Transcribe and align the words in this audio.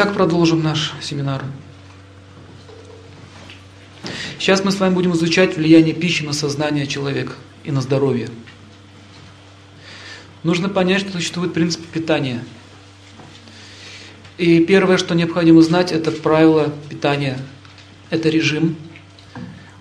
Итак, 0.00 0.14
продолжим 0.14 0.62
наш 0.62 0.94
семинар. 1.02 1.44
Сейчас 4.38 4.62
мы 4.62 4.70
с 4.70 4.78
вами 4.78 4.94
будем 4.94 5.12
изучать 5.14 5.56
влияние 5.56 5.92
пищи 5.92 6.22
на 6.22 6.32
сознание 6.32 6.86
человека 6.86 7.32
и 7.64 7.72
на 7.72 7.80
здоровье. 7.80 8.28
Нужно 10.44 10.68
понять, 10.68 11.00
что 11.00 11.10
существует 11.10 11.52
принцип 11.52 11.84
питания. 11.84 12.44
И 14.36 14.64
первое, 14.64 14.98
что 14.98 15.16
необходимо 15.16 15.62
знать, 15.62 15.90
это 15.90 16.12
правило 16.12 16.72
питания. 16.88 17.36
Это 18.10 18.28
режим. 18.28 18.76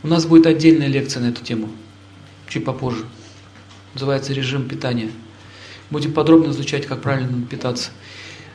У 0.02 0.08
нас 0.08 0.26
будет 0.26 0.48
отдельная 0.48 0.88
лекция 0.88 1.22
на 1.22 1.28
эту 1.28 1.44
тему, 1.44 1.70
чуть 2.50 2.66
попозже. 2.66 3.06
Называется 3.94 4.34
режим 4.34 4.68
питания. 4.68 5.12
Будем 5.92 6.12
подробно 6.12 6.50
изучать, 6.50 6.88
как 6.88 7.04
правильно 7.04 7.46
питаться. 7.46 7.92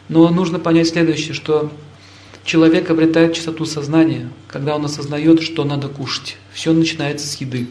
Но 0.09 0.29
нужно 0.29 0.59
понять 0.59 0.89
следующее, 0.89 1.35
что 1.35 1.73
человек 2.45 2.91
обретает 2.91 3.35
чистоту 3.35 3.65
сознания, 3.65 4.31
когда 4.49 4.77
он 4.77 4.85
осознает, 4.85 5.43
что 5.43 5.65
надо 5.65 5.89
кушать. 5.89 6.37
Все 6.53 6.73
начинается 6.73 7.27
с 7.27 7.37
еды. 7.37 7.69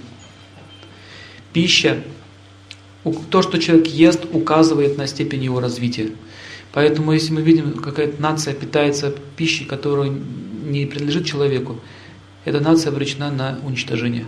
Пища, 1.53 2.03
то, 3.29 3.41
что 3.41 3.57
человек 3.59 3.87
ест, 3.87 4.25
указывает 4.31 4.97
на 4.97 5.07
степень 5.07 5.43
его 5.43 5.59
развития. 5.59 6.11
Поэтому, 6.71 7.11
если 7.11 7.33
мы 7.33 7.41
видим, 7.41 7.73
какая-то 7.73 8.21
нация 8.21 8.53
питается 8.53 9.13
пищей, 9.35 9.65
которая 9.65 10.09
не 10.09 10.85
принадлежит 10.85 11.25
человеку, 11.25 11.79
эта 12.45 12.59
нация 12.61 12.91
обречена 12.91 13.29
на 13.29 13.59
уничтожение. 13.63 14.25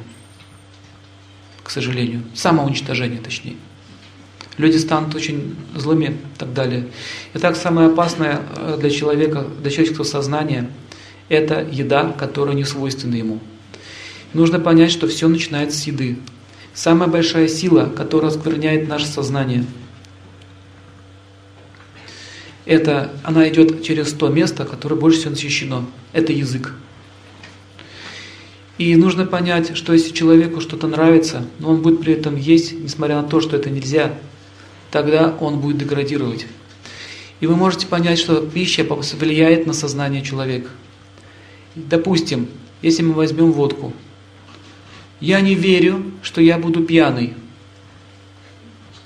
К 1.64 1.70
сожалению. 1.70 2.24
Самоуничтожение, 2.34 3.22
точнее 3.22 3.56
люди 4.58 4.78
станут 4.78 5.16
очень 5.16 5.56
злыми 5.76 6.06
и 6.06 6.38
так 6.38 6.54
далее. 6.54 6.88
Итак, 7.34 7.56
самое 7.56 7.90
опасное 7.90 8.42
э, 8.56 8.78
для 8.80 8.90
человека, 8.90 9.46
для 9.62 9.72
человеческого 9.72 10.06
сознания, 10.06 10.70
это 11.30 11.66
еда, 11.72 12.14
которая 12.18 12.56
не 12.56 12.64
свойственна 12.64 13.16
ему. 13.16 13.40
Нужно 14.34 14.60
понять, 14.60 14.92
что 14.92 15.08
все 15.08 15.28
начинается 15.28 15.80
с 15.80 15.88
еды. 15.88 16.18
Самая 16.74 17.08
большая 17.08 17.48
сила, 17.48 17.92
которая 17.96 18.32
оскверняет 18.32 18.88
наше 18.88 19.06
сознание, 19.06 19.66
это 22.66 23.12
она 23.24 23.48
идет 23.50 23.84
через 23.84 24.14
то 24.14 24.30
место, 24.30 24.66
которое 24.66 24.96
больше 24.96 25.20
всего 25.20 25.36
защищено. 25.36 25.86
Это 26.14 26.32
язык. 26.32 26.74
И 28.78 28.96
нужно 28.96 29.26
понять, 29.26 29.78
что 29.78 29.94
если 29.94 30.14
человеку 30.14 30.62
что-то 30.62 30.88
нравится, 30.88 31.46
но 31.60 31.72
он 31.72 31.82
будет 31.82 32.00
при 32.00 32.14
этом 32.14 32.36
есть, 32.36 32.74
несмотря 32.74 33.22
на 33.22 33.28
то, 33.28 33.40
что 33.40 33.56
это 33.56 33.70
нельзя, 33.70 34.14
тогда 34.94 35.36
он 35.40 35.60
будет 35.60 35.80
деградировать. 35.80 36.46
И 37.40 37.48
вы 37.48 37.56
можете 37.56 37.88
понять, 37.88 38.20
что 38.20 38.46
пища 38.46 38.84
влияет 38.84 39.66
на 39.66 39.74
сознание 39.74 40.22
человека. 40.22 40.70
Допустим, 41.74 42.48
если 42.84 43.02
мы 43.02 43.14
возьмем 43.14 43.52
водку, 43.54 43.92
я 45.20 45.42
не 45.42 45.56
верю, 45.56 46.12
что 46.22 46.42
я 46.42 46.60
буду 46.60 46.84
пьяный. 46.84 47.34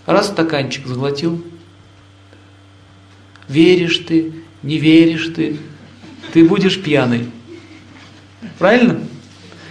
Раз 0.05 0.27
стаканчик 0.27 0.85
заглотил, 0.85 1.41
веришь 3.47 3.99
ты, 3.99 4.33
не 4.63 4.79
веришь 4.79 5.31
ты, 5.33 5.57
ты 6.33 6.43
будешь 6.43 6.81
пьяный. 6.81 7.29
Правильно? 8.59 8.99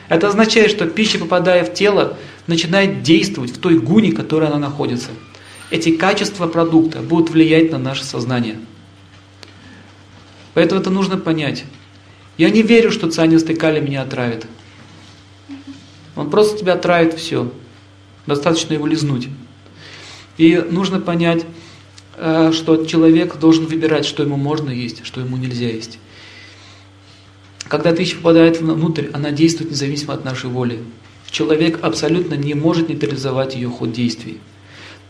Это 0.09 0.29
означает, 0.29 0.71
что 0.71 0.87
пища, 0.87 1.19
попадая 1.19 1.63
в 1.63 1.75
тело, 1.75 2.17
начинает 2.47 3.03
действовать 3.03 3.51
в 3.51 3.59
той 3.59 3.79
гуне, 3.79 4.13
в 4.13 4.17
которой 4.17 4.49
она 4.49 4.59
находится 4.59 5.11
эти 5.71 5.97
качества 5.97 6.47
продукта 6.47 7.01
будут 7.01 7.31
влиять 7.31 7.73
на 7.73 7.79
наше 7.79 8.05
сознание. 8.05 8.59
Поэтому 10.55 10.81
это 10.81 10.91
нужно 10.91 11.17
понять. 11.19 11.65
Я 12.39 12.51
не 12.51 12.63
верю, 12.63 12.91
что 12.91 13.11
цианистый 13.11 13.57
калий 13.57 13.81
меня 13.81 14.03
отравит. 14.03 14.47
Он 16.15 16.31
просто 16.31 16.59
тебя 16.59 16.75
отравит 16.75 17.15
все. 17.15 17.53
Достаточно 18.27 18.75
его 18.75 18.87
лизнуть. 18.87 19.29
И 20.39 20.57
нужно 20.71 21.01
понять, 21.01 21.45
э, 22.17 22.53
что 22.53 22.85
человек 22.85 23.37
должен 23.39 23.67
выбирать, 23.67 24.07
что 24.07 24.23
ему 24.23 24.37
можно 24.37 24.71
есть, 24.71 25.05
что 25.05 25.21
ему 25.21 25.37
нельзя 25.37 25.69
есть. 25.69 25.99
Когда 27.69 27.93
пища 27.93 28.17
попадает 28.17 28.61
внутрь, 28.61 29.09
она 29.13 29.31
действует 29.31 29.71
независимо 29.71 30.15
от 30.15 30.25
нашей 30.25 30.49
воли. 30.49 30.83
Человек 31.31 31.81
абсолютно 31.83 32.35
не 32.35 32.55
может 32.55 32.89
нейтрализовать 32.89 33.55
ее 33.57 33.69
ход 33.69 33.93
действий 33.93 34.41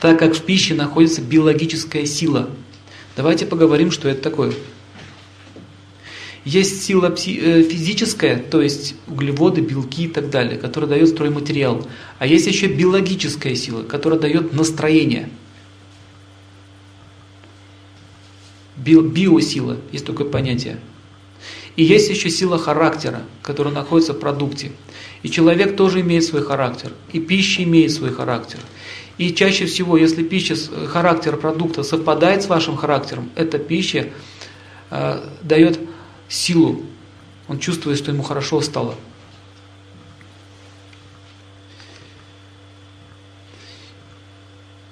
так 0.00 0.18
как 0.18 0.34
в 0.34 0.42
пище 0.42 0.74
находится 0.74 1.22
биологическая 1.22 2.06
сила. 2.06 2.50
Давайте 3.16 3.46
поговорим, 3.46 3.90
что 3.90 4.08
это 4.08 4.22
такое. 4.22 4.52
Есть 6.44 6.84
сила 6.84 7.08
э, 7.08 7.62
физическая, 7.62 8.38
то 8.38 8.62
есть 8.62 8.94
углеводы, 9.08 9.62
белки 9.62 10.04
и 10.04 10.08
так 10.08 10.30
далее, 10.30 10.56
которая 10.58 10.88
дает 10.88 11.08
стройматериал. 11.08 11.84
А 12.20 12.26
есть 12.26 12.46
еще 12.46 12.68
биологическая 12.68 13.56
сила, 13.56 13.82
которая 13.82 14.20
дает 14.20 14.52
настроение. 14.52 15.28
биосила, 18.76 19.78
есть 19.90 20.06
такое 20.06 20.28
понятие. 20.28 20.78
И 21.74 21.82
есть 21.82 22.08
еще 22.10 22.30
сила 22.30 22.58
характера, 22.58 23.22
которая 23.42 23.74
находится 23.74 24.12
в 24.12 24.20
продукте. 24.20 24.70
И 25.22 25.28
человек 25.28 25.76
тоже 25.76 26.02
имеет 26.02 26.22
свой 26.22 26.42
характер, 26.42 26.92
и 27.12 27.18
пища 27.18 27.64
имеет 27.64 27.90
свой 27.90 28.12
характер. 28.12 28.60
И 29.18 29.32
чаще 29.32 29.66
всего, 29.66 29.96
если 29.96 30.22
пища, 30.22 30.54
э, 30.54 30.86
характер 30.86 31.36
продукта 31.36 31.82
совпадает 31.82 32.42
с 32.42 32.48
вашим 32.48 32.76
характером, 32.76 33.30
эта 33.34 33.58
пища 33.58 34.10
э, 34.90 35.20
дает 35.42 35.78
силу. 36.28 36.82
Он 37.48 37.58
чувствует, 37.58 37.98
что 37.98 38.10
ему 38.10 38.22
хорошо 38.22 38.60
стало. 38.60 38.94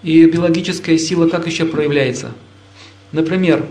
И 0.03 0.25
биологическая 0.27 0.99
сила 0.99 1.29
как 1.29 1.47
еще 1.47 1.65
проявляется? 1.65 2.33
Например, 3.13 3.67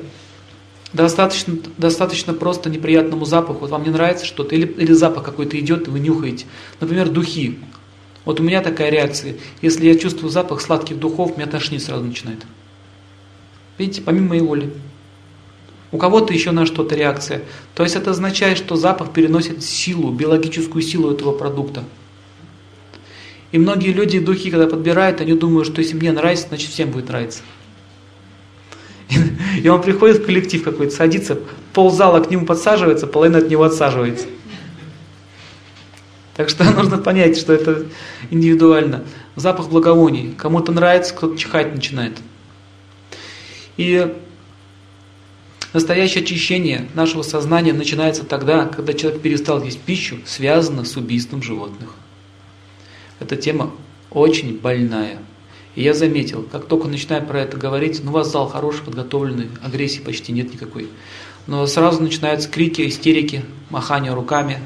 достаточно, 0.92 1.58
достаточно 1.78 2.34
просто 2.34 2.70
неприятному 2.70 3.26
запаху, 3.26 3.60
вот 3.60 3.70
вам 3.70 3.84
не 3.84 3.90
нравится 3.90 4.26
что-то, 4.26 4.56
или, 4.56 4.66
или 4.66 4.94
запах 4.94 5.24
какой-то 5.24 5.60
идет, 5.60 5.88
и 5.88 5.92
вы 5.92 6.00
нюхаете. 6.00 6.46
Например, 6.80 7.10
духи. 7.10 7.60
Вот 8.26 8.40
у 8.40 8.44
меня 8.44 8.62
такая 8.62 8.90
реакция. 8.90 9.36
Если 9.62 9.86
я 9.86 9.98
чувствую 9.98 10.30
запах 10.30 10.62
сладких 10.62 10.98
духов, 11.00 11.38
меня 11.38 11.48
тошнить 11.48 11.84
сразу 11.84 12.04
начинает. 12.04 12.46
Видите, 13.78 14.02
помимо 14.02 14.30
моей 14.30 14.42
воли. 14.42 14.72
У 15.92 15.98
кого-то 15.98 16.34
еще 16.34 16.52
на 16.52 16.66
что-то 16.66 16.96
реакция. 16.96 17.44
То 17.76 17.84
есть 17.84 17.96
это 17.96 18.12
означает, 18.12 18.58
что 18.58 18.76
запах 18.76 19.12
переносит 19.12 19.64
силу, 19.64 20.12
биологическую 20.12 20.82
силу 20.82 21.12
этого 21.12 21.34
продукта. 21.34 21.84
И 23.52 23.60
многие 23.60 23.92
люди 23.92 24.20
духи, 24.20 24.50
когда 24.50 24.66
подбирают, 24.66 25.22
они 25.22 25.34
думают, 25.34 25.68
что 25.68 25.82
если 25.82 25.96
мне 25.96 26.12
нравится, 26.12 26.48
значит 26.48 26.72
всем 26.72 26.90
будет 26.90 27.10
нравиться. 27.10 27.42
И 29.62 29.68
он 29.70 29.82
приходит 29.84 30.18
в 30.18 30.26
коллектив 30.26 30.64
какой-то, 30.64 30.96
садится, 30.96 31.38
ползала 31.74 32.20
к 32.22 32.32
нему 32.32 32.48
подсаживается, 32.48 33.06
половина 33.06 33.38
от 33.38 33.50
него 33.50 33.64
отсаживается. 33.64 34.26
Так 36.36 36.50
что 36.50 36.64
нужно 36.72 36.98
понять, 36.98 37.38
что 37.38 37.54
это 37.54 37.86
индивидуально. 38.30 39.04
Запах 39.36 39.70
благовоний. 39.70 40.34
Кому-то 40.38 40.72
нравится, 40.72 41.14
кто-то 41.14 41.38
чихать 41.38 41.74
начинает. 41.74 42.18
И 43.78 44.14
настоящее 45.74 46.24
очищение 46.24 46.88
нашего 46.94 47.24
сознания 47.24 47.74
начинается 47.74 48.24
тогда, 48.24 48.66
когда 48.66 48.94
человек 48.94 49.22
перестал 49.22 49.64
есть 49.64 49.80
пищу, 49.80 50.18
связано 50.26 50.86
с 50.86 50.96
убийством 50.96 51.42
животных. 51.42 51.90
Эта 53.20 53.36
тема 53.36 53.72
очень 54.12 54.60
больная. 54.60 55.20
И 55.76 55.82
я 55.82 55.96
заметил, 55.96 56.44
как 56.44 56.66
только 56.66 56.88
начинаю 56.88 57.26
про 57.26 57.42
это 57.42 57.58
говорить, 57.58 58.02
ну 58.04 58.12
у 58.12 58.14
вас 58.14 58.32
зал 58.32 58.48
хороший, 58.48 58.84
подготовленный, 58.84 59.50
агрессии 59.64 60.02
почти 60.02 60.32
нет 60.32 60.54
никакой. 60.54 60.88
Но 61.48 61.66
сразу 61.66 62.02
начинаются 62.02 62.48
крики, 62.48 62.88
истерики, 62.88 63.44
махание 63.72 64.14
руками, 64.14 64.60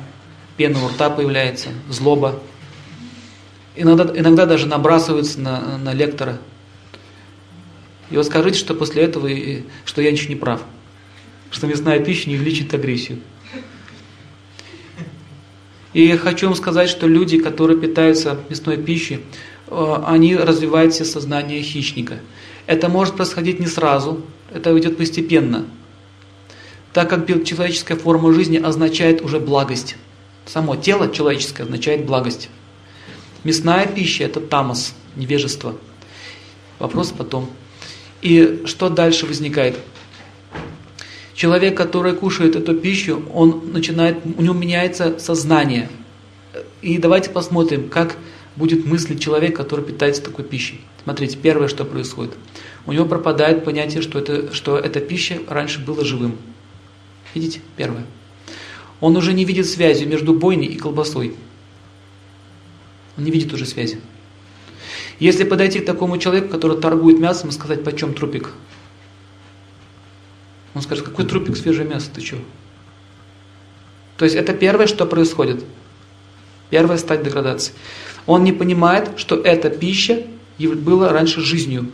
пена 0.57 0.83
у 0.83 0.89
рта 0.89 1.09
появляется, 1.09 1.69
злоба. 1.89 2.41
Иногда, 3.75 4.11
иногда 4.17 4.45
даже 4.45 4.65
набрасываются 4.65 5.39
на, 5.39 5.77
на 5.77 5.93
лектора. 5.93 6.39
И 8.09 8.17
вот 8.17 8.25
скажите, 8.25 8.57
что 8.57 8.73
после 8.73 9.03
этого, 9.03 9.29
что 9.85 10.01
я 10.01 10.11
ничего 10.11 10.29
не 10.29 10.39
прав. 10.39 10.61
Что 11.51 11.67
мясная 11.67 11.99
пища 11.99 12.29
не 12.29 12.35
увеличит 12.35 12.73
агрессию. 12.73 13.19
И 15.93 16.11
хочу 16.17 16.47
вам 16.47 16.55
сказать, 16.55 16.89
что 16.89 17.07
люди, 17.07 17.39
которые 17.39 17.79
питаются 17.79 18.39
мясной 18.49 18.77
пищей, 18.77 19.21
э, 19.67 19.95
они 20.05 20.35
развивают 20.35 20.93
все 20.93 21.05
сознание 21.05 21.61
хищника. 21.61 22.19
Это 22.65 22.89
может 22.89 23.15
происходить 23.15 23.59
не 23.59 23.67
сразу, 23.67 24.21
это 24.53 24.77
идет 24.77 24.97
постепенно, 24.97 25.65
так 26.93 27.09
как 27.09 27.25
человеческая 27.45 27.95
форма 27.95 28.33
жизни 28.33 28.57
означает 28.57 29.21
уже 29.21 29.39
благость. 29.39 29.95
Само 30.47 30.77
тело 30.77 31.11
человеческое 31.13 31.63
означает 31.63 32.05
благость. 32.05 32.49
Мясная 33.43 33.85
пища– 33.85 34.23
это 34.25 34.39
тамос, 34.39 34.93
невежество. 35.15 35.75
Вопрос 36.79 37.13
потом. 37.15 37.49
И 38.21 38.63
что 38.65 38.89
дальше 38.89 39.25
возникает? 39.25 39.77
Человек, 41.33 41.77
который 41.77 42.15
кушает 42.15 42.55
эту 42.55 42.73
пищу, 42.75 43.23
он 43.31 43.71
начинает, 43.73 44.17
у 44.25 44.41
него 44.41 44.55
меняется 44.55 45.19
сознание. 45.19 45.89
И 46.81 46.97
давайте 46.97 47.29
посмотрим, 47.29 47.89
как 47.89 48.15
будет 48.55 48.85
мыслить 48.85 49.21
человек, 49.21 49.55
который 49.55 49.85
питается 49.85 50.23
такой 50.23 50.45
пищей. 50.45 50.81
Смотрите, 51.03 51.37
первое, 51.37 51.67
что 51.67 51.85
происходит. 51.85 52.33
У 52.85 52.93
него 52.93 53.05
пропадает 53.05 53.63
понятие, 53.65 54.01
что, 54.01 54.17
это, 54.19 54.53
что 54.53 54.79
эта 54.79 54.99
пища 54.99 55.39
раньше 55.47 55.79
была 55.79 56.03
живым. 56.03 56.37
Видите? 57.35 57.61
Первое. 57.75 58.05
Он 58.99 59.15
уже 59.15 59.33
не 59.33 59.45
видит 59.45 59.67
связи 59.67 60.05
между 60.05 60.33
бойней 60.33 60.67
и 60.67 60.77
колбасой. 60.77 61.35
Он 63.17 63.23
не 63.23 63.31
видит 63.31 63.53
уже 63.53 63.65
связи. 63.65 63.99
Если 65.19 65.43
подойти 65.43 65.79
к 65.79 65.85
такому 65.85 66.17
человеку, 66.17 66.49
который 66.49 66.79
торгует 66.79 67.19
мясом, 67.19 67.49
и 67.49 67.53
сказать, 67.53 67.83
почем 67.83 68.13
трупик, 68.13 68.51
он 70.73 70.81
скажет, 70.81 71.05
какой 71.05 71.25
трупик 71.25 71.57
свежее 71.57 71.87
мясо, 71.87 72.09
ты 72.13 72.21
что? 72.21 72.37
То 74.17 74.25
есть 74.25 74.35
это 74.35 74.53
первое, 74.53 74.87
что 74.87 75.05
происходит. 75.05 75.63
Первая 76.69 76.97
стадия 76.97 77.25
деградации. 77.25 77.73
Он 78.25 78.43
не 78.43 78.51
понимает, 78.51 79.11
что 79.17 79.35
эта 79.35 79.69
пища 79.69 80.25
была 80.59 81.11
раньше 81.11 81.41
жизнью. 81.41 81.91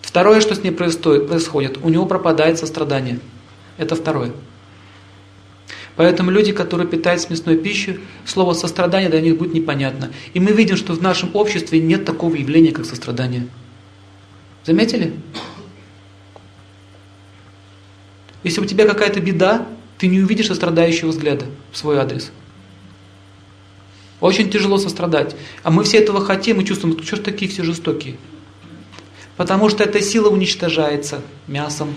Второе, 0.00 0.40
что 0.40 0.54
с 0.54 0.62
ней 0.62 0.70
происходит, 0.70 1.78
у 1.82 1.88
него 1.90 2.06
пропадает 2.06 2.58
сострадание. 2.58 3.20
Это 3.76 3.94
второе. 3.94 4.32
Поэтому 5.98 6.30
люди, 6.30 6.52
которые 6.52 6.86
питаются 6.86 7.28
мясной 7.28 7.56
пищей, 7.56 7.98
слово 8.24 8.54
сострадание 8.54 9.10
для 9.10 9.20
них 9.20 9.36
будет 9.36 9.52
непонятно. 9.52 10.12
И 10.32 10.38
мы 10.38 10.52
видим, 10.52 10.76
что 10.76 10.92
в 10.92 11.02
нашем 11.02 11.34
обществе 11.34 11.80
нет 11.80 12.04
такого 12.04 12.36
явления, 12.36 12.70
как 12.70 12.84
сострадание. 12.84 13.48
Заметили? 14.64 15.12
Если 18.44 18.60
у 18.60 18.64
тебя 18.64 18.86
какая-то 18.86 19.18
беда, 19.20 19.66
ты 19.98 20.06
не 20.06 20.20
увидишь 20.20 20.46
сострадающего 20.46 21.08
взгляда 21.08 21.46
в 21.72 21.76
свой 21.76 21.98
адрес. 21.98 22.30
Очень 24.20 24.50
тяжело 24.50 24.78
сострадать. 24.78 25.34
А 25.64 25.72
мы 25.72 25.82
все 25.82 25.98
этого 25.98 26.24
хотим 26.24 26.60
и 26.60 26.64
чувствуем, 26.64 27.02
что 27.02 27.16
ж 27.16 27.18
такие 27.18 27.50
все 27.50 27.64
жестокие. 27.64 28.18
Потому 29.36 29.68
что 29.68 29.82
эта 29.82 30.00
сила 30.00 30.28
уничтожается 30.28 31.22
мясом, 31.48 31.92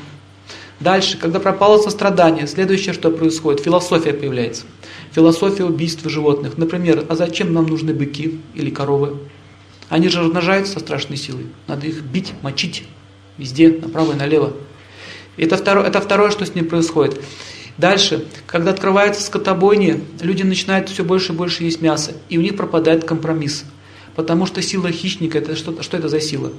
Дальше, 0.81 1.19
когда 1.19 1.39
пропало 1.39 1.79
сострадание, 1.79 2.47
следующее, 2.47 2.93
что 2.93 3.11
происходит, 3.11 3.61
философия 3.61 4.13
появляется. 4.13 4.63
Философия 5.11 5.63
убийства 5.63 6.09
животных. 6.09 6.57
Например, 6.57 7.05
а 7.07 7.15
зачем 7.15 7.53
нам 7.53 7.67
нужны 7.67 7.93
быки 7.93 8.39
или 8.55 8.71
коровы? 8.71 9.19
Они 9.89 10.09
же 10.09 10.21
размножаются 10.21 10.73
со 10.73 10.79
страшной 10.79 11.17
силой. 11.17 11.45
Надо 11.67 11.85
их 11.85 12.01
бить, 12.01 12.33
мочить 12.41 12.85
везде, 13.37 13.69
направо 13.69 14.13
и 14.13 14.15
налево. 14.15 14.53
Это 15.37 15.55
второе, 15.55 15.85
это 15.85 16.01
второе, 16.01 16.31
что 16.31 16.45
с 16.45 16.55
ним 16.55 16.67
происходит. 16.67 17.21
Дальше, 17.77 18.25
когда 18.47 18.71
открывается 18.71 19.21
скотобойня, 19.21 20.01
люди 20.19 20.41
начинают 20.41 20.89
все 20.89 21.03
больше 21.03 21.33
и 21.33 21.35
больше 21.35 21.63
есть 21.63 21.81
мясо, 21.81 22.13
и 22.27 22.37
у 22.39 22.41
них 22.41 22.55
пропадает 22.55 23.03
компромисс. 23.03 23.65
Потому 24.15 24.47
что 24.47 24.61
сила 24.63 24.91
хищника, 24.91 25.37
это 25.37 25.55
что, 25.55 25.81
что 25.83 25.97
это 25.97 26.09
за 26.09 26.19
сила? 26.19 26.51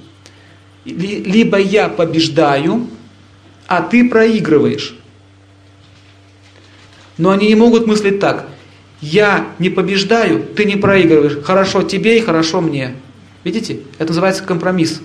Либо 0.84 1.58
я 1.58 1.88
побеждаю, 1.88 2.88
а 3.72 3.80
ты 3.80 4.06
проигрываешь. 4.06 4.94
Но 7.16 7.30
они 7.30 7.48
не 7.48 7.54
могут 7.54 7.86
мыслить 7.86 8.20
так. 8.20 8.46
Я 9.00 9.46
не 9.58 9.70
побеждаю, 9.70 10.44
ты 10.44 10.66
не 10.66 10.76
проигрываешь. 10.76 11.42
Хорошо 11.42 11.82
тебе 11.82 12.18
и 12.18 12.20
хорошо 12.20 12.60
мне. 12.60 12.94
Видите? 13.44 13.80
Это 13.96 14.08
называется 14.08 14.44
компромисс. 14.44 15.00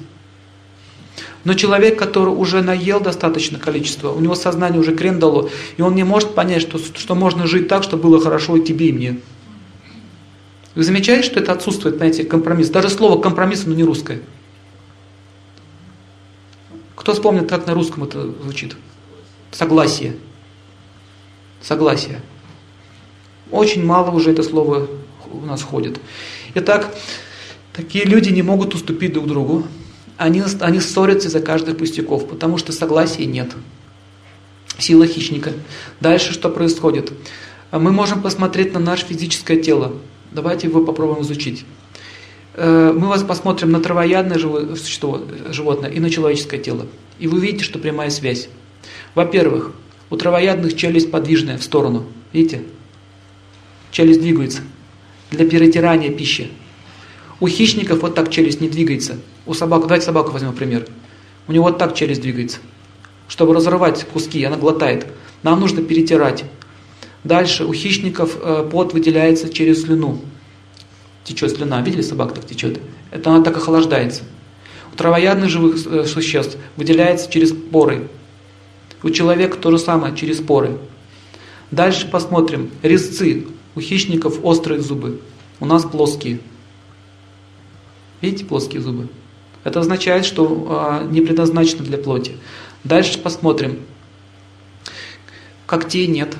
Но 1.45 1.53
человек, 1.53 1.97
который 1.97 2.33
уже 2.33 2.61
наел 2.61 2.99
достаточное 2.99 3.59
количество, 3.59 4.11
у 4.11 4.19
него 4.19 4.35
сознание 4.35 4.81
уже 4.81 4.93
крен 4.93 5.17
дало, 5.17 5.49
и 5.77 5.81
он 5.81 5.95
не 5.95 6.03
может 6.03 6.35
понять, 6.35 6.61
что, 6.61 6.77
что 6.77 7.15
можно 7.15 7.47
жить 7.47 7.69
так, 7.69 7.83
чтобы 7.83 8.03
было 8.03 8.19
хорошо 8.19 8.57
и 8.57 8.65
тебе, 8.65 8.89
и 8.89 8.91
мне. 8.91 9.19
Вы 10.75 10.83
замечаете, 10.83 11.23
что 11.23 11.39
это 11.39 11.53
отсутствует, 11.53 11.95
знаете, 11.95 12.25
компромисс? 12.25 12.69
Даже 12.69 12.89
слово 12.89 13.21
компромисс, 13.21 13.65
оно 13.65 13.75
не 13.75 13.85
русское. 13.85 14.19
Кто 17.07 17.13
вспомнит, 17.13 17.47
как 17.47 17.65
на 17.65 17.73
русском 17.73 18.03
это 18.03 18.21
звучит? 18.21 18.75
Согласие. 19.51 20.17
Согласие. 21.61 22.21
Очень 23.49 23.85
мало 23.85 24.11
уже 24.11 24.31
это 24.31 24.43
слово 24.43 24.89
у 25.31 25.39
нас 25.39 25.63
ходит. 25.63 26.01
Итак, 26.55 26.93
такие 27.71 28.03
люди 28.03 28.27
не 28.31 28.41
могут 28.41 28.75
уступить 28.75 29.13
друг 29.13 29.25
другу. 29.25 29.63
Они, 30.17 30.43
они 30.59 30.81
ссорятся 30.81 31.29
из-за 31.29 31.39
каждых 31.39 31.77
пустяков, 31.77 32.27
потому 32.27 32.57
что 32.57 32.73
согласия 32.73 33.25
нет. 33.25 33.53
Сила 34.77 35.07
хищника. 35.07 35.53
Дальше 36.01 36.33
что 36.33 36.49
происходит? 36.49 37.13
Мы 37.71 37.93
можем 37.93 38.21
посмотреть 38.21 38.73
на 38.73 38.81
наше 38.81 39.05
физическое 39.05 39.55
тело. 39.55 39.93
Давайте 40.33 40.67
его 40.67 40.83
попробуем 40.83 41.21
изучить. 41.21 41.63
Э, 42.57 42.91
мы 42.91 43.07
вас 43.07 43.21
посмотрим 43.21 43.69
на 43.71 43.79
травоядное 43.79 44.39
животное 44.39 45.91
и 45.91 45.99
на 45.99 46.09
человеческое 46.09 46.57
тело. 46.57 46.87
И 47.19 47.27
вы 47.27 47.37
увидите, 47.37 47.63
что 47.63 47.77
прямая 47.77 48.09
связь. 48.09 48.49
Во-первых, 49.13 49.73
у 50.09 50.17
травоядных 50.17 50.75
челюсть 50.75 51.11
подвижная 51.11 51.59
в 51.59 51.63
сторону. 51.63 52.07
Видите? 52.33 52.63
Челюсть 53.91 54.21
двигается. 54.21 54.61
Для 55.29 55.47
перетирания 55.47 56.11
пищи. 56.11 56.49
У 57.39 57.47
хищников 57.47 58.01
вот 58.01 58.15
так 58.15 58.31
челюсть 58.31 58.59
не 58.59 58.69
двигается. 58.69 59.17
У 59.45 59.53
собак, 59.53 59.83
давайте 59.83 60.07
собаку 60.07 60.31
возьмем 60.31 60.53
пример. 60.53 60.87
У 61.47 61.51
него 61.51 61.65
вот 61.65 61.77
так 61.77 61.93
челюсть 61.93 62.21
двигается. 62.21 62.57
Чтобы 63.27 63.53
разрывать 63.53 64.03
куски, 64.05 64.43
она 64.43 64.57
глотает. 64.57 65.05
Нам 65.43 65.59
нужно 65.59 65.83
перетирать. 65.83 66.43
Дальше 67.23 67.65
у 67.65 67.73
хищников 67.73 68.35
э, 68.41 68.67
пот 68.71 68.93
выделяется 68.93 69.53
через 69.53 69.83
слюну 69.83 70.21
течет 71.27 71.55
слюна. 71.55 71.81
Видели, 71.81 72.01
собак 72.01 72.33
так 72.33 72.45
течет? 72.45 72.79
Это 73.11 73.29
она 73.29 73.43
так 73.43 73.57
охлаждается. 73.57 74.23
У 74.93 74.95
травоядных 74.95 75.49
живых 75.49 75.85
э, 75.85 76.05
существ 76.05 76.57
выделяется 76.77 77.29
через 77.29 77.51
поры. 77.51 78.09
У 79.03 79.09
человека 79.09 79.57
то 79.57 79.69
же 79.71 79.77
самое, 79.77 80.15
через 80.15 80.39
поры. 80.39 80.77
Дальше 81.69 82.07
посмотрим. 82.07 82.71
Резцы. 82.81 83.45
У 83.75 83.81
хищников 83.81 84.39
острые 84.43 84.79
зубы. 84.79 85.21
У 85.59 85.65
нас 85.65 85.83
плоские. 85.83 86.39
Видите, 88.21 88.45
плоские 88.45 88.81
зубы? 88.81 89.09
Это 89.63 89.81
означает, 89.81 90.25
что 90.25 91.01
э, 91.03 91.11
не 91.11 91.21
предназначено 91.21 91.83
для 91.83 91.97
плоти. 91.97 92.37
Дальше 92.83 93.19
посмотрим. 93.19 93.81
Когтей 95.65 96.07
нет. 96.07 96.35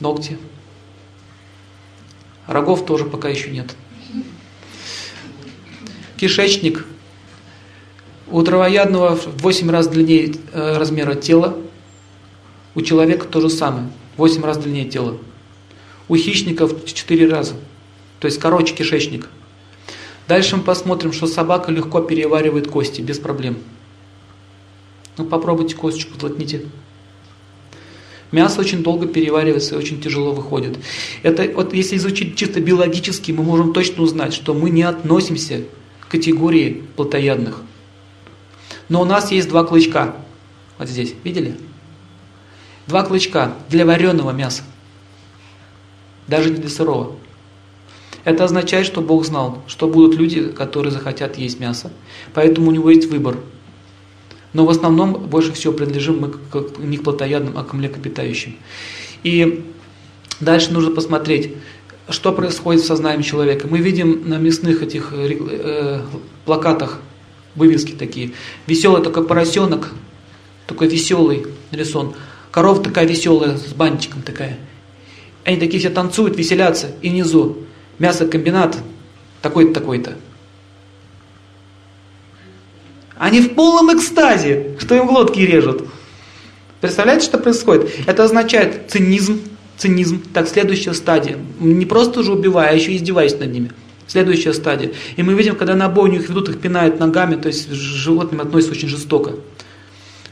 Ногти. 0.00 0.36
Рогов 2.46 2.84
тоже 2.86 3.04
пока 3.04 3.28
еще 3.28 3.50
нет. 3.50 3.74
Кишечник. 6.16 6.86
У 8.28 8.42
травоядного 8.42 9.16
в 9.16 9.42
8 9.42 9.70
раз 9.70 9.88
длиннее 9.88 10.34
э, 10.52 10.76
размера 10.78 11.14
тела. 11.14 11.56
У 12.74 12.82
человека 12.82 13.26
то 13.26 13.40
же 13.40 13.50
самое. 13.50 13.88
8 14.16 14.44
раз 14.44 14.58
длиннее 14.58 14.88
тела. 14.88 15.18
У 16.08 16.16
хищников 16.16 16.84
в 16.84 16.92
4 16.92 17.28
раза. 17.28 17.54
То 18.20 18.26
есть 18.26 18.38
короче 18.38 18.74
кишечник. 18.74 19.28
Дальше 20.28 20.56
мы 20.56 20.62
посмотрим, 20.62 21.12
что 21.12 21.26
собака 21.26 21.70
легко 21.70 22.00
переваривает 22.00 22.68
кости 22.68 23.00
без 23.00 23.18
проблем. 23.18 23.58
Ну 25.16 25.24
попробуйте 25.24 25.76
косточку, 25.76 26.18
злотните. 26.18 26.66
Мясо 28.32 28.60
очень 28.60 28.82
долго 28.82 29.06
переваривается 29.06 29.74
и 29.74 29.78
очень 29.78 30.00
тяжело 30.00 30.32
выходит. 30.32 30.78
Это 31.22 31.48
вот 31.54 31.72
если 31.72 31.96
изучить 31.96 32.36
чисто 32.36 32.60
биологически, 32.60 33.30
мы 33.30 33.44
можем 33.44 33.72
точно 33.72 34.02
узнать, 34.02 34.34
что 34.34 34.52
мы 34.52 34.70
не 34.70 34.82
относимся 34.82 35.62
к 36.00 36.08
категории 36.08 36.82
плотоядных. 36.96 37.62
Но 38.88 39.02
у 39.02 39.04
нас 39.04 39.30
есть 39.30 39.48
два 39.48 39.64
клычка. 39.64 40.16
Вот 40.78 40.88
здесь, 40.88 41.14
видели? 41.22 41.56
Два 42.86 43.04
клычка 43.04 43.54
для 43.68 43.86
вареного 43.86 44.32
мяса. 44.32 44.62
Даже 46.26 46.50
не 46.50 46.56
для 46.56 46.68
сырого. 46.68 47.16
Это 48.24 48.42
означает, 48.42 48.86
что 48.86 49.00
Бог 49.00 49.24
знал, 49.24 49.62
что 49.68 49.86
будут 49.88 50.16
люди, 50.16 50.48
которые 50.48 50.90
захотят 50.90 51.38
есть 51.38 51.60
мясо. 51.60 51.92
Поэтому 52.34 52.68
у 52.68 52.72
него 52.72 52.90
есть 52.90 53.08
выбор– 53.08 53.38
но 54.56 54.64
в 54.64 54.70
основном 54.70 55.12
больше 55.12 55.52
всего 55.52 55.74
принадлежим 55.74 56.18
мы 56.18 56.30
к, 56.30 56.78
не 56.78 56.96
к 56.96 57.02
плотоядным, 57.02 57.58
а 57.58 57.62
к 57.62 57.74
млекопитающим. 57.74 58.56
И 59.22 59.66
дальше 60.40 60.72
нужно 60.72 60.92
посмотреть, 60.92 61.52
что 62.08 62.32
происходит 62.32 62.80
в 62.80 62.86
сознании 62.86 63.22
человека. 63.22 63.68
Мы 63.70 63.80
видим 63.80 64.22
на 64.26 64.38
мясных 64.38 64.82
этих 64.82 65.12
э, 65.12 65.36
э, 65.38 66.00
плакатах 66.46 67.00
вывески 67.54 67.92
такие. 67.92 68.32
Веселый 68.66 69.02
такой 69.02 69.26
поросенок, 69.26 69.92
такой 70.66 70.88
веселый 70.88 71.48
нарисован. 71.70 72.14
Корова 72.50 72.82
такая 72.82 73.06
веселая, 73.06 73.58
с 73.58 73.74
бантиком 73.74 74.22
такая. 74.22 74.58
Они 75.44 75.58
такие 75.58 75.80
все 75.80 75.90
танцуют, 75.90 76.38
веселятся. 76.38 76.92
И 77.02 77.10
внизу 77.10 77.58
мясокомбинат 77.98 78.78
такой-то, 79.42 79.74
такой-то. 79.74 80.16
Они 83.18 83.40
в 83.40 83.54
полном 83.54 83.96
экстазе, 83.96 84.76
что 84.78 84.94
им 84.94 85.06
глотки 85.06 85.40
режут. 85.40 85.86
Представляете, 86.80 87.24
что 87.24 87.38
происходит? 87.38 87.90
Это 88.06 88.24
означает 88.24 88.90
цинизм, 88.90 89.40
цинизм. 89.78 90.22
Так, 90.34 90.48
следующая 90.48 90.92
стадия. 90.92 91.38
Не 91.58 91.86
просто 91.86 92.20
уже 92.20 92.32
убивая, 92.32 92.70
а 92.70 92.72
еще 92.72 92.94
издеваясь 92.94 93.38
над 93.38 93.50
ними. 93.50 93.70
Следующая 94.06 94.52
стадия. 94.52 94.92
И 95.16 95.22
мы 95.22 95.34
видим, 95.34 95.56
когда 95.56 95.74
на 95.74 95.88
бойню 95.88 96.20
их 96.20 96.28
ведут, 96.28 96.48
их 96.48 96.60
пинают 96.60 97.00
ногами, 97.00 97.36
то 97.36 97.48
есть 97.48 97.70
животным 97.70 98.40
относятся 98.40 98.72
очень 98.72 98.88
жестоко. 98.88 99.32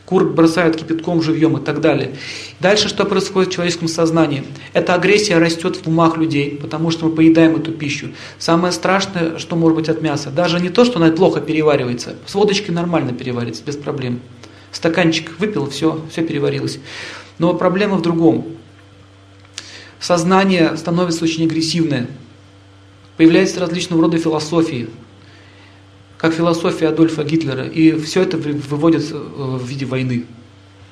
Кур 0.07 0.25
бросают 0.25 0.77
кипятком 0.77 1.23
живьем 1.23 1.57
и 1.57 1.65
так 1.65 1.81
далее. 1.81 2.15
Дальше 2.61 2.89
что 2.89 3.07
происходит 3.07 3.51
в 3.51 3.55
человеческом 3.55 3.89
сознании? 3.89 4.45
Эта 4.75 4.95
агрессия 4.95 5.39
растет 5.39 5.77
в 5.77 5.89
умах 5.89 6.19
людей, 6.19 6.59
потому 6.61 6.91
что 6.91 7.07
мы 7.07 7.13
поедаем 7.13 7.57
эту 7.57 7.73
пищу. 7.73 8.09
Самое 8.39 8.73
страшное, 8.73 9.39
что 9.39 9.57
может 9.57 9.77
быть 9.77 9.89
от 9.89 10.03
мяса, 10.03 10.31
даже 10.31 10.61
не 10.61 10.69
то, 10.69 10.85
что 10.85 10.99
она 11.01 11.11
плохо 11.11 11.41
переваривается, 11.41 12.17
с 12.27 12.35
водочкой 12.35 12.75
нормально 12.75 13.15
переварится, 13.15 13.63
без 13.65 13.77
проблем. 13.77 14.21
Стаканчик 14.73 15.39
выпил, 15.39 15.71
все, 15.71 16.05
все 16.11 16.23
переварилось. 16.23 16.81
Но 17.39 17.55
проблема 17.55 17.97
в 17.97 18.03
другом. 18.03 18.47
Сознание 20.01 20.77
становится 20.77 21.25
очень 21.25 21.45
агрессивное. 21.45 22.09
Появляются 23.17 23.61
различного 23.61 24.03
рода 24.03 24.19
философии, 24.19 24.91
как 26.25 26.33
философия 26.33 26.89
Адольфа 26.89 27.23
Гитлера. 27.23 27.67
И 27.67 28.01
все 28.01 28.23
это 28.23 28.39
выводит 28.39 29.13
э, 29.13 29.15
в 29.15 29.63
виде 29.67 29.85
войны, 29.85 30.25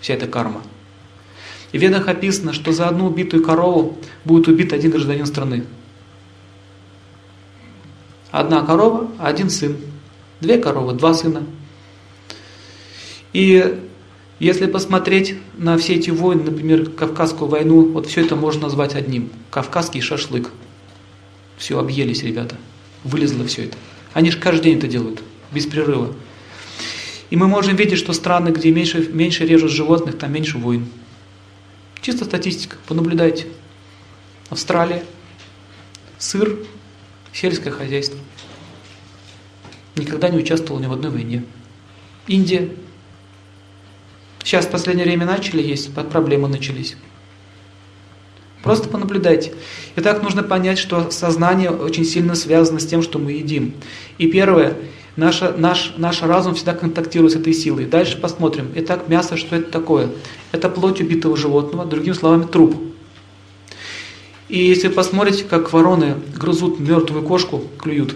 вся 0.03 0.13
эта 0.13 0.27
карма. 0.27 0.61
И 1.73 1.79
в 1.79 1.81
Ведах 1.81 2.07
описано, 2.07 2.53
что 2.53 2.71
за 2.71 2.87
одну 2.87 3.07
убитую 3.07 3.43
корову 3.43 3.97
будет 4.27 4.47
убит 4.49 4.75
один 4.75 4.91
гражданин 4.91 5.25
страны. 5.25 5.65
Одна 8.31 8.61
корова, 8.61 9.09
один 9.19 9.49
сын. 9.49 9.79
Две 10.43 10.59
коровы, 10.59 10.93
два 10.93 11.15
сына. 11.15 11.47
И 13.33 13.81
если 14.39 14.67
посмотреть 14.67 15.37
на 15.57 15.79
все 15.79 15.95
эти 15.95 16.11
войны, 16.11 16.43
например, 16.43 16.91
Кавказскую 16.91 17.49
войну, 17.49 17.87
вот 17.91 18.07
все 18.07 18.23
это 18.23 18.37
можно 18.37 18.65
назвать 18.65 18.95
одним. 18.95 19.31
Кавказский 19.49 20.03
шашлык. 20.03 20.51
Все, 21.57 21.79
объелись 21.79 22.23
ребята. 22.23 22.57
Вылезло 23.03 23.47
все 23.47 23.65
это. 23.65 23.79
Они 24.15 24.31
же 24.31 24.39
каждый 24.39 24.65
день 24.65 24.79
это 24.79 24.87
делают, 24.87 25.23
без 25.51 25.67
прерыва. 25.67 26.15
И 27.31 27.37
мы 27.37 27.49
можем 27.49 27.77
видеть, 27.77 27.99
что 27.99 28.13
страны, 28.13 28.51
где 28.51 28.71
меньше, 28.71 29.09
меньше 29.11 29.47
режут 29.47 29.71
животных, 29.71 30.19
там 30.19 30.33
меньше 30.33 30.59
войн. 30.59 30.87
Чисто 32.03 32.25
статистика, 32.25 32.77
понаблюдайте. 32.87 33.47
Австралия, 34.51 35.03
сыр, 36.19 36.59
сельское 37.33 37.71
хозяйство. 37.71 38.19
Никогда 39.97 40.29
не 40.29 40.39
участвовал 40.39 40.81
ни 40.81 40.87
в 40.87 40.93
одной 40.93 41.11
войне. 41.11 41.45
Индия. 42.27 42.69
Сейчас 44.45 44.67
в 44.67 44.71
последнее 44.71 45.07
время 45.07 45.25
начали 45.25 45.63
есть, 45.63 45.95
проблемы 45.95 46.49
начались. 46.49 46.97
Просто 48.63 48.89
понаблюдайте. 48.89 49.53
Итак, 49.97 50.23
нужно 50.23 50.43
понять, 50.43 50.79
что 50.79 51.11
сознание 51.11 51.71
очень 51.71 52.05
сильно 52.05 52.35
связано 52.35 52.79
с 52.79 52.87
тем, 52.87 53.03
что 53.03 53.19
мы 53.19 53.33
едим. 53.33 53.75
И 54.19 54.29
первое, 54.29 54.77
наша, 55.17 55.53
наш, 55.57 55.95
наш 55.97 56.23
разум 56.23 56.55
всегда 56.55 56.75
контактирует 56.75 57.33
с 57.33 57.37
этой 57.37 57.55
силой. 57.55 57.87
Дальше 57.87 58.21
посмотрим. 58.21 58.71
Итак, 58.77 59.09
мясо, 59.09 59.37
что 59.37 59.57
это 59.57 59.71
такое? 59.71 60.11
Это 60.53 60.69
плоть 60.69 61.01
убитого 61.01 61.37
животного, 61.37 61.85
другими 61.85 62.15
словами, 62.15 62.45
труп. 62.45 62.77
И 64.49 64.59
если 64.59 64.89
посмотрите, 64.89 65.45
как 65.45 65.73
вороны 65.73 66.17
грызут 66.37 66.79
мертвую 66.79 67.25
кошку, 67.25 67.65
клюют, 67.79 68.15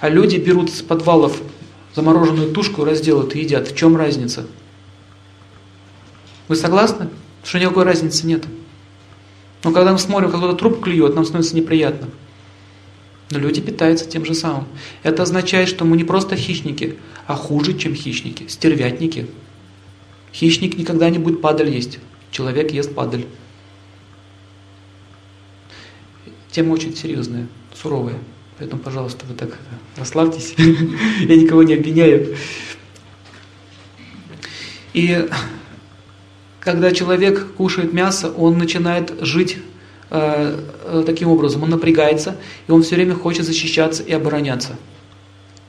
а 0.00 0.08
люди 0.08 0.36
берут 0.36 0.70
с 0.70 0.82
подвалов 0.82 1.40
замороженную 1.94 2.52
тушку, 2.52 2.84
разделают 2.84 3.34
и 3.34 3.40
едят, 3.40 3.68
в 3.68 3.76
чем 3.76 3.96
разница? 3.96 4.46
Вы 6.48 6.56
согласны? 6.56 7.08
Что 7.44 7.58
никакой 7.58 7.84
разницы 7.84 8.26
нет. 8.26 8.44
Но 9.62 9.72
когда 9.72 9.92
мы 9.92 9.98
смотрим, 9.98 10.30
как 10.30 10.40
кто-то 10.40 10.56
труп 10.56 10.82
клюет, 10.82 11.14
нам 11.14 11.24
становится 11.24 11.56
неприятно. 11.56 12.08
Но 13.30 13.38
люди 13.38 13.60
питаются 13.60 14.08
тем 14.08 14.24
же 14.24 14.34
самым. 14.34 14.66
Это 15.02 15.22
означает, 15.22 15.68
что 15.68 15.84
мы 15.84 15.96
не 15.96 16.04
просто 16.04 16.36
хищники, 16.36 16.98
а 17.26 17.36
хуже, 17.36 17.74
чем 17.78 17.94
хищники, 17.94 18.48
стервятники. 18.48 19.28
Хищник 20.32 20.76
никогда 20.76 21.10
не 21.10 21.18
будет 21.18 21.40
падаль 21.40 21.70
есть. 21.70 21.98
Человек 22.30 22.72
ест 22.72 22.94
падаль. 22.94 23.26
Тема 26.50 26.72
очень 26.72 26.96
серьезная, 26.96 27.46
суровая. 27.74 28.18
Поэтому, 28.58 28.82
пожалуйста, 28.82 29.24
вы 29.26 29.34
так 29.34 29.56
расслабьтесь. 29.96 30.54
Я 30.58 31.36
никого 31.36 31.62
не 31.62 31.74
обвиняю. 31.74 32.36
И 34.92 35.28
когда 36.60 36.92
человек 36.92 37.52
кушает 37.54 37.92
мясо, 37.92 38.30
он 38.30 38.58
начинает 38.58 39.12
жить 39.22 39.58
э, 40.10 40.60
э, 40.84 41.02
таким 41.06 41.28
образом, 41.28 41.62
он 41.62 41.70
напрягается, 41.70 42.36
и 42.68 42.72
он 42.72 42.82
все 42.82 42.96
время 42.96 43.14
хочет 43.14 43.46
защищаться 43.46 44.02
и 44.02 44.12
обороняться. 44.12 44.76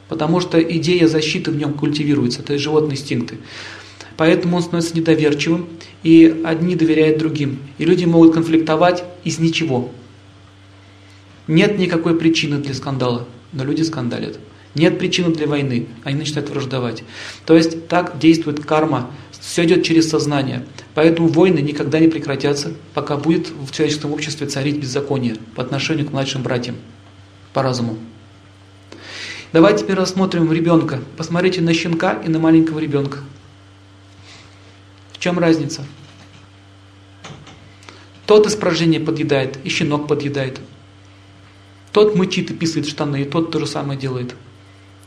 Потому 0.09 0.41
что 0.41 0.61
идея 0.61 1.07
защиты 1.07 1.51
в 1.51 1.55
нем 1.55 1.73
культивируется, 1.73 2.43
то 2.43 2.51
есть 2.51 2.63
животные 2.63 2.97
инстинкты. 2.97 3.37
Поэтому 4.17 4.57
он 4.57 4.61
становится 4.61 4.95
недоверчивым, 4.95 5.69
и 6.03 6.41
одни 6.43 6.75
доверяют 6.75 7.17
другим. 7.17 7.59
И 7.77 7.85
люди 7.85 8.03
могут 8.05 8.33
конфликтовать 8.33 9.03
из 9.23 9.39
ничего. 9.39 9.91
Нет 11.47 11.77
никакой 11.79 12.17
причины 12.17 12.57
для 12.57 12.73
скандала, 12.73 13.25
но 13.53 13.63
люди 13.63 13.81
скандалят. 13.83 14.37
Нет 14.75 14.99
причины 14.99 15.33
для 15.33 15.47
войны, 15.47 15.87
они 16.03 16.19
начинают 16.19 16.49
враждовать. 16.49 17.03
То 17.45 17.55
есть 17.55 17.87
так 17.87 18.19
действует 18.19 18.63
карма 18.63 19.11
все 19.41 19.65
идет 19.65 19.83
через 19.83 20.07
сознание. 20.09 20.65
Поэтому 20.93 21.27
войны 21.27 21.59
никогда 21.59 21.99
не 21.99 22.07
прекратятся, 22.07 22.73
пока 22.93 23.17
будет 23.17 23.49
в 23.49 23.71
человеческом 23.71 24.13
обществе 24.13 24.47
царить 24.47 24.77
беззаконие 24.77 25.35
по 25.55 25.63
отношению 25.63 26.07
к 26.07 26.11
младшим 26.11 26.43
братьям 26.43 26.75
по 27.51 27.63
разуму. 27.63 27.97
Давайте 29.51 29.83
теперь 29.83 29.97
рассмотрим 29.97 30.49
ребенка. 30.53 31.01
Посмотрите 31.17 31.59
на 31.59 31.73
щенка 31.73 32.13
и 32.13 32.29
на 32.29 32.39
маленького 32.39 32.79
ребенка. 32.79 33.17
В 35.11 35.17
чем 35.17 35.39
разница? 35.39 35.83
Тот 38.27 38.47
испражение 38.47 39.01
подъедает, 39.01 39.57
и 39.63 39.69
щенок 39.69 40.07
подъедает. 40.07 40.61
Тот 41.91 42.15
мычит 42.15 42.51
и 42.51 42.53
писает 42.53 42.87
штаны, 42.87 43.23
и 43.23 43.25
тот 43.25 43.51
то 43.51 43.59
же 43.59 43.67
самое 43.67 43.99
делает. 43.99 44.35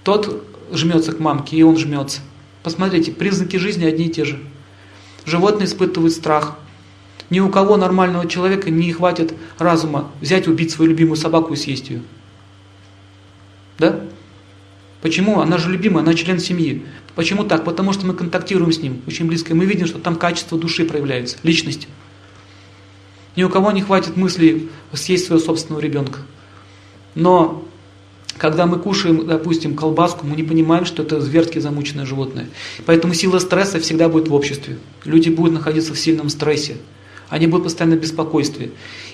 Тот 0.02 0.44
жмется 0.72 1.12
к 1.12 1.20
мамке, 1.20 1.56
и 1.56 1.62
он 1.62 1.78
жмется. 1.78 2.20
Посмотрите, 2.64 3.12
признаки 3.12 3.58
жизни 3.58 3.84
одни 3.84 4.06
и 4.06 4.10
те 4.10 4.24
же. 4.24 4.40
Животные 5.26 5.66
испытывают 5.66 6.14
страх. 6.14 6.56
Ни 7.28 7.38
у 7.40 7.50
кого 7.50 7.76
нормального 7.76 8.26
человека 8.26 8.70
не 8.70 8.90
хватит 8.90 9.34
разума 9.58 10.10
взять, 10.22 10.48
убить 10.48 10.70
свою 10.70 10.90
любимую 10.90 11.16
собаку 11.16 11.52
и 11.52 11.56
съесть 11.56 11.90
ее. 11.90 12.02
Да? 13.78 14.00
Почему? 15.02 15.40
Она 15.40 15.58
же 15.58 15.70
любимая, 15.70 16.02
она 16.02 16.14
член 16.14 16.38
семьи. 16.38 16.86
Почему 17.14 17.44
так? 17.44 17.64
Потому 17.64 17.92
что 17.92 18.06
мы 18.06 18.14
контактируем 18.14 18.72
с 18.72 18.78
ним 18.78 19.02
очень 19.06 19.26
близко, 19.26 19.52
и 19.52 19.54
мы 19.54 19.66
видим, 19.66 19.86
что 19.86 19.98
там 19.98 20.16
качество 20.16 20.58
души 20.58 20.86
проявляется, 20.86 21.36
личность. 21.42 21.86
Ни 23.36 23.42
у 23.42 23.50
кого 23.50 23.72
не 23.72 23.82
хватит 23.82 24.16
мысли 24.16 24.70
съесть 24.94 25.26
своего 25.26 25.44
собственного 25.44 25.82
ребенка. 25.82 26.20
Но 27.14 27.62
когда 28.38 28.66
мы 28.66 28.78
кушаем, 28.78 29.26
допустим, 29.26 29.76
колбаску, 29.76 30.26
мы 30.26 30.36
не 30.36 30.42
понимаем, 30.42 30.84
что 30.84 31.02
это 31.02 31.20
зверски 31.20 31.58
замученное 31.58 32.04
животное. 32.04 32.48
Поэтому 32.84 33.14
сила 33.14 33.38
стресса 33.38 33.78
всегда 33.80 34.08
будет 34.08 34.28
в 34.28 34.34
обществе. 34.34 34.78
Люди 35.04 35.28
будут 35.28 35.54
находиться 35.54 35.94
в 35.94 35.98
сильном 35.98 36.28
стрессе. 36.28 36.76
Они 37.28 37.46
будут 37.46 37.64
постоянно 37.64 37.96
в 37.96 38.00
беспокойстве. 38.00 38.72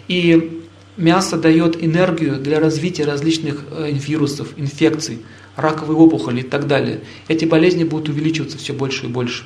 И 0.08 0.62
мясо 0.96 1.36
дает 1.36 1.82
энергию 1.82 2.38
для 2.38 2.60
развития 2.60 3.04
различных 3.04 3.64
э, 3.70 3.90
вирусов, 3.92 4.48
инфекций, 4.56 5.20
раковой 5.54 5.96
опухоли 5.96 6.40
и 6.40 6.44
так 6.44 6.66
далее. 6.66 7.00
Эти 7.28 7.44
болезни 7.44 7.84
будут 7.84 8.08
увеличиваться 8.08 8.58
все 8.58 8.72
больше 8.72 9.06
и 9.06 9.08
больше. 9.08 9.44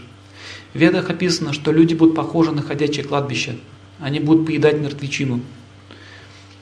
В 0.72 0.78
ведах 0.78 1.10
описано, 1.10 1.52
что 1.52 1.72
люди 1.72 1.94
будут 1.94 2.14
похожи 2.14 2.52
на 2.52 2.62
ходячее 2.62 3.04
кладбище. 3.04 3.56
Они 3.98 4.20
будут 4.20 4.46
поедать 4.46 4.80
мертвечину. 4.80 5.40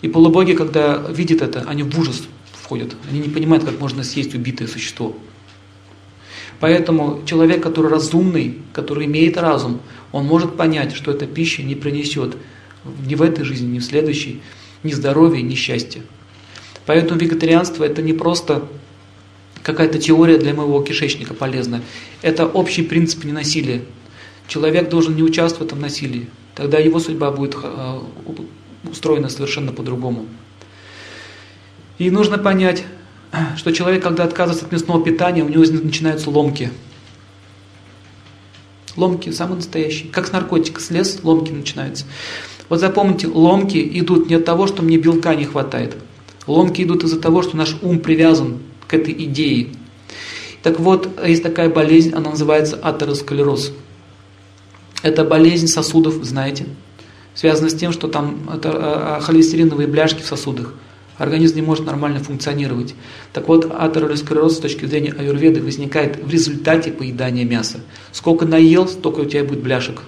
И 0.03 0.09
полубоги, 0.09 0.53
когда 0.53 0.97
видят 0.97 1.43
это, 1.43 1.65
они 1.67 1.83
в 1.83 1.99
ужас 1.99 2.23
входят. 2.73 2.97
Они 3.11 3.21
не 3.21 3.29
понимают, 3.29 3.65
как 3.65 3.79
можно 3.79 4.03
съесть 4.03 4.35
убитое 4.35 4.67
существо. 4.67 5.15
Поэтому 6.59 7.23
человек, 7.27 7.63
который 7.63 7.91
разумный, 7.91 8.59
который 8.73 9.05
имеет 9.07 9.37
разум, 9.37 9.81
он 10.11 10.25
может 10.25 10.57
понять, 10.57 10.95
что 10.95 11.11
эта 11.11 11.27
пища 11.27 11.63
не 11.63 11.75
принесет 11.75 12.37
ни 13.07 13.15
в 13.15 13.23
этой 13.23 13.45
жизни, 13.45 13.67
ни 13.67 13.79
в 13.79 13.85
следующей, 13.85 14.41
ни 14.83 14.93
здоровья, 14.93 15.43
ни 15.43 15.55
счастья. 15.55 16.03
Поэтому 16.87 17.21
вегетарианство 17.21 17.85
это 17.85 18.01
не 18.01 18.15
просто 18.15 18.67
какая-то 19.63 19.99
теория 19.99 20.39
для 20.39 20.55
моего 20.55 20.81
кишечника 20.83 21.35
полезная. 21.35 21.83
Это 22.23 22.47
общий 22.47 22.83
принцип 22.83 23.25
ненасилия. 23.25 23.83
Человек 24.49 24.89
должен 24.89 25.15
не 25.15 25.23
участвовать 25.23 25.71
в 25.71 25.75
этом 25.75 25.81
насилии. 25.81 26.29
Тогда 26.55 26.79
его 26.79 27.01
судьба 27.01 27.31
будет 27.31 27.55
э, 27.63 27.99
устроена 28.91 29.29
совершенно 29.29 29.73
по-другому. 29.73 30.27
И 31.99 32.11
нужно 32.11 32.39
понять, 32.39 32.85
что 33.57 33.73
человек, 33.73 34.03
когда 34.03 34.25
отказывается 34.25 34.67
от 34.67 34.73
мясного 34.73 35.03
питания, 35.03 35.43
у 35.43 35.49
него 35.49 35.65
начинаются 35.83 36.31
ломки. 36.31 36.71
Ломки 38.97 39.31
самые 39.31 39.57
настоящие. 39.57 40.11
Как 40.11 40.27
с 40.27 40.33
наркотика 40.33 40.81
слез, 40.81 41.21
ломки 41.23 41.51
начинаются. 41.51 42.05
Вот 42.69 42.81
запомните, 42.81 43.27
ломки 43.27 43.79
идут 43.99 44.29
не 44.29 44.37
от 44.37 44.45
того, 44.45 44.67
что 44.67 44.83
мне 44.83 44.99
белка 44.99 45.35
не 45.35 45.45
хватает. 45.45 45.97
Ломки 46.47 46.83
идут 46.83 47.05
из-за 47.05 47.21
того, 47.21 47.43
что 47.43 47.57
наш 47.57 47.77
ум 47.83 48.01
привязан 48.01 48.59
к 48.89 48.95
этой 48.95 49.13
идее. 49.13 49.69
Так 50.63 50.79
вот, 50.79 51.09
есть 51.25 51.43
такая 51.43 51.69
болезнь, 51.69 52.13
она 52.13 52.31
называется 52.31 52.77
атеросклероз. 52.77 53.73
Это 55.03 55.25
болезнь 55.25 55.67
сосудов, 55.67 56.23
знаете, 56.23 56.67
связана 57.35 57.69
с 57.69 57.75
тем, 57.75 57.93
что 57.93 58.09
там 58.09 58.49
а, 58.49 59.21
холестериновые 59.21 59.89
бляшки 59.89 60.23
в 60.23 60.27
сосудах. 60.27 60.75
Организм 61.23 61.55
не 61.55 61.63
может 61.63 61.87
нормально 61.87 62.19
функционировать. 62.19 62.97
Так 63.33 63.47
вот, 63.47 63.73
атеросклероз 63.73 64.57
с 64.57 64.59
точки 64.59 64.87
зрения 64.87 65.15
аюрведы 65.17 65.63
возникает 65.63 66.17
в 66.17 66.29
результате 66.29 66.91
поедания 66.91 67.45
мяса. 67.45 67.79
Сколько 68.11 68.45
наел, 68.45 68.89
столько 68.89 69.21
у 69.21 69.25
тебя 69.25 69.45
будет 69.45 69.63
бляшек. 69.63 70.03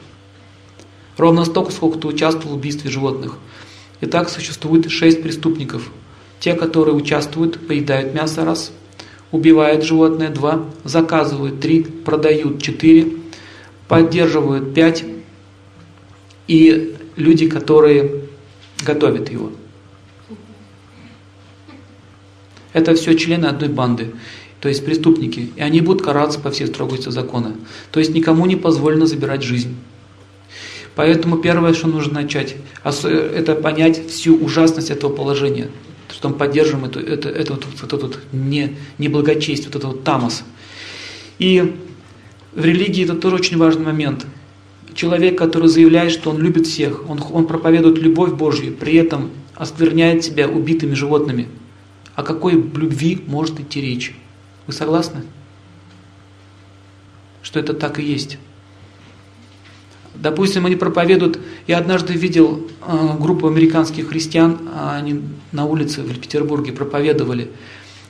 Ровно 1.17 1.45
столько, 1.45 1.71
сколько 1.71 2.01
ты 2.01 2.09
участвовал 2.09 2.57
в 2.57 2.59
убийстве 2.59 2.91
животных. 2.91 3.37
Итак, 4.01 4.29
существует 4.29 4.91
шесть 4.91 5.23
преступников. 5.23 5.93
Те, 6.41 6.55
которые 6.55 6.97
участвуют, 6.97 7.65
поедают 7.65 8.13
мясо 8.13 8.45
раз, 8.45 8.73
убивают 9.31 9.85
животное 9.85 10.31
два, 10.31 10.65
заказывают 10.83 11.61
три, 11.61 11.85
продают 11.85 12.61
четыре, 12.61 13.13
поддерживают 13.87 14.75
пять, 14.75 15.05
и 16.49 16.97
люди, 17.15 17.49
которые 17.49 18.23
готовят 18.85 19.31
его. 19.31 19.53
Это 22.75 22.95
все 22.95 23.17
члены 23.17 23.47
одной 23.47 23.71
банды, 23.71 24.11
то 24.61 24.69
есть 24.69 24.85
преступники, 24.85 25.51
и 25.57 25.61
они 25.61 25.81
будут 25.81 26.03
караться 26.03 26.39
по 26.41 26.51
всей 26.51 26.67
строгости 26.67 27.09
закона. 27.09 27.55
То 27.91 28.01
есть 28.01 28.13
никому 28.13 28.45
не 28.45 28.57
позволено 28.57 29.07
забирать 29.07 29.43
жизнь. 29.43 29.75
Поэтому 30.97 31.39
первое, 31.39 31.73
что 31.73 31.87
нужно 31.87 32.15
начать, 32.23 32.57
это 32.85 33.55
понять 33.55 34.09
всю 34.09 34.37
ужасность 34.37 34.91
этого 34.91 35.13
положения, 35.13 35.69
что 36.13 36.29
мы 36.29 36.35
поддерживаем 36.35 36.85
это, 36.87 37.01
это, 37.01 37.29
это, 37.29 37.55
вот, 37.55 37.65
вот, 37.65 37.93
это 37.93 38.07
вот 38.07 38.19
не, 38.33 38.77
неблагочестие, 38.99 39.69
вот 39.69 39.77
это 39.77 39.87
вот 39.89 40.05
тамос. 40.05 40.43
И 41.39 41.75
в 42.55 42.65
религии 42.65 43.05
это 43.05 43.15
тоже 43.15 43.37
очень 43.37 43.57
важный 43.57 43.85
момент. 43.85 44.27
Человек, 44.95 45.37
который 45.37 45.69
заявляет, 45.69 46.13
что 46.13 46.31
он 46.31 46.41
любит 46.41 46.67
всех, 46.67 47.09
он, 47.09 47.21
он 47.33 47.47
проповедует 47.47 47.99
любовь 47.99 48.33
Божью, 48.33 48.73
при 48.73 48.95
этом 48.95 49.31
оскверняет 49.55 50.25
себя 50.25 50.49
убитыми 50.49 50.95
животными. 50.95 51.49
О 52.15 52.23
какой 52.23 52.53
любви 52.53 53.23
может 53.27 53.59
идти 53.61 53.81
речь? 53.81 54.17
Вы 54.67 54.73
согласны? 54.73 55.23
Что 57.43 57.61
это 57.61 57.75
так 57.75 57.99
и 57.99 58.03
есть. 58.03 58.39
Допустим, 60.15 60.65
они 60.65 60.77
проповедуют, 60.77 61.41
я 61.67 61.79
однажды 61.79 62.13
видел 62.15 62.69
э, 62.87 63.17
группу 63.19 63.49
американских 63.49 64.09
христиан, 64.09 64.71
они 64.75 65.23
на 65.51 65.67
улице 65.67 66.03
в 66.03 66.21
Петербурге 66.21 66.73
проповедовали. 66.73 67.51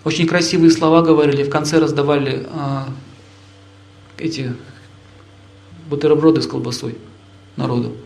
Очень 0.05 0.27
красивые 0.27 0.71
слова 0.71 1.01
говорили, 1.01 1.45
в 1.45 1.51
конце 1.51 1.79
раздавали 1.79 2.47
э, 2.47 2.81
эти 4.19 4.55
бутерброды 5.89 6.43
с 6.43 6.47
колбасой 6.47 6.97
народу. 7.57 7.97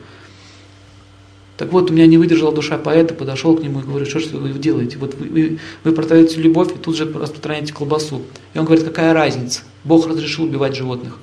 Так 1.58 1.72
вот, 1.72 1.90
у 1.90 1.92
меня 1.92 2.06
не 2.06 2.18
выдержала 2.18 2.54
душа 2.54 2.78
поэта, 2.78 3.14
подошел 3.14 3.56
к 3.56 3.60
нему 3.60 3.80
и 3.80 3.82
говорю, 3.82 4.06
что 4.06 4.20
же 4.20 4.28
вы 4.28 4.56
делаете? 4.60 4.96
Вот 4.96 5.14
вы, 5.14 5.28
вы, 5.28 5.58
вы 5.82 5.92
продаете 5.92 6.40
любовь 6.40 6.70
и 6.72 6.78
тут 6.78 6.96
же 6.96 7.04
распространяете 7.12 7.74
колбасу. 7.74 8.22
И 8.54 8.58
он 8.60 8.64
говорит, 8.64 8.84
какая 8.84 9.12
разница? 9.12 9.62
Бог 9.82 10.06
разрешил 10.06 10.44
убивать 10.44 10.76
животных. 10.76 11.18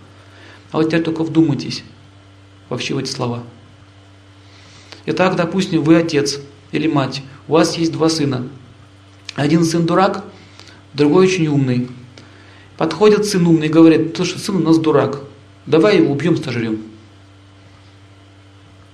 А 0.73 0.77
вот 0.77 0.87
теперь 0.87 1.03
только 1.03 1.23
вдумайтесь 1.23 1.85
вообще 2.67 2.95
в 2.95 2.97
эти 2.97 3.09
слова. 3.09 3.43
Итак, 5.05 5.37
допустим, 5.37 5.81
вы 5.83 5.95
отец 5.95 6.41
или 6.74 6.87
мать, 6.87 7.24
у 7.48 7.53
вас 7.53 7.77
есть 7.77 7.93
два 7.93 8.09
сына. 8.09 8.50
Один 9.35 9.63
сын 9.63 9.85
дурак, 9.85 10.25
другой 10.93 11.27
очень 11.27 11.48
умный. 11.48 11.87
Подходит 12.75 13.25
сын 13.25 13.48
умный 13.48 13.67
и 13.67 13.71
говорит, 13.71 14.17
слушай, 14.17 14.37
сын 14.37 14.57
у 14.57 14.59
нас 14.59 14.79
дурак, 14.79 15.21
давай 15.65 16.00
его 16.00 16.11
убьем, 16.11 16.35
сожрем. 16.35 16.81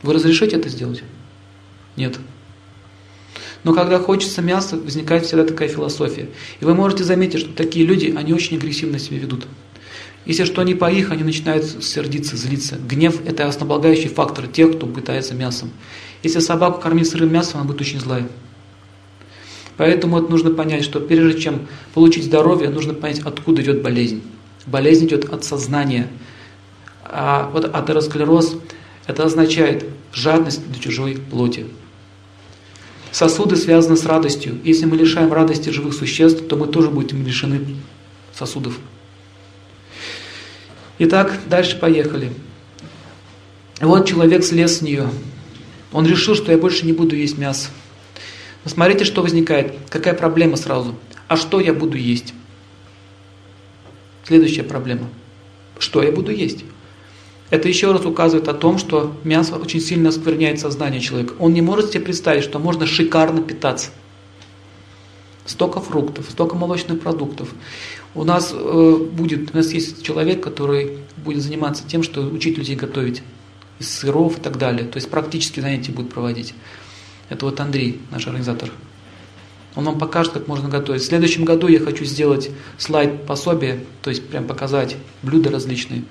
Вы 0.03 0.13
разрешите 0.13 0.57
это 0.57 0.69
сделать? 0.69 1.01
Нет. 1.95 2.19
Но 3.63 3.73
когда 3.73 3.99
хочется 3.99 4.41
мяса, 4.41 4.77
возникает 4.77 5.25
всегда 5.25 5.45
такая 5.45 5.67
философия. 5.67 6.29
И 6.59 6.65
вы 6.65 6.73
можете 6.73 7.03
заметить, 7.03 7.39
что 7.39 7.53
такие 7.53 7.85
люди, 7.85 8.13
они 8.17 8.33
очень 8.33 8.57
агрессивно 8.57 8.97
себя 8.97 9.19
ведут. 9.19 9.45
Если 10.25 10.45
что 10.45 10.63
не 10.63 10.75
по 10.75 10.91
их, 10.91 11.11
они 11.11 11.23
начинают 11.23 11.65
сердиться, 11.83 12.37
злиться. 12.37 12.77
Гнев– 12.77 13.21
это 13.25 13.47
основополагающий 13.47 14.07
фактор 14.07 14.47
тех, 14.47 14.77
кто 14.77 14.85
пытается 14.85 15.33
мясом. 15.33 15.71
Если 16.23 16.39
собаку 16.39 16.79
кормить 16.79 17.09
сырым 17.09 17.31
мясом, 17.33 17.61
она 17.61 17.67
будет 17.67 17.81
очень 17.81 17.99
злая. 17.99 18.27
Поэтому 19.77 20.19
это 20.19 20.29
нужно 20.29 20.51
понять, 20.51 20.83
что 20.83 20.99
прежде 20.99 21.41
чем 21.41 21.67
получить 21.95 22.25
здоровье, 22.25 22.69
нужно 22.69 22.93
понять, 22.93 23.19
откуда 23.19 23.63
идет 23.63 23.81
болезнь. 23.81 24.21
Болезнь 24.67 25.07
идет 25.07 25.33
от 25.33 25.43
сознания. 25.43 26.07
А 27.03 27.49
вот 27.51 27.65
атеросклероз– 27.73 28.57
это 29.07 29.23
означает 29.23 29.85
жадность 30.13 30.71
до 30.71 30.79
чужой 30.79 31.15
плоти. 31.15 31.65
Сосуды 33.11 33.57
связаны 33.57 33.97
с 33.97 34.05
радостью. 34.05 34.59
Если 34.63 34.85
мы 34.85 34.95
лишаем 34.95 35.33
радости 35.33 35.69
живых 35.69 35.93
существ, 35.93 36.47
то 36.47 36.55
мы 36.55 36.67
тоже 36.67 36.89
будем 36.89 37.25
лишены 37.25 37.75
сосудов. 38.33 38.79
Итак, 40.97 41.37
дальше 41.47 41.77
поехали. 41.77 42.31
Вот 43.81 44.07
человек 44.07 44.43
слез 44.43 44.77
с 44.77 44.81
нее. 44.81 45.09
Он 45.91 46.05
решил, 46.05 46.35
что 46.35 46.51
я 46.51 46.57
больше 46.57 46.85
не 46.85 46.93
буду 46.93 47.15
есть 47.15 47.37
мясо. 47.37 47.69
Но 48.63 48.71
смотрите, 48.71 49.03
что 49.03 49.21
возникает. 49.21 49.75
Какая 49.89 50.13
проблема 50.13 50.55
сразу? 50.55 50.95
А 51.27 51.35
что 51.35 51.59
я 51.59 51.73
буду 51.73 51.97
есть? 51.97 52.33
Следующая 54.23 54.63
проблема. 54.63 55.09
Что 55.79 56.03
я 56.03 56.11
буду 56.11 56.31
есть? 56.31 56.63
Это 57.51 57.67
еще 57.67 57.91
раз 57.91 58.05
указывает 58.05 58.47
о 58.47 58.53
том, 58.53 58.77
что 58.77 59.13
мясо 59.25 59.57
очень 59.57 59.81
сильно 59.81 60.09
оскверняет 60.09 60.61
сознание 60.61 61.01
человека. 61.01 61.33
Он 61.37 61.53
не 61.53 61.61
может 61.61 61.91
себе 61.91 61.99
представить, 61.99 62.45
что 62.45 62.59
можно 62.59 62.87
шикарно 62.87 63.41
питаться. 63.41 63.91
Столько 65.45 65.81
фруктов, 65.81 66.27
столько 66.29 66.55
молочных 66.55 67.01
продуктов. 67.01 67.49
У 68.15 68.23
нас 68.23 68.53
э, 68.53 68.97
будет, 69.11 69.53
у 69.53 69.57
нас 69.57 69.71
есть 69.73 70.01
человек, 70.01 70.41
который 70.41 70.99
будет 71.17 71.43
заниматься 71.43 71.83
тем, 71.85 72.03
что 72.03 72.21
учить 72.21 72.57
людей 72.57 72.77
готовить 72.77 73.21
из 73.79 73.89
сыров 73.89 74.37
и 74.37 74.41
так 74.41 74.57
далее. 74.57 74.87
То 74.87 74.95
есть 74.97 75.09
практически 75.09 75.59
занятия 75.59 75.91
будет 75.91 76.13
проводить. 76.13 76.53
Это 77.27 77.45
вот 77.45 77.59
Андрей, 77.59 77.99
наш 78.11 78.27
организатор. 78.27 78.71
Он 79.75 79.83
вам 79.83 79.99
покажет, 79.99 80.31
как 80.31 80.47
можно 80.47 80.69
готовить. 80.69 81.01
В 81.01 81.05
следующем 81.05 81.43
году 81.43 81.67
я 81.67 81.79
хочу 81.79 82.05
сделать 82.05 82.49
слайд 82.77 83.25
пособие, 83.25 83.83
то 84.01 84.09
есть 84.09 84.25
прям 84.25 84.45
показать 84.45 84.95
блюда 85.21 85.49
различные. 85.49 86.03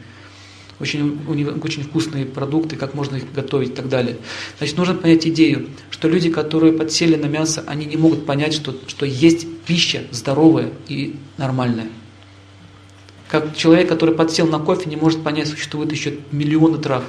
Очень, 0.80 1.18
очень 1.62 1.82
вкусные 1.82 2.24
продукты, 2.24 2.76
как 2.76 2.94
можно 2.94 3.16
их 3.16 3.30
готовить 3.34 3.70
и 3.70 3.72
так 3.72 3.90
далее. 3.90 4.16
Значит, 4.56 4.78
нужно 4.78 4.94
понять 4.94 5.26
идею, 5.26 5.68
что 5.90 6.08
люди, 6.08 6.30
которые 6.30 6.72
подсели 6.72 7.16
на 7.16 7.26
мясо, 7.26 7.62
они 7.66 7.84
не 7.84 7.98
могут 7.98 8.24
понять, 8.24 8.54
что, 8.54 8.74
что 8.86 9.04
есть 9.04 9.46
пища 9.66 10.04
здоровая 10.10 10.70
и 10.88 11.16
нормальная. 11.36 11.88
Как 13.28 13.54
человек, 13.54 13.88
который 13.88 14.14
подсел 14.14 14.46
на 14.46 14.58
кофе, 14.58 14.88
не 14.88 14.96
может 14.96 15.22
понять, 15.22 15.48
существует 15.48 15.92
еще 15.92 16.14
миллионы 16.32 16.78
трав. 16.78 17.04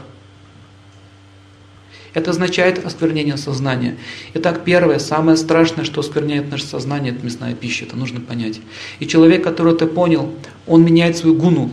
Это 2.13 2.31
означает 2.31 2.85
осквернение 2.85 3.37
сознания. 3.37 3.97
Итак, 4.33 4.65
первое, 4.65 4.99
самое 4.99 5.37
страшное, 5.37 5.85
что 5.85 6.01
оскверняет 6.01 6.51
наше 6.51 6.65
сознание, 6.65 7.13
это 7.13 7.25
мясная 7.25 7.55
пища, 7.55 7.85
это 7.85 7.95
нужно 7.95 8.19
понять. 8.19 8.59
И 8.99 9.07
человек, 9.07 9.43
который 9.43 9.73
это 9.73 9.87
понял, 9.87 10.33
он 10.67 10.83
меняет 10.83 11.15
свою 11.15 11.35
гуну. 11.35 11.71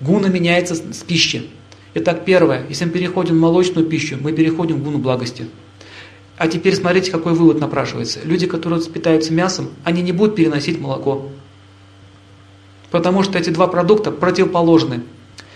Гуна 0.00 0.26
меняется 0.26 0.74
с 0.74 1.02
пищи. 1.02 1.50
Итак, 1.94 2.24
первое, 2.24 2.66
если 2.68 2.86
мы 2.86 2.90
переходим 2.90 3.36
в 3.36 3.40
молочную 3.40 3.86
пищу, 3.86 4.16
мы 4.20 4.32
переходим 4.32 4.76
в 4.76 4.84
гуну 4.84 4.98
благости. 4.98 5.46
А 6.36 6.48
теперь 6.48 6.74
смотрите, 6.74 7.12
какой 7.12 7.34
вывод 7.34 7.60
напрашивается. 7.60 8.18
Люди, 8.24 8.46
которые 8.46 8.82
питаются 8.82 9.32
мясом, 9.32 9.70
они 9.84 10.02
не 10.02 10.10
будут 10.10 10.34
переносить 10.34 10.80
молоко. 10.80 11.30
Потому 12.90 13.22
что 13.22 13.38
эти 13.38 13.50
два 13.50 13.68
продукта 13.68 14.10
противоположны. 14.10 15.02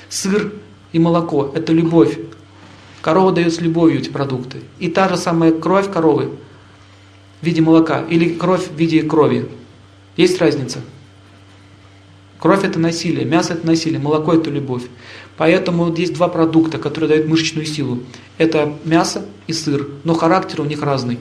Сыр 0.08 0.52
и 0.92 0.98
молоко– 0.98 1.50
это 1.54 1.72
любовь. 1.72 2.18
Корова 3.02 3.32
дает 3.32 3.52
с 3.52 3.60
любовью 3.60 4.00
эти 4.00 4.08
продукты. 4.08 4.58
И 4.78 4.88
та 4.88 5.08
же 5.08 5.16
самая 5.16 5.52
кровь 5.52 5.90
коровы 5.90 6.30
в 7.40 7.46
виде 7.46 7.60
молока 7.60 8.04
или 8.08 8.34
кровь 8.34 8.68
в 8.68 8.76
виде 8.76 9.02
крови. 9.02 9.48
Есть 10.16 10.40
разница? 10.40 10.80
Кровь– 12.38 12.62
это 12.64 12.78
насилие, 12.78 13.24
мясо– 13.24 13.52
это 13.54 13.66
насилие, 13.66 13.98
молоко– 13.98 14.32
это 14.34 14.50
любовь. 14.50 14.84
Поэтому 15.36 15.92
есть 15.94 16.14
два 16.14 16.28
продукта, 16.28 16.78
которые 16.78 17.08
дают 17.08 17.26
мышечную 17.26 17.66
силу. 17.66 18.00
Это 18.38 18.76
мясо 18.84 19.24
и 19.46 19.52
сыр, 19.52 19.88
но 20.04 20.14
характер 20.14 20.60
у 20.60 20.64
них 20.64 20.82
разный. 20.82 21.18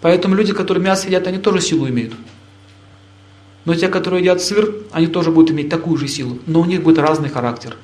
Поэтому 0.00 0.34
люди, 0.34 0.52
которые 0.52 0.84
мясо 0.84 1.06
едят, 1.06 1.26
они 1.26 1.38
тоже 1.38 1.60
силу 1.60 1.88
имеют. 1.88 2.14
Но 3.64 3.74
те, 3.74 3.88
которые 3.88 4.20
едят 4.22 4.42
сыр, 4.42 4.74
они 4.92 5.06
тоже 5.06 5.30
будут 5.30 5.50
иметь 5.50 5.68
такую 5.68 5.96
же 5.98 6.08
силу, 6.08 6.38
но 6.46 6.60
у 6.60 6.64
них 6.64 6.82
будет 6.82 6.98
разный 6.98 7.28
характер. 7.28 7.76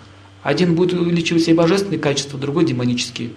Один 0.43 0.75
будет 0.75 0.99
увеличивать 0.99 1.45
себе 1.45 1.57
божественные 1.57 1.99
качества, 1.99 2.39
другой 2.39 2.67
демонические. 2.67 3.31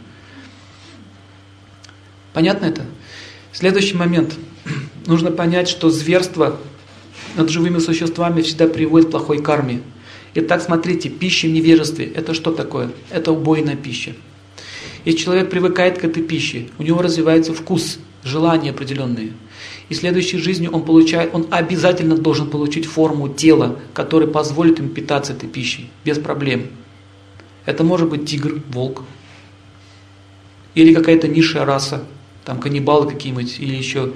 Понятно 2.33 2.65
это? 2.65 2.85
Следующий 3.51 3.95
момент. 3.95 4.35
Нужно 5.07 5.31
понять, 5.31 5.69
что 5.69 5.89
зверство 5.89 6.59
над 7.35 7.49
живыми 7.49 7.79
существами 7.79 8.41
всегда 8.41 8.67
приводит 8.67 9.07
к 9.07 9.11
плохой 9.11 9.41
карме. 9.41 9.81
Итак, 10.35 10.61
смотрите, 10.61 11.09
пища 11.09 11.47
в 11.47 11.51
невежестве– 11.51 12.05
это 12.15 12.33
что 12.33 12.51
такое? 12.51 12.91
Это 13.09 13.31
убойная 13.31 13.75
пища. 13.75 14.13
Если 15.05 15.19
человек 15.21 15.49
привыкает 15.49 15.97
к 15.97 16.03
этой 16.03 16.21
пище, 16.21 16.67
у 16.77 16.83
него 16.83 17.01
развивается 17.01 17.53
вкус, 17.53 17.99
желания 18.23 18.71
определенные. 18.71 19.33
И 19.89 19.93
в 19.93 19.97
следующей 19.97 20.37
жизни 20.37 20.67
он 20.67 20.83
получает, 20.83 21.33
он 21.33 21.47
обязательно 21.49 22.17
должен 22.17 22.49
получить 22.49 22.85
форму 22.85 23.29
тела, 23.29 23.79
которая 23.93 24.29
позволит 24.29 24.79
ему 24.79 24.89
питаться 24.89 25.33
этой 25.33 25.47
пищей, 25.47 25.89
без 26.03 26.19
проблем. 26.19 26.67
Это 27.65 27.83
может 27.83 28.09
быть 28.09 28.25
тигр, 28.29 28.61
волк, 28.69 29.03
или 30.75 30.93
какая-то 30.93 31.27
низшая 31.27 31.65
раса, 31.65 32.03
там 32.45 32.59
каннибалы 32.59 33.09
какие-нибудь, 33.09 33.59
или 33.59 33.75
еще 33.75 34.13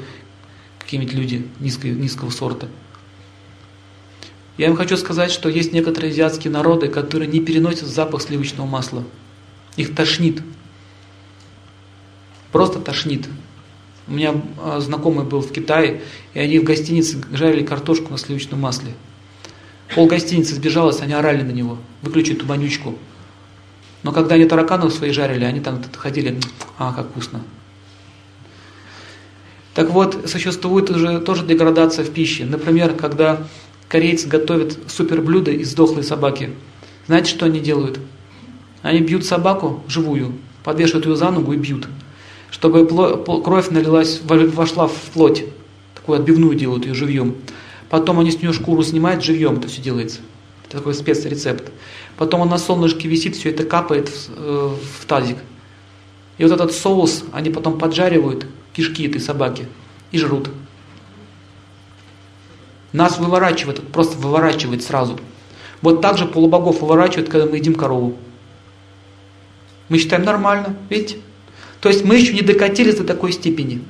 какие-нибудь 0.78 1.14
люди 1.14 1.48
низкого, 1.60 1.92
низкого 1.92 2.30
сорта. 2.30 2.68
Я 4.62 4.68
им 4.68 4.76
хочу 4.76 4.96
сказать, 4.96 5.32
что 5.32 5.50
есть 5.50 5.74
некоторые 5.74 6.12
азиатские 6.12 6.54
народы, 6.54 6.88
которые 6.88 7.28
не 7.28 7.40
переносят 7.40 7.88
запах 7.88 8.22
сливочного 8.22 8.68
масла. 8.68 9.04
Их 9.76 9.96
тошнит. 9.96 10.44
Просто 12.52 12.80
тошнит. 12.80 13.28
У 14.08 14.12
меня 14.12 14.40
а, 14.62 14.80
знакомый 14.80 15.26
был 15.26 15.42
в 15.42 15.52
Китае, 15.52 16.04
и 16.36 16.40
они 16.40 16.60
в 16.60 16.64
гостинице 16.64 17.24
жарили 17.32 17.66
картошку 17.66 18.12
на 18.12 18.20
сливочном 18.20 18.60
масле. 18.60 18.94
Пол 19.96 20.06
гостиницы 20.06 20.54
сбежалось, 20.54 21.02
они 21.02 21.14
орали 21.14 21.42
на 21.42 21.54
него. 21.54 21.80
Выключи 22.04 22.34
эту 22.34 22.46
вонючку. 22.46 22.96
Но 24.04 24.12
когда 24.12 24.36
они 24.36 24.46
тараканов 24.46 24.94
свои 24.94 25.10
жарили, 25.10 25.44
они 25.44 25.60
там 25.60 25.82
ходили, 25.98 26.40
а, 26.78 26.94
как 26.94 27.10
вкусно. 27.10 27.42
Так 29.74 29.90
вот, 29.90 30.30
существует 30.30 30.92
уже 30.92 31.20
тоже 31.20 31.48
деградация 31.48 32.06
в 32.06 32.12
пище. 32.12 32.46
Например, 32.46 32.94
когда 32.94 33.48
корейцы 33.92 34.30
готовят 34.30 34.78
суперблюдо 34.88 35.52
из 35.52 35.74
дохлой 35.74 36.06
собаки. 36.06 36.52
Знаете, 37.08 37.30
что 37.30 37.46
они 37.46 37.60
делают? 37.60 38.00
Они 38.84 39.02
бьют 39.02 39.26
собаку 39.26 39.84
живую, 39.90 40.32
подвешивают 40.64 41.06
ее 41.06 41.18
за 41.18 41.30
ногу 41.30 41.52
и 41.52 41.58
бьют, 41.58 41.90
чтобы 42.52 42.88
кровь 43.44 43.70
налилась, 43.70 44.22
вошла 44.24 44.88
в 44.88 44.96
плоть. 45.14 45.44
Такую 45.94 46.20
отбивную 46.20 46.56
делают 46.56 46.86
ее 46.86 46.94
живьем. 46.94 47.36
Потом 47.90 48.22
они 48.22 48.32
с 48.32 48.42
нее 48.42 48.54
шкуру 48.54 48.82
снимают 48.82 49.26
живьем, 49.26 49.58
это 49.58 49.68
все 49.68 49.82
делается. 49.82 50.20
Это 50.66 50.78
такой 50.78 50.94
спецрецепт. 50.94 51.70
Потом 52.16 52.40
он 52.40 52.50
на 52.50 52.58
солнышке 52.58 53.10
висит, 53.10 53.36
все 53.36 53.50
это 53.50 53.66
капает 53.66 54.08
в, 54.08 54.30
э, 54.30 54.76
в 55.00 55.06
тазик. 55.06 55.38
И 56.38 56.44
вот 56.44 56.54
этот 56.54 56.72
соус 56.72 57.26
они 57.34 57.50
потом 57.50 57.78
поджаривают, 57.78 58.46
кишки 58.72 59.06
этой 59.06 59.20
собаки, 59.20 59.68
и 60.14 60.18
жрут. 60.18 60.50
Нас 62.94 63.18
выворачивает, 63.18 63.88
просто 63.92 64.18
выворачивает 64.18 64.84
сразу. 64.84 65.20
Вот 65.82 66.02
так 66.02 66.18
же 66.18 66.26
полубогов 66.26 66.82
выворачивает, 66.82 67.30
когда 67.30 67.46
мы 67.46 67.58
едим 67.58 67.76
корову. 67.76 68.18
Мы 69.90 69.98
считаем 69.98 70.24
нормально, 70.24 70.76
видите? 70.90 71.18
То 71.80 71.90
есть 71.90 72.06
мы 72.06 72.16
еще 72.16 72.34
не 72.34 72.42
докатились 72.42 72.96
до 72.96 73.04
такой 73.04 73.32
степени. 73.32 73.82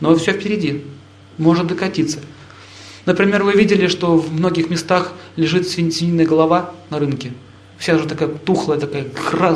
Но 0.00 0.14
все 0.14 0.32
впереди. 0.32 0.84
Может 1.38 1.66
докатиться. 1.66 2.20
Например, 3.06 3.44
вы 3.44 3.52
видели, 3.52 3.86
что 3.86 4.16
в 4.16 4.32
многих 4.32 4.68
местах 4.68 5.12
лежит 5.36 5.68
свининая 5.68 6.26
голова 6.26 6.72
на 6.90 6.98
рынке. 6.98 7.32
Вся 7.78 7.98
же 7.98 8.06
такая 8.06 8.28
тухлая, 8.28 8.78
такая 8.78 9.06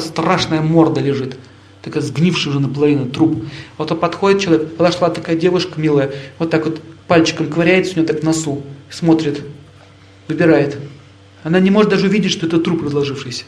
страшная 0.00 0.60
морда 0.60 1.00
лежит. 1.00 1.36
Такая 1.82 2.02
сгнившая 2.02 2.52
уже 2.52 2.60
наполовину 2.60 3.06
труп. 3.06 3.44
Вот 3.76 3.90
он 3.90 3.98
подходит 3.98 4.42
человек, 4.42 4.76
подошла 4.76 5.10
такая 5.10 5.36
девушка 5.36 5.80
милая, 5.80 6.12
вот 6.38 6.50
так 6.50 6.66
вот 6.66 6.80
пальчиком 7.11 7.49
ковыряется 7.49 7.94
у 7.94 7.96
нее 7.96 8.07
так 8.07 8.20
в 8.20 8.23
носу, 8.23 8.62
смотрит, 8.88 9.42
выбирает. 10.29 10.79
Она 11.42 11.59
не 11.59 11.68
может 11.68 11.90
даже 11.90 12.07
увидеть, 12.07 12.31
что 12.31 12.46
это 12.46 12.61
труп 12.61 12.85
разложившийся. 12.85 13.46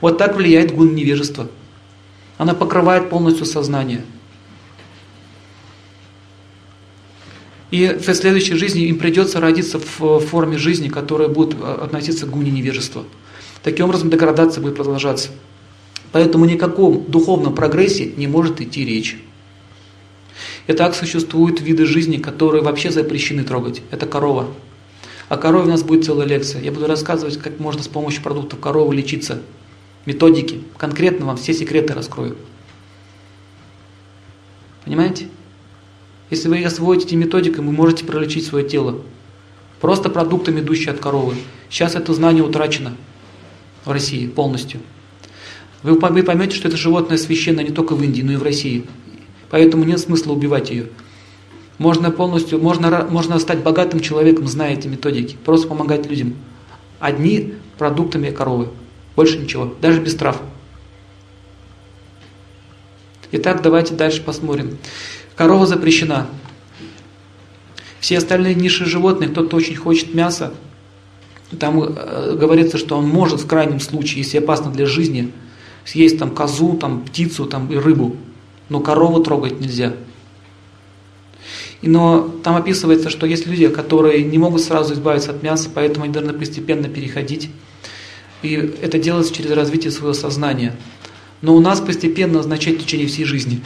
Вот 0.00 0.16
так 0.16 0.34
влияет 0.34 0.74
гун 0.74 0.94
невежества. 0.94 1.50
Она 2.38 2.54
покрывает 2.54 3.10
полностью 3.10 3.44
сознание. 3.44 4.02
И 7.70 7.86
в 7.86 8.14
следующей 8.14 8.54
жизни 8.54 8.86
им 8.86 8.98
придется 8.98 9.40
родиться 9.40 9.78
в 9.78 10.20
форме 10.20 10.56
жизни, 10.56 10.88
которая 10.88 11.28
будет 11.28 11.58
а, 11.60 11.82
относиться 11.84 12.24
к 12.24 12.30
гуне 12.30 12.50
невежества. 12.50 13.04
Таким 13.62 13.84
образом, 13.84 14.08
деградация 14.08 14.62
будет 14.62 14.76
продолжаться. 14.76 15.28
Поэтому 16.12 16.46
ни 16.46 16.54
о 16.54 16.58
каком 16.58 17.04
духовном 17.10 17.54
прогрессе 17.54 18.06
не 18.16 18.26
может 18.26 18.62
идти 18.62 18.86
речь. 18.86 19.18
Итак, 20.72 20.94
существуют 20.94 21.60
виды 21.60 21.84
жизни, 21.84 22.18
которые 22.18 22.62
вообще 22.62 22.92
запрещены 22.92 23.42
трогать. 23.42 23.82
Это 23.90 24.06
корова. 24.06 24.46
О 25.28 25.36
корове 25.36 25.64
у 25.64 25.68
нас 25.68 25.82
будет 25.82 26.04
целая 26.04 26.28
лекция. 26.28 26.62
Я 26.62 26.70
буду 26.70 26.86
рассказывать, 26.86 27.38
как 27.38 27.58
можно 27.58 27.82
с 27.82 27.88
помощью 27.88 28.22
продуктов 28.22 28.60
коровы 28.60 28.94
лечиться. 28.94 29.42
Методики. 30.06 30.60
Конкретно 30.76 31.26
вам 31.26 31.38
все 31.38 31.54
секреты 31.54 31.92
раскрою. 31.92 32.36
Понимаете? 34.84 35.26
Если 36.30 36.48
вы 36.48 36.62
освоите 36.62 37.04
эти 37.04 37.16
методики, 37.16 37.56
вы 37.56 37.72
можете 37.72 38.04
пролечить 38.04 38.46
свое 38.46 38.64
тело. 38.64 39.02
Просто 39.80 40.08
продуктами, 40.08 40.60
идущие 40.60 40.92
от 40.92 41.00
коровы. 41.00 41.34
Сейчас 41.68 41.96
это 41.96 42.14
знание 42.14 42.44
утрачено 42.44 42.96
в 43.84 43.90
России 43.90 44.28
полностью. 44.28 44.78
Вы 45.82 45.98
поймете, 45.98 46.54
что 46.54 46.68
это 46.68 46.76
животное 46.76 47.18
священное 47.18 47.64
не 47.64 47.72
только 47.72 47.96
в 47.96 48.04
Индии, 48.04 48.22
но 48.22 48.34
и 48.34 48.36
в 48.36 48.44
России. 48.44 48.84
Поэтому 49.50 49.84
нет 49.84 49.98
смысла 49.98 50.32
убивать 50.32 50.70
ее. 50.70 50.88
Можно 51.78 52.10
полностью, 52.10 52.60
можно, 52.60 53.06
можно 53.10 53.38
стать 53.38 53.62
богатым 53.62 54.00
человеком, 54.00 54.46
зная 54.46 54.74
эти 54.74 54.86
методики. 54.86 55.36
Просто 55.44 55.66
помогать 55.66 56.06
людям. 56.06 56.34
Одни 56.98 57.54
продуктами 57.78 58.30
коровы. 58.30 58.68
Больше 59.16 59.38
ничего. 59.38 59.74
Даже 59.80 60.00
без 60.00 60.14
трав. 60.14 60.40
Итак, 63.32 63.62
давайте 63.62 63.94
дальше 63.94 64.22
посмотрим. 64.22 64.78
Корова 65.36 65.66
запрещена. 65.66 66.26
Все 67.98 68.18
остальные 68.18 68.54
низшие 68.54 68.88
животные, 68.88 69.30
кто-то 69.30 69.56
очень 69.56 69.76
хочет 69.76 70.14
мяса, 70.14 70.54
там 71.58 71.82
э, 71.82 72.36
говорится, 72.36 72.78
что 72.78 72.96
он 72.96 73.06
может 73.06 73.40
в 73.40 73.46
крайнем 73.46 73.78
случае, 73.80 74.22
если 74.22 74.38
опасно 74.38 74.70
для 74.70 74.86
жизни, 74.86 75.32
съесть 75.84 76.18
там 76.18 76.30
козу, 76.34 76.76
там 76.76 77.04
птицу, 77.04 77.44
там 77.44 77.70
и 77.70 77.76
рыбу 77.76 78.16
но 78.70 78.80
корову 78.80 79.22
трогать 79.22 79.60
нельзя. 79.60 79.92
Но 81.82 82.22
там 82.42 82.56
описывается, 82.56 83.10
что 83.10 83.26
есть 83.26 83.46
люди, 83.46 83.68
которые 83.68 84.22
не 84.22 84.38
могут 84.38 84.62
сразу 84.62 84.94
избавиться 84.94 85.32
от 85.32 85.42
мяса, 85.42 85.68
поэтому 85.74 86.04
они 86.04 86.12
должны 86.12 86.32
постепенно 86.32 86.88
переходить. 86.88 87.50
И 88.42 88.54
это 88.54 88.98
делается 88.98 89.34
через 89.34 89.50
развитие 89.50 89.90
своего 89.90 90.14
сознания. 90.14 90.74
Но 91.42 91.54
у 91.54 91.60
нас 91.60 91.80
постепенно 91.80 92.40
означает 92.40 92.80
в 92.80 92.84
течение 92.84 93.08
всей 93.08 93.24
жизни. 93.24 93.62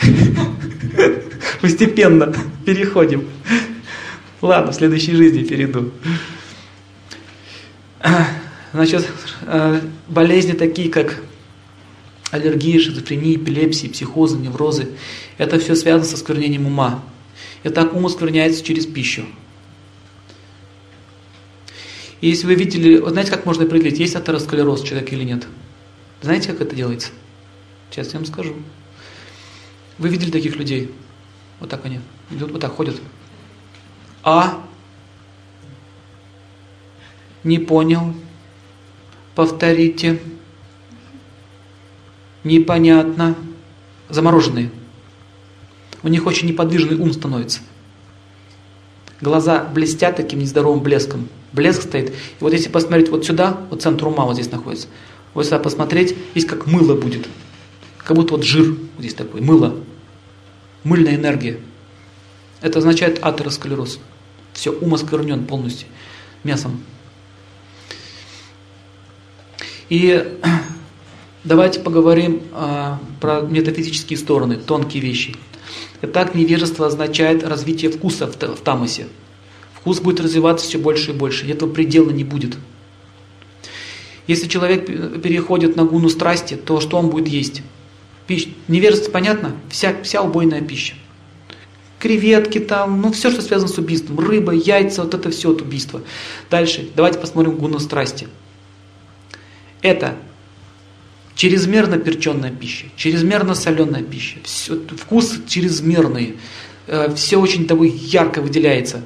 Постепенно 1.60 2.34
переходим. 2.64 3.28
Ладно, 4.40 4.72
в 4.72 4.74
следующей 4.74 5.14
жизни 5.14 5.42
перейду. 5.42 5.90
Значит, 8.72 9.08
э, 9.42 9.80
болезни 10.08 10.52
такие, 10.52 10.90
как 10.90 11.20
аллергии, 12.34 12.78
шизофрении, 12.78 13.36
эпилепсии, 13.36 13.86
психозы, 13.86 14.38
неврозы. 14.38 14.88
Это 15.38 15.58
все 15.58 15.76
связано 15.76 16.04
со 16.04 16.16
сквернением 16.16 16.66
ума. 16.66 17.02
И 17.62 17.68
так 17.68 17.94
ум 17.94 18.06
оскверняется 18.06 18.64
через 18.64 18.86
пищу. 18.86 19.24
И 22.20 22.28
если 22.28 22.46
вы 22.46 22.54
видели, 22.54 22.96
знаете, 23.08 23.30
как 23.30 23.46
можно 23.46 23.64
определить, 23.64 24.00
есть 24.00 24.16
атеросклероз 24.16 24.82
человек 24.82 25.12
или 25.12 25.22
нет? 25.22 25.46
Знаете, 26.22 26.48
как 26.50 26.62
это 26.62 26.74
делается? 26.74 27.10
Сейчас 27.90 28.12
я 28.12 28.18
вам 28.18 28.26
скажу. 28.26 28.54
Вы 29.98 30.08
видели 30.08 30.30
таких 30.30 30.56
людей? 30.56 30.90
Вот 31.60 31.70
так 31.70 31.84
они 31.84 32.00
идут, 32.30 32.50
вот 32.50 32.60
так 32.60 32.72
ходят. 32.72 32.96
А? 34.24 34.64
Не 37.44 37.58
понял. 37.58 38.14
Повторите 39.34 40.20
непонятно, 42.44 43.35
замороженные. 44.09 44.70
У 46.02 46.09
них 46.09 46.26
очень 46.26 46.48
неподвижный 46.48 46.96
ум 46.96 47.12
становится. 47.12 47.61
Глаза 49.20 49.64
блестят 49.64 50.16
таким 50.16 50.40
нездоровым 50.40 50.80
блеском. 50.80 51.28
Блеск 51.52 51.83
стоит. 51.83 52.11
И 52.11 52.14
вот 52.40 52.52
если 52.52 52.68
посмотреть 52.68 53.09
вот 53.09 53.24
сюда, 53.24 53.59
вот 53.70 53.83
центр 53.83 54.07
ума 54.07 54.24
вот 54.24 54.35
здесь 54.35 54.50
находится, 54.50 54.88
вот 55.33 55.46
сюда 55.46 55.59
посмотреть, 55.59 56.14
здесь 56.33 56.44
как 56.44 56.66
мыло 56.66 56.94
будет. 56.94 57.26
Как 57.98 58.16
будто 58.16 58.35
вот 58.35 58.44
жир 58.44 58.72
вот 58.72 58.80
здесь 58.98 59.14
такой, 59.14 59.40
мыло. 59.40 59.74
Мыльная 60.83 61.14
энергия. 61.14 61.59
Это 62.61 62.80
означает 62.80 63.18
атеросклероз. 63.22 63.98
Все, 64.52 64.72
ум 64.78 64.94
осквернен 64.94 65.46
полностью 65.46 65.88
мясом. 66.44 66.83
И 69.88 70.38
давайте 71.44 71.80
поговорим 71.80 72.42
а, 72.52 72.98
про 73.20 73.40
метафизические 73.40 74.18
стороны, 74.18 74.57
тонкие 74.57 75.02
вещи. 75.02 75.37
Итак, 76.02 76.35
невежество 76.35 76.87
означает 76.87 77.44
развитие 77.44 77.90
вкуса 77.90 78.26
в, 78.26 78.37
в 78.37 78.61
тамосе. 78.61 79.07
Вкус 79.74 80.00
будет 80.00 80.20
развиваться 80.20 80.66
все 80.66 80.78
больше 80.78 81.11
и 81.11 81.14
больше, 81.14 81.46
и 81.46 81.50
этого 81.50 81.70
предела 81.70 82.11
не 82.11 82.24
будет. 82.24 82.57
Если 84.26 84.48
человек 84.48 84.87
переходит 84.87 85.76
на 85.76 85.85
гуну 85.85 86.09
страсти, 86.09 86.54
то 86.54 86.80
что 86.80 86.96
он 86.96 87.11
будет 87.11 87.28
есть? 87.28 87.62
Пища. 88.26 88.48
Невежество 88.68 89.11
понятно? 89.11 89.52
Вся, 89.68 89.94
вся 90.02 90.22
убойная 90.22 90.62
пища. 90.62 90.94
Креветки 91.98 92.59
там, 92.59 93.02
ну 93.02 93.12
все, 93.12 93.30
что 93.30 93.42
связано 93.42 93.70
с 93.70 93.76
убийством. 93.76 94.18
Рыба, 94.18 94.52
яйца, 94.52 95.02
вот 95.02 95.12
это 95.12 95.30
все 95.30 95.50
от 95.50 95.61
убийства. 95.61 96.00
Дальше, 96.50 96.88
давайте 96.96 97.18
посмотрим 97.18 97.57
гуну 97.57 97.78
страсти. 97.78 98.28
Это 99.83 100.16
чрезмерно 101.34 101.98
перченная 101.98 102.50
пища, 102.50 102.86
чрезмерно 102.96 103.54
соленая 103.54 104.02
пища, 104.02 104.38
все, 104.44 104.78
вкус 104.96 105.34
чрезмерный, 105.46 106.36
э, 106.86 107.14
все 107.14 107.38
очень 107.38 107.66
того 107.66 107.84
ярко 107.84 108.40
выделяется. 108.40 109.04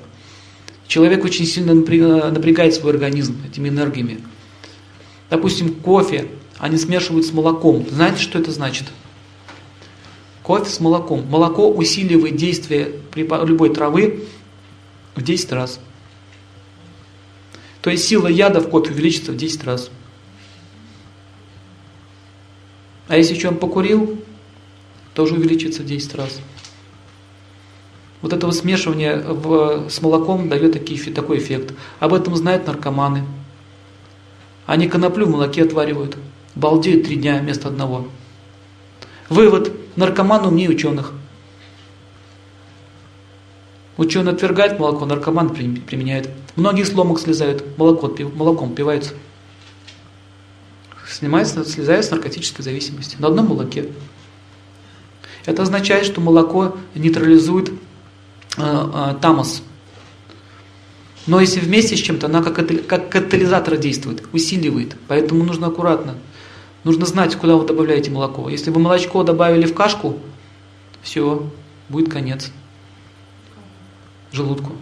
Человек 0.87 1.25
очень 1.25 1.47
сильно 1.47 1.75
напрягает 1.75 2.75
свой 2.75 2.93
организм 2.93 3.37
этими 3.47 3.69
энергиями. 3.69 4.21
Допустим, 5.29 5.75
кофе 5.75 6.29
они 6.59 6.79
смешивают 6.79 7.27
с 7.27 7.33
молоком. 7.33 7.87
Знаете, 7.91 8.23
что 8.23 8.39
это 8.39 8.51
значит? 8.51 8.89
Кофе 10.43 10.71
с 10.71 10.81
молоком. 10.81 11.27
Молоко 11.29 11.71
усиливает 11.71 12.37
действие 12.37 12.93
любой 13.15 13.75
травы 13.75 14.25
в 15.15 15.23
10 15.23 15.53
раз. 15.53 15.79
То 17.83 17.91
есть 17.91 18.09
сила 18.09 18.27
яда 18.27 18.61
в 18.61 18.71
кофе 18.71 18.93
увеличится 18.93 19.33
в 19.33 19.37
10 19.37 19.65
раз. 19.65 19.91
А 23.09 23.17
если 23.17 23.35
что 23.35 23.49
он 23.49 23.57
покурил, 23.57 24.23
тоже 25.15 25.35
увеличится 25.35 25.83
в 25.83 25.87
10 25.87 26.15
раз. 26.15 26.41
Вот 28.21 28.33
это 28.33 28.47
вот 28.47 28.55
смешивание 28.55 29.17
в, 29.17 29.89
с 29.89 30.03
молоком 30.03 30.49
дает 30.49 30.73
такие, 30.73 31.01
такой 31.13 31.39
эффект. 31.39 31.75
Об 32.01 32.15
этом 32.15 32.37
знают 32.37 32.67
наркоманы. 32.67 33.25
Они 34.67 34.89
коноплю 34.89 35.27
в 35.27 35.31
молоке 35.31 35.63
отваривают. 35.63 36.17
Балдеют 36.55 37.07
три 37.07 37.17
дня 37.17 37.39
вместо 37.39 37.69
одного. 37.69 38.09
Вывод. 39.29 39.73
Наркоман 39.97 40.47
умнее 40.47 40.69
ученых. 40.69 41.13
Ученый 43.97 44.33
отвергает 44.33 44.79
молоко, 44.79 45.07
наркоман 45.07 45.51
применяет. 45.51 46.31
Многие 46.55 46.85
сломок 46.85 47.19
слезают, 47.19 47.77
молоко, 47.77 48.15
молоком 48.35 48.75
пиваются. 48.75 49.15
Снимается, 51.09 51.65
слезает 51.65 52.05
с 52.05 52.11
наркотической 52.11 52.65
зависимости. 52.65 53.17
На 53.19 53.29
одном 53.29 53.47
молоке. 53.47 53.89
Это 55.47 55.63
означает, 55.63 56.05
что 56.05 56.21
молоко 56.21 56.77
нейтрализует 56.95 57.71
э, 57.71 57.73
э, 58.59 59.15
тамос, 59.21 59.63
но 61.29 61.43
если 61.43 61.61
вместе 61.61 61.95
с 61.95 62.01
чем-то, 62.01 62.27
она 62.27 62.43
как, 62.43 62.87
как 62.87 63.11
катализатор 63.11 63.77
действует, 63.77 64.25
усиливает. 64.33 64.97
Поэтому 65.09 65.45
нужно 65.45 65.67
аккуратно. 65.67 66.17
Нужно 66.85 67.05
знать, 67.05 67.37
куда 67.37 67.57
вы 67.57 67.67
добавляете 67.67 68.11
молоко. 68.11 68.49
Если 68.49 68.71
вы 68.71 68.81
молочко 68.81 69.23
добавили 69.25 69.67
в 69.67 69.75
кашку, 69.75 70.19
все, 71.03 71.47
будет 71.91 72.11
конец 72.11 72.51
желудку. 74.33 74.73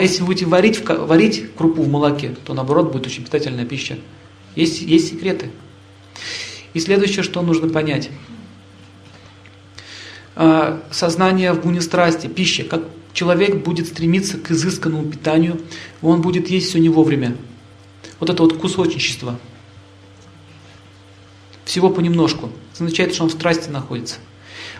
Если 0.00 0.20
вы 0.20 0.28
будете 0.28 0.46
варить, 0.46 0.88
варить 0.88 1.54
крупу 1.54 1.82
в 1.82 1.88
молоке, 1.88 2.34
то 2.46 2.54
наоборот 2.54 2.90
будет 2.90 3.06
очень 3.06 3.24
питательная 3.24 3.66
пища. 3.66 3.98
Есть, 4.58 4.82
есть 4.82 5.10
секреты. 5.10 5.52
И 6.74 6.80
следующее, 6.80 7.22
что 7.22 7.42
нужно 7.42 7.68
понять. 7.68 8.10
А, 10.34 10.82
сознание 10.90 11.52
в 11.52 11.62
гуне 11.62 11.80
страсти, 11.80 12.26
пища, 12.26 12.64
как 12.64 12.82
человек 13.12 13.64
будет 13.64 13.86
стремиться 13.86 14.36
к 14.36 14.50
изысканному 14.50 15.12
питанию, 15.12 15.60
он 16.02 16.22
будет 16.22 16.50
есть 16.50 16.70
все 16.70 16.80
не 16.80 16.88
вовремя. 16.88 17.36
Вот 18.18 18.30
это 18.30 18.42
вот 18.42 18.58
кусочничество. 18.58 19.38
Всего 21.64 21.88
понемножку. 21.88 22.46
Это 22.74 22.82
означает, 22.82 23.14
что 23.14 23.22
он 23.22 23.30
в 23.30 23.34
страсти 23.34 23.70
находится. 23.70 24.16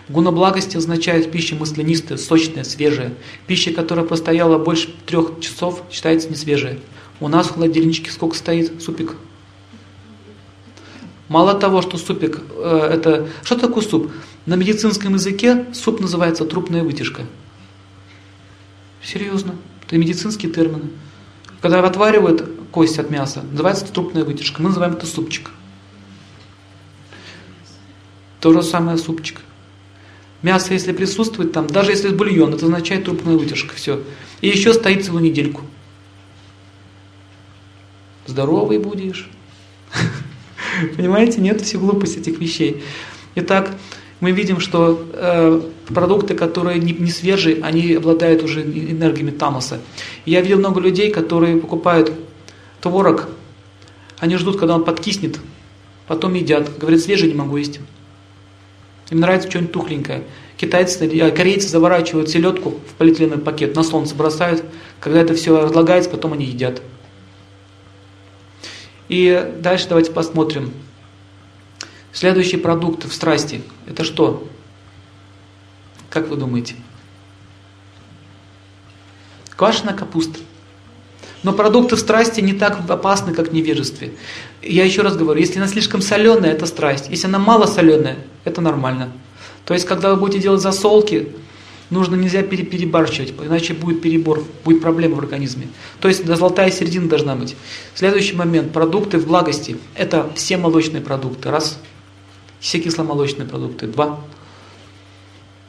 Гуна 0.09 0.33
благости 0.33 0.75
означает 0.75 1.31
пища 1.31 1.55
маслянистая, 1.55 2.17
сочная, 2.17 2.65
свежая. 2.65 3.13
Пища, 3.47 3.71
которая 3.71 4.05
постояла 4.05 4.57
больше 4.57 4.93
трех 5.05 5.39
часов, 5.39 5.83
считается 5.89 6.27
не 6.27 6.35
свежая. 6.35 6.79
У 7.21 7.29
нас 7.29 7.47
в 7.47 7.53
холодильничке 7.53 8.11
сколько 8.11 8.35
стоит 8.35 8.83
супик? 8.83 9.15
Мало 11.29 11.53
того, 11.53 11.83
что 11.83 11.97
супик, 11.97 12.41
э, 12.57 12.89
это... 12.91 13.29
Что 13.43 13.55
такое 13.55 13.83
суп? 13.83 14.11
На 14.47 14.55
медицинском 14.55 15.13
языке 15.13 15.67
суп 15.73 15.99
называется 15.99 16.43
трупная 16.43 16.83
вытяжка. 16.83 17.21
Серьезно. 19.03 19.55
Это 19.85 19.97
медицинские 19.97 20.51
термины. 20.51 20.89
Когда 21.61 21.85
отваривают 21.85 22.49
кость 22.71 22.97
от 22.97 23.11
мяса, 23.11 23.43
называется 23.51 23.85
трупная 23.85 24.25
вытяжка. 24.25 24.61
Мы 24.61 24.69
называем 24.69 24.93
это 24.93 25.05
супчик. 25.05 25.51
То 28.39 28.51
же 28.51 28.63
самое 28.63 28.97
супчик. 28.97 29.41
Мясо, 30.41 30.73
если 30.73 30.93
присутствует 30.93 31.51
там, 31.51 31.67
даже 31.67 31.91
если 31.91 32.09
бульон, 32.09 32.53
это 32.55 32.65
означает 32.65 33.05
трупная 33.05 33.37
вытяжка. 33.37 33.75
Все. 33.75 34.01
И 34.41 34.47
еще 34.47 34.73
стоит 34.73 35.05
целую 35.05 35.23
недельку. 35.23 35.61
Здоровый 38.25 38.79
будешь. 38.79 39.29
Понимаете, 40.97 41.41
нет 41.41 41.61
всей 41.61 41.77
глупости 41.77 42.19
этих 42.19 42.39
вещей. 42.39 42.83
Итак, 43.35 43.71
мы 44.19 44.31
видим, 44.31 44.59
что 44.59 45.05
э, 45.13 45.61
продукты, 45.87 46.35
которые 46.35 46.79
не, 46.79 46.93
не 46.93 47.11
свежие, 47.11 47.61
они 47.61 47.93
обладают 47.93 48.43
уже 48.43 48.61
энергиями 48.61 49.31
тамаса. 49.31 49.79
я 50.25 50.41
видел 50.41 50.59
много 50.59 50.81
людей, 50.81 51.11
которые 51.11 51.57
покупают 51.57 52.11
творог, 52.81 53.29
они 54.19 54.35
ждут, 54.35 54.59
когда 54.59 54.75
он 54.75 54.83
подкиснет, 54.83 55.39
потом 56.07 56.33
едят. 56.33 56.77
Говорят, 56.77 56.99
свежий 56.99 57.29
не 57.29 57.35
могу 57.35 57.55
есть. 57.57 57.79
Им 59.09 59.19
нравится 59.21 59.49
что-нибудь 59.49 59.71
тухленькое. 59.71 60.23
Китайцы, 60.57 61.05
э, 61.05 61.31
корейцы 61.31 61.69
заворачивают 61.69 62.29
селедку 62.29 62.71
в 62.71 62.93
полиэтиленовый 62.95 63.43
пакет, 63.43 63.75
на 63.75 63.83
солнце 63.83 64.15
бросают. 64.15 64.63
Когда 64.99 65.21
это 65.21 65.33
все 65.33 65.61
разлагается, 65.61 66.09
потом 66.09 66.33
они 66.33 66.45
едят. 66.45 66.81
И 69.09 69.53
дальше 69.59 69.87
давайте 69.89 70.11
посмотрим. 70.11 70.71
Следующий 72.13 72.57
продукт 72.57 73.05
в 73.05 73.13
страсти– 73.13 73.61
это 73.87 74.03
что? 74.03 74.47
Как 76.09 76.27
вы 76.27 76.37
думаете? 76.37 76.75
Квашеная 79.55 79.93
капуста. 79.93 80.39
Но 81.43 81.53
продукты 81.53 81.95
в 81.95 81.99
страсти 81.99 82.41
не 82.41 82.53
так 82.53 82.79
опасны, 82.89 83.33
как 83.33 83.49
в 83.49 83.53
невежестве. 83.53 84.13
Я 84.61 84.83
еще 84.83 85.01
раз 85.01 85.15
говорю, 85.15 85.39
если 85.39 85.57
она 85.57 85.67
слишком 85.67 86.01
соленая, 86.01 86.51
это 86.51 86.65
страсть. 86.65 87.07
Если 87.09 87.27
она 87.27 87.39
мало 87.39 87.65
соленая, 87.65 88.17
это 88.43 88.61
нормально. 88.61 89.11
То 89.65 89.73
есть, 89.73 89.85
когда 89.85 90.13
вы 90.13 90.19
будете 90.19 90.41
делать 90.41 90.61
засолки, 90.61 91.29
нужно 91.89 92.15
нельзя 92.15 92.43
перебарщивать, 92.43 93.33
иначе 93.39 93.73
будет 93.73 94.01
перебор, 94.01 94.43
будет 94.63 94.81
проблема 94.81 95.15
в 95.15 95.19
организме. 95.19 95.67
То 95.99 96.07
есть 96.07 96.25
золотая 96.25 96.71
середина 96.71 97.09
должна 97.09 97.35
быть. 97.35 97.55
Следующий 97.95 98.35
момент. 98.35 98.71
Продукты 98.71 99.17
в 99.17 99.27
благости. 99.27 99.77
Это 99.95 100.31
все 100.35 100.57
молочные 100.57 101.01
продукты. 101.01 101.49
Раз 101.49 101.79
все 102.59 102.79
кисломолочные 102.79 103.47
продукты. 103.47 103.87
Два. 103.87 104.19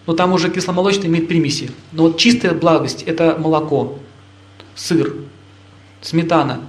Но 0.07 0.15
там 0.15 0.33
уже 0.33 0.51
кисломолочный 0.51 1.07
имеет 1.07 1.29
примеси. 1.29 1.71
Но 1.93 2.05
вот 2.05 2.19
чистая 2.19 2.53
благость– 2.53 3.03
это 3.07 3.37
молоко, 3.39 3.99
сыр, 4.75 5.15
сметана. 6.01 6.63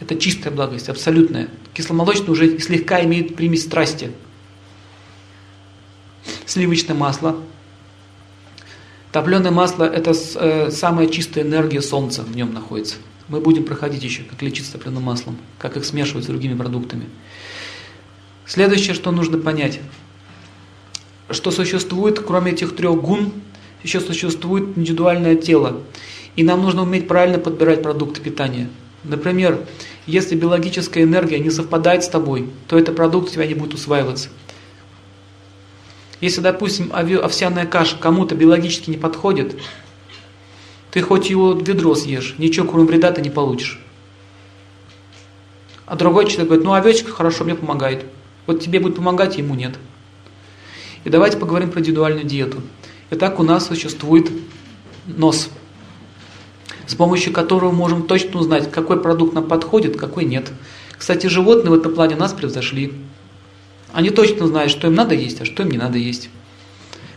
Это 0.00 0.16
чистая 0.16 0.52
благость, 0.52 0.88
абсолютная. 0.88 1.48
Кисломолочный 1.74 2.30
уже 2.30 2.58
слегка 2.58 3.02
имеет 3.04 3.36
примесь 3.36 3.64
страсти. 3.64 4.12
Сливочное 6.44 6.96
масло. 6.96 7.36
Топленое 9.16 9.50
масло– 9.50 9.84
это 9.84 10.12
э, 10.12 10.70
самая 10.70 11.06
чистая 11.06 11.42
энергия 11.42 11.80
солнца 11.80 12.20
в 12.20 12.36
нем 12.36 12.52
находится. 12.52 12.96
Мы 13.28 13.40
будем 13.40 13.64
проходить 13.64 14.04
еще, 14.04 14.24
как 14.24 14.42
лечиться 14.42 14.72
топленым 14.72 15.04
маслом, 15.04 15.38
как 15.58 15.78
их 15.78 15.86
смешивать 15.86 16.24
с 16.24 16.26
другими 16.26 16.54
продуктами. 16.54 17.06
Следующее, 18.44 18.92
что 18.92 19.12
нужно 19.12 19.38
понять, 19.38 19.80
что 21.30 21.50
существует, 21.50 22.20
кроме 22.20 22.52
этих 22.52 22.76
трех 22.76 23.00
гун, 23.00 23.32
еще 23.82 24.00
существует 24.00 24.76
индивидуальное 24.76 25.34
тело. 25.34 25.80
И 26.36 26.44
нам 26.44 26.60
нужно 26.60 26.82
уметь 26.82 27.08
правильно 27.08 27.38
подбирать 27.38 27.82
продукты 27.82 28.20
питания. 28.20 28.68
Например, 29.02 29.64
если 30.04 30.36
биологическая 30.36 31.04
энергия 31.04 31.38
не 31.38 31.48
совпадает 31.48 32.04
с 32.04 32.08
тобой, 32.10 32.50
то 32.68 32.78
этот 32.78 32.94
продукт 32.94 33.30
у 33.30 33.32
тебя 33.32 33.46
не 33.46 33.54
будет 33.54 33.72
усваиваться. 33.72 34.28
Если, 36.20 36.40
допустим, 36.40 36.92
овсяная 36.92 37.66
каша 37.66 37.96
кому-то 37.98 38.34
биологически 38.34 38.90
не 38.90 38.96
подходит, 38.96 39.56
Ты 40.96 41.02
хоть 41.02 41.28
его 41.28 41.52
ведро 41.52 41.94
съешь, 41.94 42.36
ничего 42.38 42.66
кроме 42.66 42.86
вреда 42.86 43.12
ты 43.12 43.20
не 43.20 43.28
получишь. 43.28 43.78
А 45.84 45.94
другой 45.94 46.24
человек 46.24 46.46
говорит, 46.46 46.64
ну 46.64 46.72
овечка 46.72 47.10
хорошо 47.10 47.44
мне 47.44 47.54
помогает. 47.54 48.06
Вот 48.46 48.62
тебе 48.62 48.80
будет 48.80 48.96
помогать, 48.96 49.36
ему 49.36 49.54
нет. 49.54 49.74
И 51.04 51.10
давайте 51.10 51.36
поговорим 51.36 51.70
про 51.70 51.80
индивидуальную 51.80 52.24
диету. 52.24 52.62
Итак, 53.10 53.38
у 53.38 53.42
нас 53.42 53.66
существует 53.66 54.30
нос, 55.06 55.50
с 56.86 56.94
помощью 56.94 57.34
которого 57.34 57.72
мы 57.72 57.76
можем 57.76 58.06
точно 58.06 58.40
узнать, 58.40 58.70
какой 58.70 58.98
продукт 58.98 59.34
нам 59.34 59.46
подходит, 59.46 59.98
какой 59.98 60.24
нет. 60.24 60.50
Кстати, 60.96 61.26
животные 61.26 61.72
в 61.72 61.78
этом 61.78 61.94
плане 61.94 62.16
нас 62.16 62.32
превзошли. 62.32 62.94
Они 63.96 64.10
точно 64.10 64.46
знают, 64.46 64.70
что 64.70 64.88
им 64.88 64.94
надо 64.94 65.14
есть, 65.14 65.40
а 65.40 65.46
что 65.46 65.62
им 65.62 65.70
не 65.70 65.78
надо 65.78 65.96
есть. 65.96 66.28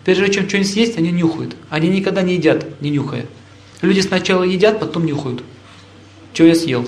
Прежде 0.06 0.32
чем 0.32 0.48
что-нибудь 0.48 0.72
съесть, 0.72 0.98
они 0.98 1.12
нюхают. 1.12 1.58
Они 1.70 1.90
никогда 1.90 2.22
не 2.22 2.36
едят, 2.36 2.80
не 2.80 2.90
нюхая. 2.90 3.26
Люди 3.82 4.00
сначала 4.00 4.44
едят, 4.44 4.80
потом 4.80 5.06
нюхают. 5.06 5.44
Что 6.34 6.46
я 6.46 6.56
съел? 6.56 6.88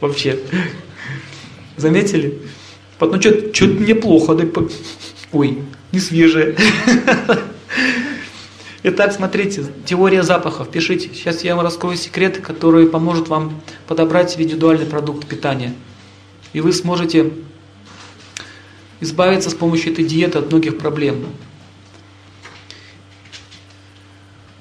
Вообще. 0.00 0.40
Заметили? 1.76 2.40
Потом 2.98 3.20
что-то 3.20 3.54
что 3.54 3.66
мне 3.66 3.94
плохо. 3.94 4.34
Да, 4.34 4.44
ой, 5.30 5.58
не 5.92 6.00
свежее. 6.00 6.56
Итак, 8.82 9.12
смотрите, 9.12 9.64
теория 9.86 10.24
запахов. 10.24 10.70
Пишите. 10.70 11.08
Сейчас 11.14 11.44
я 11.44 11.54
вам 11.54 11.64
раскрою 11.64 11.96
секрет, 11.96 12.38
который 12.38 12.88
поможет 12.88 13.28
вам 13.28 13.60
подобрать 13.86 14.34
индивидуальный 14.40 14.86
продукт 14.86 15.28
питания. 15.28 15.72
И 16.52 16.60
вы 16.60 16.72
сможете 16.72 17.30
избавиться 19.00 19.50
с 19.50 19.54
помощью 19.54 19.92
этой 19.92 20.04
диеты 20.04 20.38
от 20.38 20.50
многих 20.50 20.78
проблем. 20.78 21.26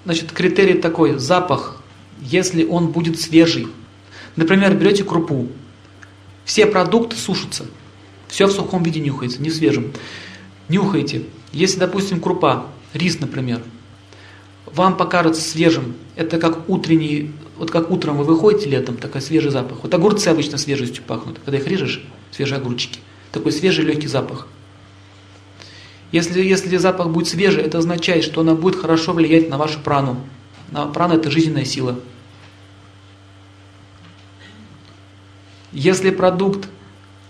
Значит, 0.06 0.32
критерий 0.32 0.75
такой, 0.75 1.19
запах, 1.19 1.82
если 2.21 2.65
он 2.65 2.88
будет 2.88 3.19
свежий. 3.19 3.67
Например, 4.36 4.73
берете 4.73 5.04
крупу, 5.04 5.49
все 6.45 6.65
продукты 6.65 7.15
сушатся, 7.15 7.65
все 8.28 8.47
в 8.47 8.52
сухом 8.52 8.84
виде 8.84 8.99
нюхается, 8.99 9.41
не 9.41 9.49
свежим. 9.49 9.91
Нюхайте. 10.67 11.23
Если, 11.52 11.80
допустим, 11.80 12.21
крупа, 12.21 12.67
рис, 12.93 13.19
например, 13.19 13.62
вам 14.65 14.97
покажется 14.97 15.41
свежим, 15.41 15.95
это 16.15 16.38
как 16.39 16.69
утренний, 16.69 17.32
вот 17.58 17.71
как 17.71 17.91
утром 17.91 18.17
вы 18.17 18.23
выходите 18.23 18.69
летом, 18.69 18.97
такой 18.97 19.21
свежий 19.21 19.52
запах. 19.52 19.80
Вот 19.84 19.93
огурцы 19.93 20.28
обычно 20.28 20.58
свежестью 20.58 21.04
пахнут, 21.04 21.39
когда 21.43 21.58
их 21.58 21.67
режешь, 21.67 22.04
свежие 22.32 22.58
огурчики, 22.58 22.99
такой 23.32 23.52
свежий 23.52 23.86
легкий 23.86 24.08
запах. 24.08 24.48
Если, 26.12 26.42
если 26.42 26.76
запах 26.78 27.10
будет 27.10 27.28
свежий, 27.28 27.63
это 27.63 27.78
означает, 27.78 28.24
что 28.24 28.42
она 28.42 28.56
будет 28.56 28.76
хорошо 28.76 29.13
влиять 29.13 29.50
на 29.50 29.58
вашу 29.58 29.80
прану. 29.80 30.20
На 30.72 30.86
прана 30.88 31.13
это 31.13 31.30
жизненная 31.30 31.65
сила. 31.65 32.00
Если 35.72 36.10
продукт 36.10 36.68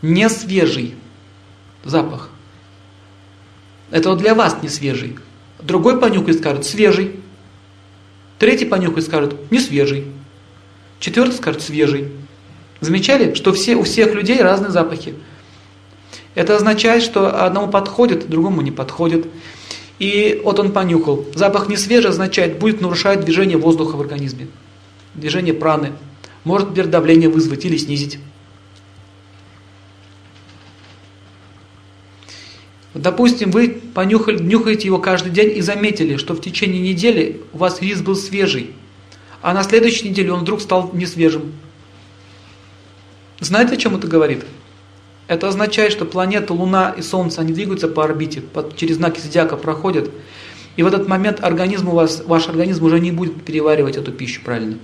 не 0.02 0.30
свежий, 0.30 0.96
запах, 1.84 2.30
это 3.92 4.16
для 4.16 4.34
вас 4.34 4.62
не 4.62 4.70
свежий. 4.70 5.18
Другой 5.62 6.00
понюхает 6.00 6.38
и 6.38 6.40
скажет 6.40 6.66
свежий. 6.66 7.20
Третий 8.38 8.66
понюхает 8.66 9.00
и 9.00 9.08
скажет 9.08 9.52
не 9.52 9.60
свежий. 9.60 10.06
Четвертый 11.00 11.34
скажет 11.34 11.62
свежий. 11.62 12.12
Замечали, 12.80 13.34
что 13.34 13.52
все, 13.52 13.76
у 13.76 13.84
всех 13.84 14.14
людей 14.14 14.42
разные 14.42 14.72
запахи. 14.72 15.16
Это 16.36 16.56
означает, 16.56 17.04
что 17.04 17.46
одному 17.46 17.72
подходит, 17.72 18.30
другому 18.30 18.62
не 18.62 18.72
подходит. 18.72 19.28
И 20.00 20.42
вот 20.44 20.60
он 20.60 20.72
понюхал. 20.72 21.26
Запах 21.36 21.68
не 21.68 21.76
свежий 21.76 22.12
означает, 22.12 22.60
будет 22.60 22.82
нарушать 22.82 23.26
движение 23.26 23.58
воздуха 23.58 23.96
в 23.96 24.02
организме. 24.02 24.48
Движение 25.14 25.54
праны. 25.54 25.94
Может 26.46 26.74
давление 26.90 27.30
вызвать 27.30 27.66
или 27.66 27.78
снизить. 27.78 28.20
Допустим, 32.94 33.52
вы 33.52 33.82
понюхали, 33.94 34.42
нюхаете 34.42 34.88
его 34.88 34.98
каждый 34.98 35.32
день 35.32 35.56
и 35.58 35.62
заметили, 35.62 36.18
что 36.18 36.34
в 36.34 36.42
течение 36.42 36.82
недели 36.82 37.42
у 37.54 37.58
вас 37.60 37.82
рис 37.82 38.02
был 38.02 38.16
свежий, 38.16 38.74
а 39.42 39.54
на 39.54 39.64
следующей 39.64 40.10
неделе 40.10 40.34
он 40.34 40.42
вдруг 40.42 40.60
стал 40.60 40.90
несвежим. 40.94 41.54
Знаете, 43.40 43.76
о 43.76 43.78
чем 43.78 43.96
это 43.96 44.08
говорит? 44.08 44.44
Это 45.30 45.48
означает, 45.48 45.92
что 45.92 46.06
планета, 46.06 46.56
Луна 46.56 46.96
и 46.98 47.04
Солнце, 47.04 47.42
они 47.42 47.54
двигаются 47.54 47.88
по 47.88 48.04
орбите, 48.04 48.42
под, 48.42 48.76
через 48.76 48.96
знаки 48.96 49.20
зодиака 49.20 49.58
проходят, 49.58 50.10
и 50.76 50.82
в 50.82 50.88
этот 50.88 51.08
момент 51.08 51.44
организм 51.44 51.90
у 51.90 51.92
вас, 51.92 52.24
ваш 52.26 52.48
организм 52.48 52.84
уже 52.86 53.00
не 53.00 53.12
будет 53.12 53.44
переваривать 53.44 53.96
эту 53.96 54.12
пищу 54.12 54.42
правильно. 54.44 54.80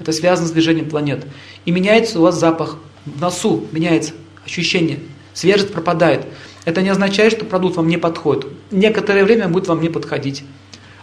Это 0.00 0.10
связано 0.10 0.48
с 0.48 0.50
движением 0.50 0.90
планет. 0.90 1.24
И 1.64 1.70
меняется 1.70 2.18
у 2.18 2.22
вас 2.22 2.40
запах 2.40 2.76
в 3.06 3.20
носу, 3.20 3.64
меняется 3.70 4.14
ощущение. 4.44 4.98
Свежесть 5.32 5.72
пропадает. 5.72 6.26
Это 6.64 6.82
не 6.82 6.88
означает, 6.88 7.32
что 7.32 7.44
продукт 7.44 7.76
вам 7.76 7.86
не 7.86 7.98
подходит. 7.98 8.46
Некоторое 8.72 9.22
время 9.22 9.46
будет 9.46 9.68
вам 9.68 9.80
не 9.80 9.90
подходить. 9.90 10.42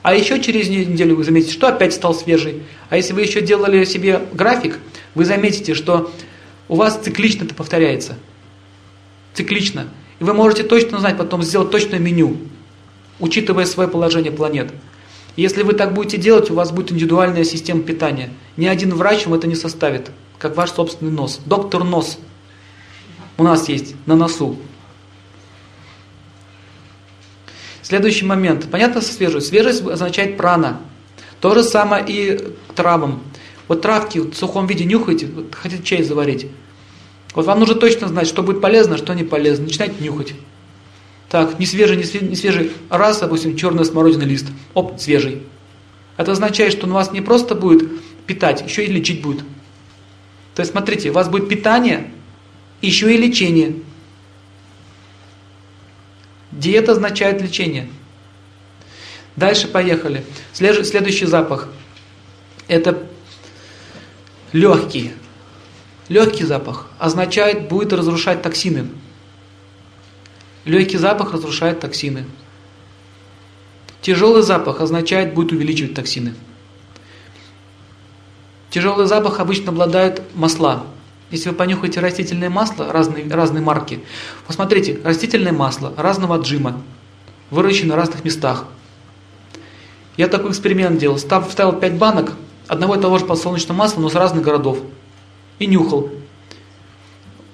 А 0.02 0.13
еще 0.13 0.41
через 0.41 0.67
неделю 0.67 1.15
вы 1.15 1.24
заметите, 1.24 1.54
что 1.54 1.69
опять 1.69 1.93
стал 1.93 2.13
свежий. 2.13 2.63
А 2.89 2.98
если 2.98 3.13
вы 3.13 3.22
еще 3.22 3.39
делали 3.39 3.86
себе 3.86 4.19
график, 4.34 4.80
вы 5.15 5.24
заметите, 5.24 5.76
что 5.76 6.12
у 6.67 6.76
вас 6.76 7.00
циклично 7.02 7.45
это 7.45 7.56
повторяется 7.56 8.17
циклично. 9.39 9.88
И 10.19 10.23
вы 10.23 10.34
можете 10.34 10.63
точно 10.63 10.99
знать, 10.99 11.17
потом 11.17 11.43
сделать 11.43 11.71
точное 11.71 11.99
меню, 11.99 12.38
учитывая 13.19 13.65
свое 13.65 13.88
положение 13.88 14.32
планет. 14.32 14.73
Если 15.38 15.63
вы 15.63 15.73
так 15.73 15.93
будете 15.93 16.17
делать, 16.17 16.52
у 16.52 16.56
вас 16.56 16.71
будет 16.71 16.91
индивидуальная 16.91 17.45
система 17.45 17.82
питания. 17.82 18.30
Ни 18.58 18.67
один 18.67 18.93
врач 18.93 19.25
вам 19.25 19.36
это 19.36 19.47
не 19.47 19.56
составит, 19.56 20.12
как 20.38 20.58
ваш 20.58 20.71
собственный 20.71 21.12
нос. 21.12 21.39
Доктор 21.45 21.86
нос 21.86 22.19
у 23.38 23.43
нас 23.43 23.69
есть 23.69 23.95
на 24.06 24.15
носу. 24.15 24.58
Следующий 27.82 28.25
момент. 28.25 28.69
Понятно 28.69 28.99
со 28.99 29.13
свежесть? 29.13 29.47
Свежесть 29.47 29.82
означает 29.82 30.36
прана. 30.36 30.82
То 31.39 31.56
же 31.56 31.63
самое 31.63 32.04
и 32.06 32.38
к 32.67 32.73
травам. 32.73 33.23
Вот 33.69 33.82
травки 33.82 34.19
в 34.19 34.34
сухом 34.34 34.67
виде 34.67 34.84
нюхаете, 34.84 35.30
хотите 35.54 35.82
чай 35.82 36.04
заварить. 36.04 36.47
Вот 37.34 37.46
вам 37.46 37.60
нужно 37.60 37.76
точно 37.76 38.08
знать, 38.08 38.28
что 38.28 38.44
будет 38.44 38.62
полезно, 38.62 38.98
что 38.98 39.13
не 39.13 39.24
полезно. 39.24 39.65
Начинайте 39.65 40.04
нюхать. 40.04 40.34
Так, 41.30 41.60
не 41.60 41.65
свежий, 41.65 41.96
не 41.96 42.04
свежий, 42.04 42.28
не 42.28 42.36
свежий. 42.36 42.72
Раз, 42.89 43.20
допустим, 43.20 43.56
черный 43.56 43.86
смородиный 43.86 44.26
лист. 44.26 44.48
Оп, 44.74 45.00
свежий. 45.00 45.44
Это 46.18 46.32
означает, 46.32 46.74
что 46.74 46.88
он 46.88 46.94
вас 46.94 47.12
не 47.12 47.22
просто 47.22 47.56
будет 47.56 47.88
питать, 48.26 48.62
еще 48.62 48.84
и 48.84 48.92
лечить 48.92 49.22
будет. 49.22 49.39
То 50.56 50.62
есть, 50.62 50.72
смотрите, 50.72 51.12
у 51.12 51.13
вас 51.13 51.30
будет 51.30 51.48
питание, 51.48 52.12
еще 52.82 53.13
и 53.13 53.18
лечение. 53.18 53.76
Диета 56.52 56.94
означает 56.94 57.42
лечение. 57.42 57.89
Дальше 59.36 59.68
поехали. 59.68 60.26
Следующий 60.52 61.26
запах. 61.26 61.70
Это 62.68 63.04
легкий. 64.52 65.13
Легкий 66.10 66.43
запах 66.43 66.88
означает, 66.98 67.69
будет 67.69 67.93
разрушать 67.93 68.41
токсины. 68.41 68.88
Легкий 70.65 70.98
запах 70.98 71.34
разрушает 71.34 71.80
токсины. 71.80 72.26
Тяжелый 74.02 74.41
запах 74.41 74.82
означает, 74.82 75.36
будет 75.36 75.52
увеличивать 75.52 75.93
токсины. 75.93 76.34
Тяжелый 78.72 79.06
запах 79.06 79.39
обычно 79.39 79.72
обладают 79.72 80.24
масла. 80.34 80.84
Если 81.30 81.50
вы 81.50 81.56
понюхаете 81.56 82.00
растительное 82.00 82.50
масло, 82.50 82.91
разные, 82.91 83.28
разные 83.32 83.62
марки, 83.62 84.04
посмотрите, 84.48 85.00
растительное 85.04 85.54
масло 85.54 85.93
разного 85.95 86.36
отжима, 86.36 86.82
выращено 87.52 87.93
в 87.93 87.98
разных 87.98 88.26
местах. 88.26 88.65
Я 90.17 90.27
такой 90.27 90.52
эксперимент 90.52 90.98
делал. 90.98 91.17
Вставил 91.17 91.73
5 91.73 91.94
банок 91.98 92.33
одного 92.67 92.96
и 92.96 93.00
того 93.00 93.19
же 93.19 93.25
подсолнечного 93.25 93.77
масла, 93.77 94.02
но 94.02 94.10
с 94.10 94.15
разных 94.15 94.44
городов 94.44 94.79
и 95.60 95.67
нюхал. 95.67 96.10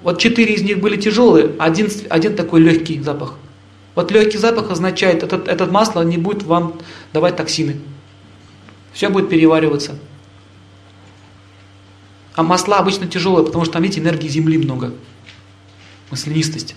Вот 0.03 0.19
четыре 0.19 0.53
из 0.53 0.61
них 0.61 0.79
были 0.79 0.97
тяжелые, 0.97 1.51
один, 1.57 1.89
один 2.09 2.35
такой 2.35 2.61
легкий 2.61 3.01
запах. 3.01 3.33
Вот 3.95 4.11
легкий 4.11 4.37
запах 4.37 4.69
означает, 4.69 5.23
этот, 5.23 5.47
этот 5.47 5.71
масло 5.71 6.01
не 6.03 6.17
будет 6.17 6.43
вам 6.43 6.79
давать 7.11 7.37
токсины. 7.37 7.77
Все 8.93 9.09
будет 9.09 9.29
перевариваться. 9.29 9.97
А 12.35 12.43
масла 12.43 12.77
обычно 12.77 13.07
тяжелые, 13.07 13.45
потому 13.45 13.63
что 13.63 13.73
там, 13.73 13.83
видите, 13.83 14.01
энергии 14.01 14.27
Земли 14.27 14.57
много. 14.57 14.93
Маслянистость. 16.11 16.75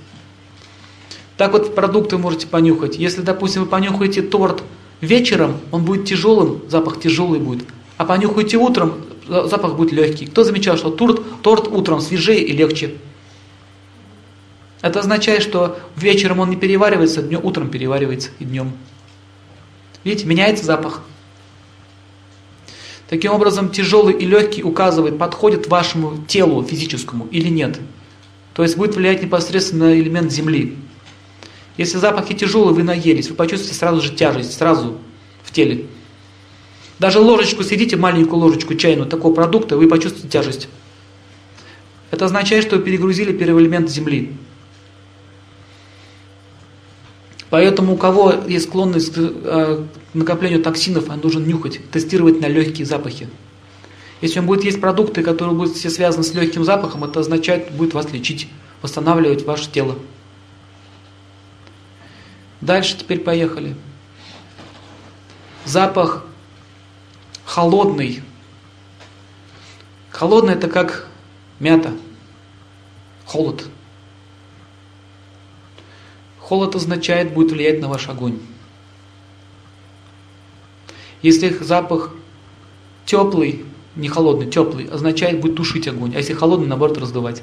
Так 1.36 1.52
вот 1.52 1.74
продукты 1.74 2.16
можете 2.16 2.46
понюхать. 2.46 2.96
Если, 2.96 3.20
допустим, 3.22 3.62
вы 3.62 3.68
понюхаете 3.68 4.22
торт 4.22 4.62
вечером, 5.00 5.58
он 5.70 5.84
будет 5.84 6.06
тяжелым, 6.06 6.62
запах 6.68 7.00
тяжелый 7.00 7.40
будет. 7.40 7.64
А 7.96 8.04
понюхаете 8.04 8.56
утром, 8.56 8.94
запах 9.28 9.76
будет 9.76 9.92
легкий. 9.92 10.26
Кто 10.26 10.44
замечал, 10.44 10.76
что 10.76 10.90
торт, 10.90 11.22
торт 11.42 11.68
утром 11.68 12.00
свежее 12.00 12.42
и 12.42 12.52
легче? 12.52 12.94
Это 14.80 15.00
означает, 15.00 15.42
что 15.42 15.78
вечером 15.96 16.40
он 16.40 16.50
не 16.50 16.56
переваривается, 16.56 17.22
днем, 17.22 17.40
утром 17.42 17.68
переваривается 17.70 18.30
и 18.38 18.44
днем. 18.44 18.72
Видите, 20.04 20.26
меняется 20.26 20.64
запах. 20.64 21.02
Таким 23.08 23.32
образом, 23.32 23.70
тяжелый 23.70 24.14
и 24.14 24.26
легкий 24.26 24.62
указывает, 24.62 25.18
подходит 25.18 25.66
вашему 25.68 26.24
телу 26.26 26.62
физическому 26.62 27.26
или 27.30 27.48
нет. 27.48 27.80
То 28.54 28.62
есть 28.62 28.76
будет 28.76 28.96
влиять 28.96 29.22
непосредственно 29.22 29.86
на 29.86 29.98
элемент 29.98 30.30
земли. 30.30 30.76
Если 31.76 31.96
запахи 31.96 32.34
тяжелые, 32.34 32.74
вы 32.74 32.82
наелись, 32.82 33.30
вы 33.30 33.36
почувствуете 33.36 33.78
сразу 33.78 34.00
же 34.00 34.14
тяжесть, 34.14 34.52
сразу 34.52 34.98
в 35.42 35.52
теле. 35.52 35.86
Даже 36.98 37.20
ложечку 37.20 37.62
съедите, 37.62 37.96
маленькую 37.96 38.40
ложечку 38.40 38.74
чайную 38.74 39.08
такого 39.08 39.34
продукта, 39.34 39.76
вы 39.76 39.88
почувствуете 39.88 40.28
тяжесть. 40.28 40.68
Это 42.10 42.24
означает, 42.24 42.64
что 42.64 42.76
вы 42.76 42.82
перегрузили 42.82 43.32
первый 43.32 43.62
элемент 43.62 43.88
земли. 43.88 44.32
Поэтому 47.50 47.94
у 47.94 47.96
кого 47.96 48.34
есть 48.46 48.66
склонность 48.66 49.14
э, 49.16 49.84
к 50.12 50.14
накоплению 50.14 50.62
токсинов, 50.62 51.08
он 51.08 51.20
должен 51.20 51.46
нюхать, 51.46 51.80
тестировать 51.90 52.40
на 52.40 52.46
легкие 52.46 52.84
запахи. 52.84 53.28
Если 54.20 54.40
он 54.40 54.46
будет 54.46 54.64
есть 54.64 54.80
продукты, 54.80 55.22
которые 55.22 55.54
будут 55.54 55.76
все 55.76 55.88
связаны 55.88 56.24
с 56.24 56.34
легким 56.34 56.64
запахом, 56.64 57.04
это 57.04 57.20
означает, 57.20 57.70
будет 57.70 57.94
вас 57.94 58.12
лечить, 58.12 58.48
восстанавливать 58.82 59.44
ваше 59.44 59.70
тело. 59.70 59.96
Дальше 62.60 62.98
теперь 62.98 63.20
поехали. 63.20 63.76
Запах 65.64 66.24
холодный. 67.48 68.22
Холодный 70.10 70.52
это 70.52 70.68
как 70.68 71.08
мята. 71.58 71.94
Холод. 73.24 73.66
Холод 76.38 76.76
означает, 76.76 77.32
будет 77.32 77.52
влиять 77.52 77.80
на 77.80 77.88
ваш 77.88 78.08
огонь. 78.10 78.38
Если 81.22 81.48
запах 81.48 82.12
теплый, 83.06 83.64
не 83.96 84.08
холодный, 84.08 84.50
теплый, 84.50 84.86
означает, 84.86 85.40
будет 85.40 85.56
тушить 85.56 85.88
огонь. 85.88 86.14
А 86.14 86.18
если 86.18 86.34
холодный, 86.34 86.68
наоборот, 86.68 86.98
раздувать. 86.98 87.42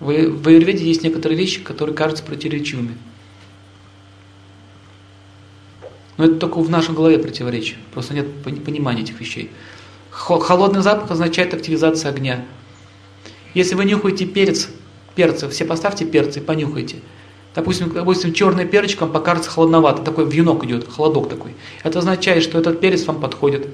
В, 0.00 0.06
в 0.06 0.48
Аюрведе 0.48 0.84
есть 0.84 1.04
некоторые 1.04 1.38
вещи, 1.38 1.60
которые 1.62 1.94
кажутся 1.94 2.24
противоречивыми. 2.24 2.98
Но 6.20 6.26
это 6.26 6.34
только 6.34 6.58
в 6.58 6.68
нашей 6.68 6.94
голове 6.94 7.18
противоречие. 7.18 7.78
Просто 7.94 8.12
нет 8.12 8.26
понимания 8.42 9.00
этих 9.00 9.18
вещей. 9.18 9.50
Холодный 10.10 10.82
запах 10.82 11.10
означает 11.10 11.54
активизация 11.54 12.10
огня. 12.10 12.44
Если 13.54 13.74
вы 13.74 13.86
нюхаете 13.86 14.26
перец, 14.26 14.68
перцы, 15.14 15.48
все 15.48 15.64
поставьте 15.64 16.04
перцы 16.04 16.40
и 16.40 16.42
понюхайте. 16.42 16.96
Допустим, 17.54 17.90
допустим, 17.90 18.34
черный 18.34 18.66
перчик 18.66 19.00
вам 19.00 19.12
покажется 19.12 19.48
холодновато, 19.48 20.02
такой 20.02 20.28
вьюнок 20.28 20.62
идет, 20.64 20.86
холодок 20.86 21.30
такой. 21.30 21.54
Это 21.84 22.00
означает, 22.00 22.42
что 22.42 22.58
этот 22.58 22.80
перец 22.80 23.06
вам 23.06 23.18
подходит. 23.18 23.68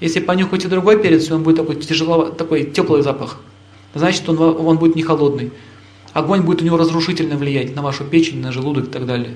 Если 0.00 0.20
понюхаете 0.20 0.68
другой 0.68 1.02
перец, 1.02 1.30
он 1.30 1.42
будет 1.42 1.56
такой 1.56 1.76
тяжело, 1.76 2.26
такой 2.26 2.64
теплый 2.64 3.00
запах. 3.00 3.38
Значит, 3.94 4.28
он, 4.28 4.38
он 4.38 4.76
будет 4.76 4.96
не 4.96 5.02
холодный. 5.02 5.50
Огонь 6.12 6.42
будет 6.42 6.60
у 6.60 6.64
него 6.66 6.76
разрушительно 6.76 7.38
влиять 7.38 7.74
на 7.74 7.80
вашу 7.80 8.04
печень, 8.04 8.42
на 8.42 8.52
желудок 8.52 8.88
и 8.88 8.90
так 8.90 9.06
далее. 9.06 9.34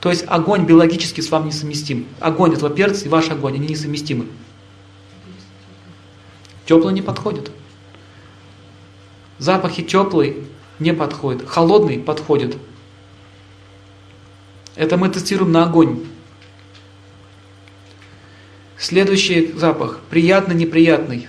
То 0.00 0.10
есть 0.10 0.24
огонь 0.26 0.66
биологически 0.66 1.20
с 1.20 1.30
вами 1.30 1.46
несовместим. 1.46 2.06
Огонь 2.20 2.52
этого 2.54 2.70
перца 2.70 3.04
и 3.04 3.08
ваш 3.08 3.30
огонь, 3.30 3.54
они 3.54 3.68
несовместимы. 3.68 4.26
Теплый 6.66 6.92
не 6.92 7.02
подходит. 7.02 7.50
Запахи 9.38 9.82
теплый 9.82 10.44
не 10.78 10.92
подходит. 10.92 11.48
Холодный 11.48 11.98
подходит. 11.98 12.56
Это 14.74 14.96
мы 14.96 15.08
тестируем 15.08 15.52
на 15.52 15.64
огонь. 15.64 16.04
Следующий 18.78 19.52
запах. 19.52 20.00
Приятно-неприятный. 20.10 21.28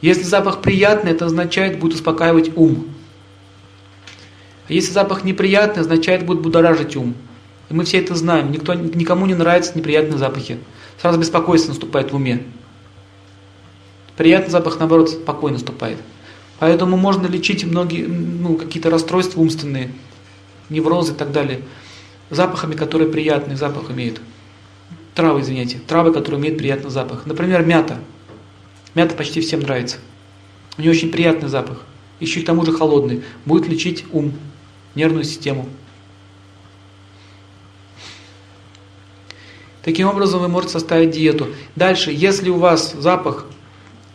Если 0.00 0.22
запах 0.22 0.62
приятный, 0.62 1.10
это 1.10 1.26
означает, 1.26 1.80
будет 1.80 1.94
успокаивать 1.94 2.56
ум. 2.56 2.94
Если 4.68 4.92
запах 4.92 5.24
неприятный, 5.24 5.82
означает, 5.82 6.26
будет 6.26 6.40
будоражить 6.40 6.96
ум. 6.96 7.14
И 7.70 7.74
мы 7.74 7.84
все 7.84 7.98
это 7.98 8.14
знаем. 8.14 8.50
Никто, 8.52 8.74
никому 8.74 9.26
не 9.26 9.34
нравятся 9.34 9.76
неприятные 9.76 10.18
запахи. 10.18 10.58
Сразу 11.00 11.18
беспокойство 11.18 11.70
наступает 11.70 12.12
в 12.12 12.16
уме. 12.16 12.42
Приятный 14.16 14.50
запах, 14.50 14.78
наоборот, 14.78 15.10
спокойно 15.10 15.58
наступает. 15.58 15.98
Поэтому 16.58 16.96
можно 16.96 17.26
лечить 17.26 17.64
многие, 17.64 18.06
ну, 18.06 18.56
какие-то 18.56 18.90
расстройства 18.90 19.40
умственные, 19.40 19.92
неврозы 20.68 21.12
и 21.12 21.16
так 21.16 21.30
далее, 21.30 21.60
запахами, 22.30 22.74
которые 22.74 23.10
приятный 23.10 23.54
запах 23.54 23.90
имеют. 23.90 24.20
Травы, 25.14 25.40
извините, 25.42 25.78
травы, 25.86 26.12
которые 26.12 26.40
имеют 26.40 26.58
приятный 26.58 26.90
запах. 26.90 27.26
Например, 27.26 27.64
мята. 27.64 27.98
Мята 28.94 29.14
почти 29.14 29.40
всем 29.40 29.60
нравится. 29.60 29.98
У 30.76 30.82
нее 30.82 30.90
очень 30.90 31.10
приятный 31.10 31.48
запах. 31.48 31.78
Еще 32.18 32.40
к 32.40 32.46
тому 32.46 32.64
же 32.64 32.72
холодный. 32.72 33.22
Будет 33.44 33.68
лечить 33.68 34.04
ум, 34.12 34.32
нервную 34.94 35.24
систему. 35.24 35.68
Таким 39.82 40.08
образом 40.08 40.40
вы 40.40 40.48
можете 40.48 40.74
составить 40.74 41.12
диету. 41.12 41.48
Дальше, 41.76 42.10
если 42.12 42.50
у 42.50 42.58
вас 42.58 42.92
запах, 42.92 43.46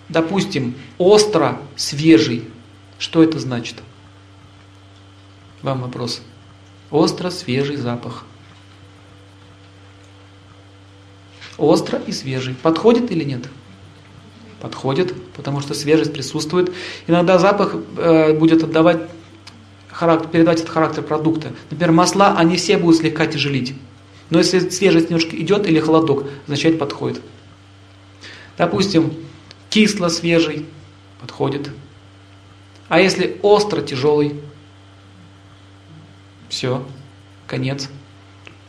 допустим, 0.10 0.76
остро 0.98 1.60
свежий, 1.76 2.48
что 3.00 3.24
это 3.24 3.40
значит? 3.40 3.78
Вам 5.62 5.82
вопрос. 5.82 6.22
Остро 6.92 7.32
свежий 7.32 7.78
запах. 7.78 8.26
Остро 11.58 12.00
и 12.00 12.12
свежий. 12.12 12.54
Подходит 12.56 13.12
или 13.12 13.24
нет? 13.24 13.48
подходит, 14.64 15.14
потому 15.34 15.60
что 15.60 15.74
свежесть 15.74 16.14
присутствует. 16.14 16.72
Иногда 17.06 17.38
запах 17.38 17.76
э, 17.98 18.32
будет 18.32 18.64
отдавать 18.64 19.02
характер, 20.04 20.28
передавать 20.28 20.60
этот 20.60 20.72
характер 20.72 21.02
продукта. 21.02 21.54
Например, 21.70 21.94
масла, 21.94 22.36
они 22.38 22.58
все 22.58 22.78
будут 22.78 23.00
слегка 23.00 23.26
тяжелить. 23.26 23.74
Но 24.30 24.40
если 24.40 24.70
свежесть 24.70 25.10
немножко 25.10 25.36
идет 25.38 25.66
или 25.66 25.80
холодок, 25.80 26.26
означает 26.46 26.78
подходит. 26.78 27.22
Допустим, 28.58 29.14
кисло 29.70 30.10
свежий, 30.10 30.66
подходит. 31.22 31.70
А 32.90 33.00
если 33.00 33.38
остро 33.42 33.82
тяжелый, 33.82 34.36
все, 36.50 36.86
конец. 37.48 37.90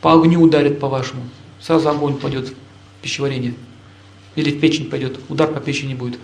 По 0.00 0.12
огню 0.12 0.40
ударит 0.40 0.78
по-вашему. 0.78 1.22
Сразу 1.60 1.88
огонь 1.88 2.16
пойдет 2.16 2.50
в 2.50 2.54
пищеварение. 3.02 3.54
Или 4.36 4.50
в 4.50 4.60
печень 4.60 4.88
пойдет, 4.88 5.18
удар 5.28 5.52
по 5.52 5.60
печени 5.60 5.94
будет. 5.94 6.18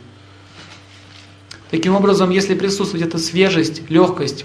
Таким 1.71 1.97
образом, 1.97 2.31
если 2.31 2.55
присутствует 2.55 3.07
эта 3.07 3.19
свежесть, 3.19 3.89
легкость, 3.91 4.45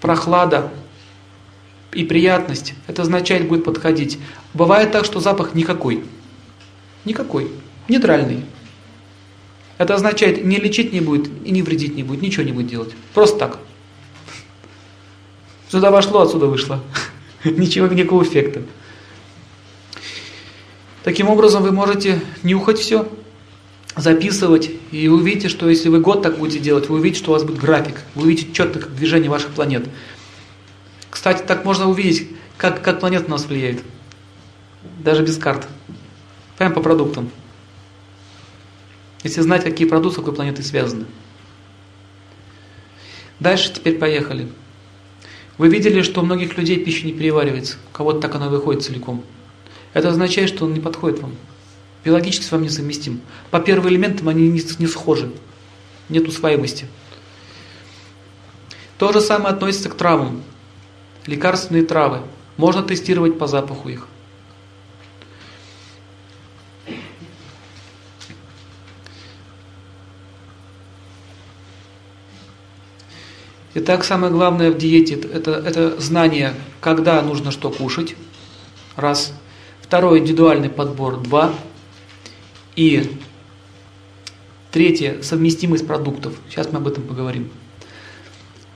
прохлада 0.00 0.70
и 1.92 2.04
приятность, 2.04 2.74
это 2.86 3.02
означает 3.02 3.48
будет 3.48 3.64
подходить. 3.64 4.18
Бывает 4.54 4.92
так, 4.92 5.04
что 5.04 5.20
запах 5.20 5.54
никакой. 5.54 6.04
Никакой. 7.04 7.50
Нейтральный. 7.88 8.44
Это 9.78 9.94
означает, 9.94 10.44
не 10.44 10.56
лечить 10.56 10.92
не 10.92 11.00
будет 11.00 11.30
и 11.44 11.50
не 11.50 11.62
вредить 11.62 11.94
не 11.94 12.02
будет, 12.02 12.20
ничего 12.20 12.44
не 12.44 12.52
будет 12.52 12.66
делать. 12.66 12.94
Просто 13.14 13.38
так. 13.38 13.58
Сюда 15.70 15.90
вошло, 15.90 16.22
отсюда 16.22 16.46
вышло. 16.46 16.82
Ничего, 17.44 17.86
никакого 17.86 18.22
эффекта. 18.22 18.62
Таким 21.04 21.28
образом, 21.28 21.62
вы 21.62 21.72
можете 21.72 22.20
нюхать 22.42 22.78
все, 22.78 23.08
записывать, 23.98 24.70
и 24.92 25.08
увидите, 25.08 25.48
что 25.48 25.68
если 25.68 25.88
вы 25.88 26.00
год 26.00 26.22
так 26.22 26.38
будете 26.38 26.60
делать, 26.60 26.88
вы 26.88 26.98
увидите, 26.98 27.20
что 27.20 27.32
у 27.32 27.34
вас 27.34 27.44
будет 27.44 27.58
график, 27.58 27.96
вы 28.14 28.22
увидите 28.22 28.52
четко 28.52 28.80
как 28.80 28.94
движение 28.94 29.28
ваших 29.28 29.50
планет. 29.50 29.88
Кстати, 31.10 31.42
так 31.44 31.64
можно 31.64 31.88
увидеть, 31.88 32.28
как, 32.56 32.82
как 32.82 33.00
планеты 33.00 33.24
на 33.24 33.30
нас 33.32 33.46
влияют. 33.46 33.82
Даже 35.00 35.24
без 35.24 35.36
карт. 35.36 35.66
Прямо 36.56 36.74
по 36.74 36.80
продуктам. 36.80 37.30
Если 39.24 39.40
знать, 39.40 39.64
какие 39.64 39.88
продукты 39.88 40.14
с 40.14 40.18
какой 40.20 40.34
планетой 40.34 40.64
связаны. 40.64 41.06
Дальше 43.40 43.72
теперь 43.72 43.98
поехали. 43.98 44.48
Вы 45.56 45.68
видели, 45.68 46.02
что 46.02 46.20
у 46.20 46.24
многих 46.24 46.56
людей 46.56 46.82
пища 46.84 47.04
не 47.04 47.12
переваривается. 47.12 47.78
У 47.90 47.96
кого-то 47.96 48.20
так 48.20 48.34
она 48.36 48.48
выходит 48.48 48.84
целиком. 48.84 49.24
Это 49.92 50.10
означает, 50.10 50.50
что 50.50 50.66
он 50.66 50.74
не 50.74 50.80
подходит 50.80 51.20
вам. 51.20 51.34
Биологически 52.04 52.44
с 52.44 52.52
вами 52.52 52.64
несовместим. 52.64 53.20
По 53.50 53.60
первым 53.60 53.88
элементам 53.88 54.28
они 54.28 54.48
не, 54.48 54.62
не 54.78 54.86
схожи. 54.86 55.30
Нет 56.08 56.26
усвоимости. 56.26 56.86
То 58.98 59.12
же 59.12 59.20
самое 59.20 59.54
относится 59.54 59.88
к 59.88 59.96
травам. 59.96 60.42
Лекарственные 61.26 61.84
травы. 61.84 62.22
Можно 62.56 62.82
тестировать 62.82 63.38
по 63.38 63.46
запаху 63.46 63.88
их. 63.88 64.08
Итак, 73.74 74.02
самое 74.02 74.32
главное 74.32 74.72
в 74.72 74.78
диете 74.78 75.14
это, 75.14 75.52
это 75.52 76.00
знание, 76.00 76.54
когда 76.80 77.22
нужно 77.22 77.52
что 77.52 77.70
кушать. 77.70 78.16
Раз. 78.96 79.32
Второй 79.80 80.18
индивидуальный 80.18 80.68
подбор. 80.68 81.18
Два. 81.18 81.54
И 82.78 83.10
третье 84.70 85.20
совместимость 85.22 85.84
продуктов. 85.84 86.38
Сейчас 86.48 86.70
мы 86.70 86.78
об 86.78 86.86
этом 86.86 87.02
поговорим. 87.02 87.50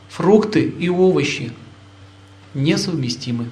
Фрукты 0.09 0.61
и 0.65 0.89
овощи 0.89 1.53
несовместимы. 2.53 3.49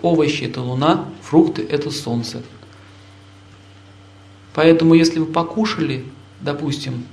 Овощи 0.00 0.44
это 0.44 0.60
луна, 0.60 1.08
фрукты 1.22 1.66
это 1.68 1.90
солнце. 1.90 2.44
Поэтому 4.54 4.94
если 4.94 5.18
вы 5.18 5.26
покушали, 5.26 6.04
допустим, 6.40 7.04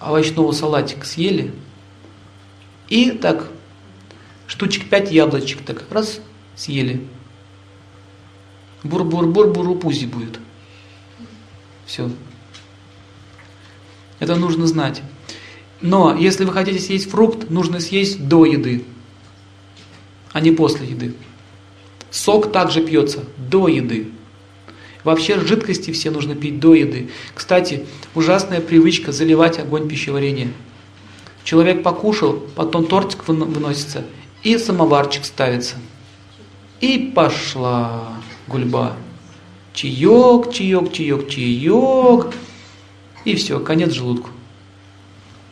овощного 0.00 0.50
салатика 0.50 1.06
съели, 1.06 1.54
и 2.88 3.12
так 3.12 3.48
штучек 4.48 4.90
пять 4.90 5.12
яблочек 5.12 5.64
так 5.64 5.84
раз 5.92 6.18
съели. 6.56 7.06
Бур-бур-бур-бурупузи 8.82 10.06
будет. 10.06 10.40
Все. 11.86 12.10
Это 14.18 14.36
нужно 14.36 14.66
знать. 14.66 15.02
Но 15.80 16.16
если 16.16 16.44
вы 16.44 16.52
хотите 16.52 16.78
съесть 16.78 17.10
фрукт, 17.10 17.50
нужно 17.50 17.80
съесть 17.80 18.26
до 18.26 18.46
еды, 18.46 18.84
а 20.32 20.40
не 20.40 20.50
после 20.50 20.86
еды. 20.86 21.14
Сок 22.10 22.52
также 22.52 22.82
пьется 22.82 23.24
до 23.36 23.68
еды. 23.68 24.10
Вообще 25.02 25.38
жидкости 25.38 25.90
все 25.90 26.10
нужно 26.10 26.34
пить 26.34 26.58
до 26.60 26.74
еды. 26.74 27.10
Кстати, 27.34 27.86
ужасная 28.14 28.60
привычка 28.60 29.12
заливать 29.12 29.58
огонь 29.58 29.88
пищеварения. 29.88 30.50
Человек 31.42 31.82
покушал, 31.82 32.42
потом 32.54 32.86
тортик 32.86 33.28
выносится, 33.28 34.04
и 34.42 34.56
самоварчик 34.56 35.26
ставится. 35.26 35.76
И 36.80 37.12
пошла 37.14 38.14
гульба. 38.46 38.96
Чаек, 39.74 40.52
чаек, 40.52 40.92
чаек, 40.92 41.28
чаек. 41.28 42.32
И 43.24 43.34
все, 43.34 43.58
конец 43.58 43.92
желудку. 43.92 44.30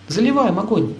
Заливаем 0.06 0.58
огонь. 0.60 0.94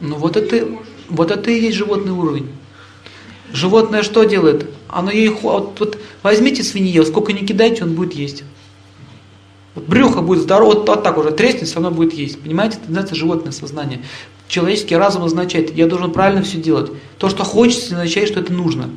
Ну 0.00 0.16
вот 0.16 0.36
это, 0.36 0.68
вот 1.08 1.30
это 1.30 1.50
и 1.50 1.60
есть 1.60 1.76
животный 1.76 2.12
уровень. 2.12 2.50
Животное 3.52 4.02
что 4.02 4.24
делает? 4.24 4.68
Оно 4.88 5.10
ей 5.10 5.28
вот, 5.28 5.78
вот 5.78 5.98
возьмите 6.22 6.62
свинье, 6.64 7.04
сколько 7.06 7.32
не 7.32 7.46
кидайте, 7.46 7.84
он 7.84 7.94
будет 7.94 8.12
есть. 8.12 8.44
Вот 9.74 9.86
брюхо 9.86 10.20
будет 10.20 10.42
здорово, 10.42 10.74
вот, 10.74 10.88
вот 10.88 11.02
так 11.02 11.16
уже 11.16 11.30
треснет, 11.30 11.68
все 11.68 11.76
равно 11.76 11.92
будет 11.92 12.12
есть. 12.12 12.42
Понимаете, 12.42 12.76
это 12.76 12.88
называется 12.88 13.14
животное 13.14 13.52
сознание. 13.52 14.02
Человеческий 14.52 14.96
разум 14.96 15.24
означает, 15.24 15.74
я 15.74 15.86
должен 15.86 16.12
правильно 16.12 16.42
все 16.42 16.58
делать. 16.58 16.92
То, 17.16 17.30
что 17.30 17.42
хочется, 17.42 17.94
означает, 17.94 18.28
что 18.28 18.40
это 18.40 18.52
нужно, 18.52 18.90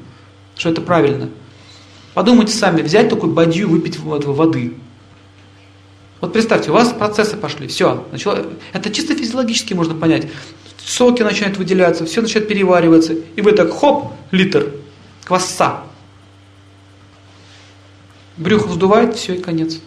что 0.58 0.68
это 0.68 0.82
правильно. 0.82 1.30
Подумайте 2.14 2.52
сами, 2.52 2.82
взять 2.82 3.08
такую 3.08 3.32
бадью, 3.32 3.70
выпить 3.70 3.98
воды. 3.98 4.74
Вот 6.20 6.34
представьте, 6.34 6.72
у 6.72 6.74
вас 6.74 6.92
процессы 6.92 7.38
пошли, 7.38 7.68
все, 7.68 8.06
начало, 8.12 8.46
это 8.74 8.90
чисто 8.92 9.16
физиологически 9.16 9.74
можно 9.74 9.96
понять. 9.96 10.28
Соки 10.86 11.22
начинают 11.22 11.56
выделяться, 11.56 12.06
все 12.06 12.22
начинает 12.22 12.50
перевариваться, 12.50 13.14
и 13.14 13.42
вы 13.42 13.54
так 13.54 13.72
хоп, 13.72 14.12
литр 14.32 14.74
квасца. 15.24 15.86
Брюхо 18.36 18.68
вздувает, 18.68 19.16
все 19.16 19.36
и 19.36 19.42
конец. 19.42 19.80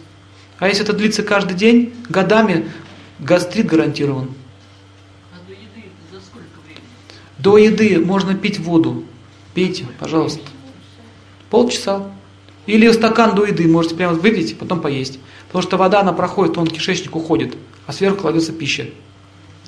А 0.57 0.67
если 0.67 0.83
это 0.83 0.93
длится 0.93 1.21
каждый 1.21 1.53
день, 1.53 1.93
годами, 2.09 2.71
гастрит 3.19 3.67
гарантирован. 3.67 4.33
А 5.31 5.47
до 5.47 5.53
еды 5.53 5.89
за 6.11 6.19
сколько 6.19 6.59
времени? 6.65 6.83
До 7.39 7.57
еды 7.57 7.99
можно 7.99 8.35
пить 8.35 8.59
воду. 8.59 9.03
Пейте, 9.53 9.85
пожалуйста. 9.99 10.41
Полчаса. 11.49 12.11
Или 12.65 12.91
стакан 12.91 13.33
до 13.33 13.45
еды 13.45 13.67
можете 13.67 13.95
прямо 13.95 14.13
выпить, 14.13 14.57
потом 14.59 14.81
поесть. 14.81 15.19
Потому 15.47 15.63
что 15.63 15.77
вода, 15.77 16.01
она 16.01 16.13
проходит, 16.13 16.57
он 16.57 16.67
кишечник 16.67 17.15
уходит, 17.15 17.57
а 17.87 17.93
сверху 17.93 18.21
кладется 18.21 18.51
пища. 18.51 18.87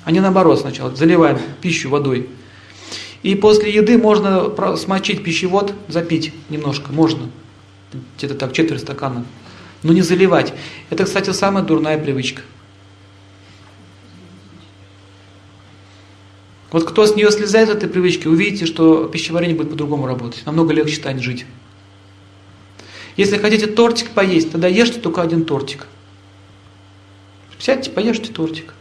А 0.04 0.12
не 0.12 0.20
наоборот 0.20 0.60
сначала. 0.60 0.94
Заливаем 0.94 1.38
пищу 1.60 1.88
водой. 1.88 2.28
И 3.22 3.34
после 3.34 3.72
еды 3.72 3.98
можно 3.98 4.76
смочить 4.76 5.24
пищевод, 5.24 5.74
запить 5.88 6.32
немножко, 6.50 6.92
можно. 6.92 7.30
Где-то 8.16 8.34
так, 8.34 8.52
четверть 8.52 8.82
стакана. 8.82 9.24
Но 9.82 9.92
не 9.92 10.02
заливать. 10.02 10.52
Это, 10.90 11.04
кстати, 11.04 11.30
самая 11.30 11.64
дурная 11.64 11.98
привычка. 11.98 12.42
Вот 16.72 16.84
кто 16.84 17.06
с 17.06 17.14
нее 17.14 17.30
слезает, 17.30 17.68
с 17.68 17.72
этой 17.72 17.88
привычки, 17.88 18.26
увидите, 18.26 18.64
что 18.64 19.06
пищеварение 19.06 19.54
будет 19.54 19.70
по-другому 19.70 20.06
работать. 20.06 20.44
Намного 20.46 20.72
легче 20.72 20.96
станет 20.96 21.22
жить. 21.22 21.44
Если 23.18 23.36
хотите 23.36 23.66
тортик 23.66 24.10
поесть, 24.10 24.50
тогда 24.50 24.68
ешьте 24.68 24.98
только 24.98 25.20
один 25.20 25.44
тортик. 25.44 25.86
Сядьте, 27.58 27.90
поешьте 27.90 28.32
тортик. 28.32 28.74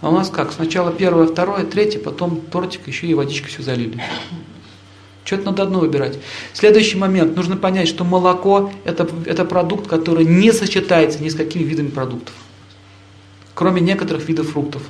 А 0.00 0.08
у 0.08 0.12
нас 0.12 0.30
как? 0.30 0.50
Сначала 0.52 0.92
первое, 0.92 1.26
второе, 1.26 1.64
третье, 1.64 1.98
потом 1.98 2.40
тортик, 2.40 2.88
еще 2.88 3.06
и 3.06 3.14
водичка 3.14 3.48
все 3.48 3.62
залили. 3.62 4.02
Что-то 5.24 5.44
надо 5.44 5.64
одно 5.64 5.80
выбирать. 5.80 6.18
Следующий 6.54 6.96
момент. 6.96 7.36
Нужно 7.36 7.56
понять, 7.56 7.88
что 7.88 8.04
молоко 8.04 8.72
это, 8.84 9.08
это 9.26 9.44
продукт, 9.44 9.88
который 9.88 10.24
не 10.24 10.52
сочетается 10.52 11.22
ни 11.22 11.28
с 11.28 11.34
какими 11.34 11.64
видами 11.64 11.88
продуктов. 11.88 12.34
Кроме 13.54 13.80
некоторых 13.82 14.26
видов 14.28 14.50
фруктов. 14.50 14.82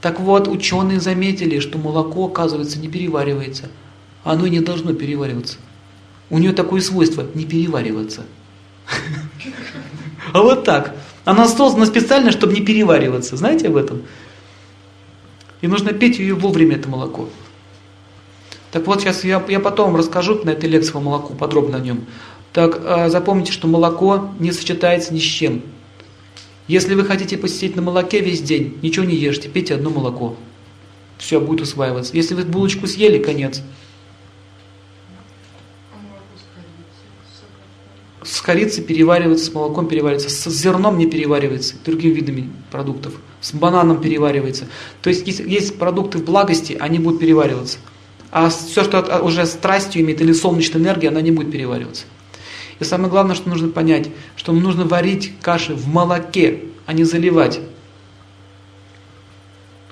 Так 0.00 0.18
вот, 0.20 0.48
ученые 0.48 1.00
заметили, 1.00 1.58
что 1.58 1.78
молоко, 1.78 2.26
оказывается, 2.26 2.78
не 2.78 2.88
переваривается. 2.88 3.68
Оно 4.24 4.46
не 4.46 4.60
должно 4.60 4.94
перевариваться. 4.94 5.58
У 6.30 6.38
нее 6.38 6.52
такое 6.52 6.80
свойство– 6.80 7.26
не 7.34 7.44
перевариваться. 7.44 8.22
А 10.32 10.42
вот 10.42 10.64
так. 10.64 10.94
Она 11.24 11.48
создана 11.48 11.86
специально, 11.86 12.30
чтобы 12.30 12.52
не 12.52 12.60
перевариваться. 12.60 13.36
Знаете 13.36 13.66
об 13.66 13.76
этом? 13.76 14.02
И 15.60 15.66
нужно 15.66 15.92
пить 15.92 16.18
ее 16.18 16.34
вовремя, 16.34 16.76
это 16.76 16.88
молоко. 16.88 17.28
Так 18.70 18.86
вот, 18.86 19.00
сейчас 19.00 19.24
я, 19.24 19.42
я 19.48 19.58
потом 19.58 19.96
расскажу 19.96 20.40
на 20.44 20.50
этой 20.50 20.68
лекции 20.68 20.92
по 20.92 21.00
молоку, 21.00 21.34
подробно 21.34 21.78
о 21.78 21.80
нем. 21.80 22.06
Так 22.52 22.80
э, 22.82 23.08
запомните, 23.10 23.50
что 23.52 23.66
молоко 23.66 24.30
не 24.38 24.52
сочетается 24.52 25.12
ни 25.12 25.18
с 25.18 25.22
чем. 25.22 25.62
Если 26.70 26.94
вы 26.94 27.04
хотите 27.04 27.36
посидеть 27.36 27.74
на 27.74 27.82
молоке 27.82 28.20
весь 28.20 28.42
день, 28.42 28.78
ничего 28.80 29.04
не 29.04 29.16
ешьте, 29.16 29.48
пейте 29.48 29.74
одно 29.74 29.90
молоко. 29.90 30.36
Все, 31.18 31.40
будет 31.40 31.62
усваиваться. 31.62 32.14
Если 32.14 32.36
вы 32.36 32.44
булочку 32.44 32.86
съели, 32.86 33.18
конец. 33.18 33.60
с 38.22 38.40
корицей 38.40 38.84
переваривается, 38.84 39.46
с 39.46 39.52
молоком 39.52 39.88
переваривается, 39.88 40.30
с 40.30 40.54
зерном 40.54 40.96
не 40.96 41.06
переваривается, 41.06 41.74
другими 41.84 42.12
видами 42.12 42.50
продуктов, 42.70 43.14
с 43.40 43.52
бананом 43.52 44.00
переваривается. 44.00 44.68
То 45.02 45.10
есть 45.10 45.26
есть, 45.26 45.40
есть 45.40 45.76
продукты 45.76 46.18
в 46.18 46.24
благости, 46.24 46.76
они 46.78 47.00
будут 47.00 47.18
перевариваться. 47.18 47.78
А 48.30 48.48
все, 48.48 48.84
что 48.84 49.20
уже 49.24 49.44
страстью 49.46 50.02
имеет 50.02 50.20
или 50.20 50.32
солнечная 50.32 50.80
энергия, 50.80 51.08
она 51.08 51.20
не 51.20 51.32
будет 51.32 51.50
перевариваться. 51.50 52.04
И 52.80 52.84
самое 52.84 53.10
главное, 53.10 53.36
что 53.36 53.48
нужно 53.48 53.68
понять, 53.68 54.08
что 54.36 54.52
нужно 54.52 54.84
варить 54.84 55.34
каши 55.40 55.74
в 55.74 55.86
молоке, 55.86 56.64
а 56.86 56.92
не 56.92 57.04
заливать. 57.04 57.60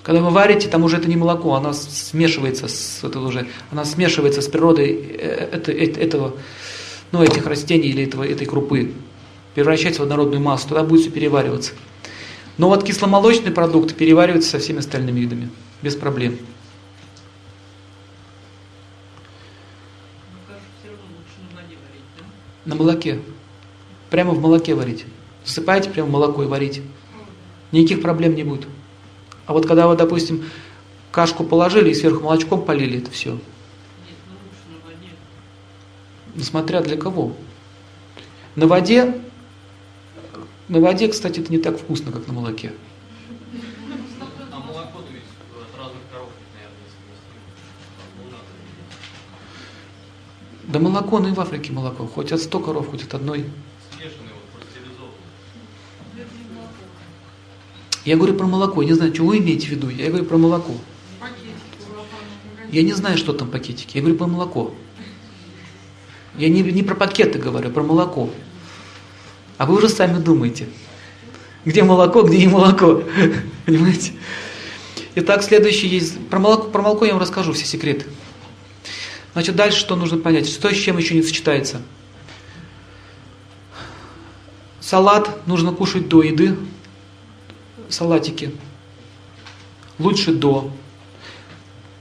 Когда 0.03 0.23
вы 0.23 0.31
варите, 0.31 0.69
там 0.69 0.85
уже 0.85 0.97
это 0.97 1.07
не 1.07 1.17
молоко, 1.17 1.55
оно 1.55 1.75
смешивается 1.75 2.67
с, 2.67 3.05
это 3.05 3.21
уже, 3.21 3.47
она 3.71 3.85
смешивается 3.85 4.41
с 4.41 4.49
природой 4.49 4.89
э, 4.89 5.51
это, 5.53 5.71
это, 5.71 6.01
этого 6.01 6.35
ну, 7.13 7.23
этих 7.23 7.47
растений 7.47 7.89
или 7.89 8.05
этого, 8.05 8.27
этой 8.27 8.47
крупы, 8.47 8.93
превращается 9.55 10.01
в 10.01 10.05
однородную 10.05 10.41
массу, 10.41 10.69
тогда 10.69 10.83
будет 10.83 11.03
все 11.03 11.11
перевариваться. 11.11 11.73
Но 12.57 12.69
вот 12.71 12.85
кисломолочный 12.85 13.53
продукт 13.53 13.95
переваривается 13.97 14.51
со 14.51 14.59
всеми 14.59 14.79
остальными 14.79 15.21
видами, 15.21 15.51
без 15.83 15.95
проблем. 15.95 16.39
На 22.69 22.75
молоке. 22.75 23.19
Прямо 24.11 24.33
в 24.33 24.43
молоке 24.43 24.75
варить. 24.75 25.07
Засыпаете 25.43 25.89
прямо 25.89 26.09
в 26.09 26.13
молоко 26.13 26.43
и 26.43 26.47
варите. 26.47 26.83
Никаких 27.73 28.03
проблем 28.03 28.35
не 28.35 28.45
будет. 28.45 28.67
А 29.47 29.55
вот 29.55 29.67
когда 29.67 29.89
вы, 29.89 29.97
допустим, 29.97 30.45
кашку 31.11 31.45
положили 31.45 31.89
и 31.89 31.95
сверху 31.95 32.25
молочком 32.25 32.63
полили, 32.67 32.99
это 32.99 33.11
все. 33.11 33.39
Смотря 36.39 36.83
для 36.83 36.99
кого. 36.99 37.33
На 38.55 38.67
воде, 38.67 39.19
на 40.69 40.81
воде, 40.81 41.09
кстати, 41.09 41.41
это 41.41 41.51
не 41.51 41.59
так 41.59 41.79
вкусно, 41.79 42.13
как 42.13 42.27
на 42.27 42.35
молоке. 42.35 42.73
А 44.53 44.59
молоко 44.59 44.99
ведь 45.11 45.23
от 45.57 45.79
разных 45.79 46.03
коров, 46.13 46.29
наверное, 46.53 46.85
Да 50.69 50.79
молоко, 50.79 51.19
ну 51.19 51.29
и 51.29 51.33
в 51.33 51.41
Африке 51.41 51.73
молоко. 51.73 52.07
Хоть 52.07 52.31
от 52.31 52.41
100 52.41 52.61
коров, 52.61 52.91
хоть 52.91 53.03
от 53.03 53.15
одной. 53.15 53.47
Я 58.05 58.17
говорю 58.17 58.35
про 58.35 58.47
молоко. 58.47 58.83
Я 58.83 58.89
не 58.89 58.95
знаю, 58.95 59.15
что 59.15 59.25
вы 59.25 59.39
имеете 59.39 59.67
в 59.67 59.71
виду. 59.71 59.89
Я 59.89 60.09
говорю 60.09 60.27
про 60.27 60.37
молоко. 60.37 60.73
Я 62.71 62.83
не 62.83 62.93
знаю, 62.93 63.17
что 63.17 63.33
там 63.33 63.49
в 63.49 63.51
пакетике. 63.51 63.99
Я 63.99 64.01
говорю 64.03 64.19
про 64.19 64.27
молоко. 64.27 64.75
Я 66.37 66.51
не, 66.51 66.63
не 66.63 66.83
про 66.83 66.95
пакеты 66.95 67.39
говорю, 67.39 67.69
а 67.69 67.73
про 67.73 67.83
молоко. 67.83 68.31
А 69.57 69.65
вы 69.65 69.77
уже 69.77 69.89
сами 69.89 70.19
думаете. 70.19 70.69
Где 71.65 71.83
молоко, 71.83 72.23
где 72.23 72.39
не 72.39 72.47
молоко. 72.47 73.03
Понимаете? 73.67 74.13
Итак, 75.15 75.43
следующий 75.43 75.89
есть. 75.89 76.19
Про 76.29 76.39
молоко, 76.39 76.69
про 76.69 76.83
молоко 76.83 77.07
я 77.07 77.13
вам 77.13 77.23
расскажу 77.23 77.55
все 77.55 77.65
секреты. 77.65 78.05
Значит, 79.33 79.57
дальше 79.57 79.79
что 79.79 79.97
нужно 79.97 80.19
понять? 80.19 80.49
Что 80.49 80.73
с 80.73 80.77
чем 80.77 80.99
еще 80.99 81.15
не 81.15 81.23
сочетается? 81.23 81.83
Салат 84.81 85.47
нужно 85.47 85.73
кушать 85.73 86.09
до 86.09 86.23
еды. 86.23 86.57
Салатики. 87.89 88.53
Лучше 89.99 90.33
до. 90.33 90.71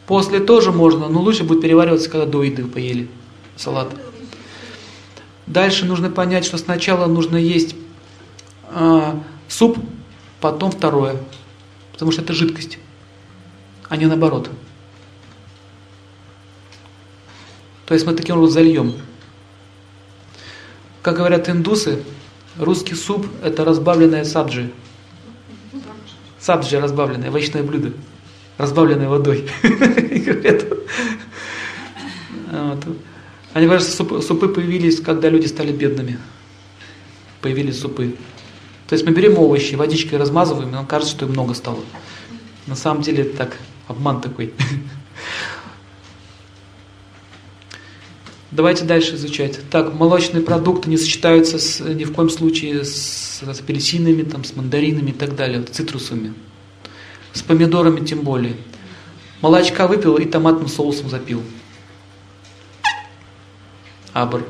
После 0.06 0.40
тоже 0.40 0.72
можно, 0.72 1.10
но 1.10 1.22
лучше 1.22 1.44
будет 1.44 1.62
перевариваться, 1.62 2.10
когда 2.10 2.26
до 2.26 2.44
еды 2.44 2.66
поели 2.66 3.10
салат. 3.58 3.94
Дальше 5.46 5.86
нужно 5.86 6.10
понять, 6.10 6.46
что 6.46 6.58
сначала 6.58 7.08
нужно 7.08 7.38
есть 7.38 7.76
э, 8.70 9.14
суп, 9.48 9.78
потом 10.40 10.72
второе. 10.72 11.18
Потому 11.92 12.12
что 12.12 12.22
это 12.22 12.34
жидкость, 12.34 12.78
а 13.90 13.98
не 13.98 14.06
наоборот. 14.06 14.50
То 17.88 17.94
есть 17.94 18.06
мы 18.06 18.14
таким 18.14 18.36
образом 18.36 18.54
зальем. 18.54 18.94
Как 21.02 21.16
говорят 21.16 21.50
индусы, 21.50 22.04
русский 22.58 22.96
суп– 22.96 23.26
это 23.44 23.64
разбавленная 23.64 24.26
саджи. 24.26 24.72
Саджи 26.38 26.80
разбавленное, 26.80 27.30
овощное 27.30 27.64
блюдо, 27.64 27.94
разбавленное 28.58 29.08
водой. 29.08 29.50
Они 33.54 33.66
говорят, 33.66 33.84
что 33.84 34.22
супы 34.22 34.50
появились, 34.50 35.00
когда 35.00 35.30
люди 35.30 35.48
стали 35.48 35.72
бедными. 35.72 36.20
Появились 37.42 37.80
супы. 37.80 38.16
То 38.88 38.94
есть 38.94 39.06
мы 39.06 39.14
берем 39.14 39.38
овощи, 39.38 39.76
водичкой 39.76 40.20
размазываем, 40.20 40.70
и 40.70 40.74
нам 40.74 40.86
кажется, 40.86 41.16
что 41.16 41.26
их 41.26 41.32
много 41.32 41.54
стало. 41.54 41.80
На 42.68 42.76
самом 42.76 43.02
деле 43.02 43.24
это 43.24 43.38
так, 43.38 43.58
обман 43.88 44.20
такой. 44.20 44.54
Давайте 48.50 48.86
дальше 48.86 49.16
изучать. 49.16 49.60
Так, 49.70 49.94
молочные 49.94 50.42
продукты 50.42 50.90
не 50.90 50.98
сочетаются 50.98 51.60
с, 51.60 51.82
ни 51.82 52.06
в 52.06 52.14
коем 52.14 52.30
случае 52.30 52.86
с, 52.86 53.42
с 53.44 53.60
апельсинами, 53.60 54.24
там, 54.24 54.46
с 54.46 54.56
мандаринами 54.56 55.10
и 55.10 55.14
так 55.14 55.36
далее, 55.36 55.60
вот, 55.60 55.70
цитрусами. 55.70 56.34
С 57.34 57.42
помидорами 57.42 58.06
тем 58.06 58.22
более. 58.22 58.56
Молочка 59.42 59.86
выпил 59.86 60.16
и 60.16 60.24
томатным 60.24 60.70
соусом 60.70 61.10
запил. 61.10 61.44
Абр. 64.14 64.46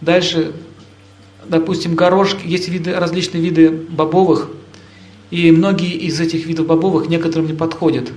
Дальше, 0.00 0.52
допустим, 1.46 1.94
горошки, 1.94 2.44
есть 2.44 2.68
виды, 2.68 2.94
различные 2.94 3.42
виды 3.42 3.70
бобовых, 3.70 4.48
и 5.30 5.52
многие 5.52 5.92
из 5.92 6.20
этих 6.20 6.46
видов 6.46 6.66
бобовых 6.66 7.08
некоторым 7.08 7.46
не 7.46 7.54
подходят. 7.54 8.10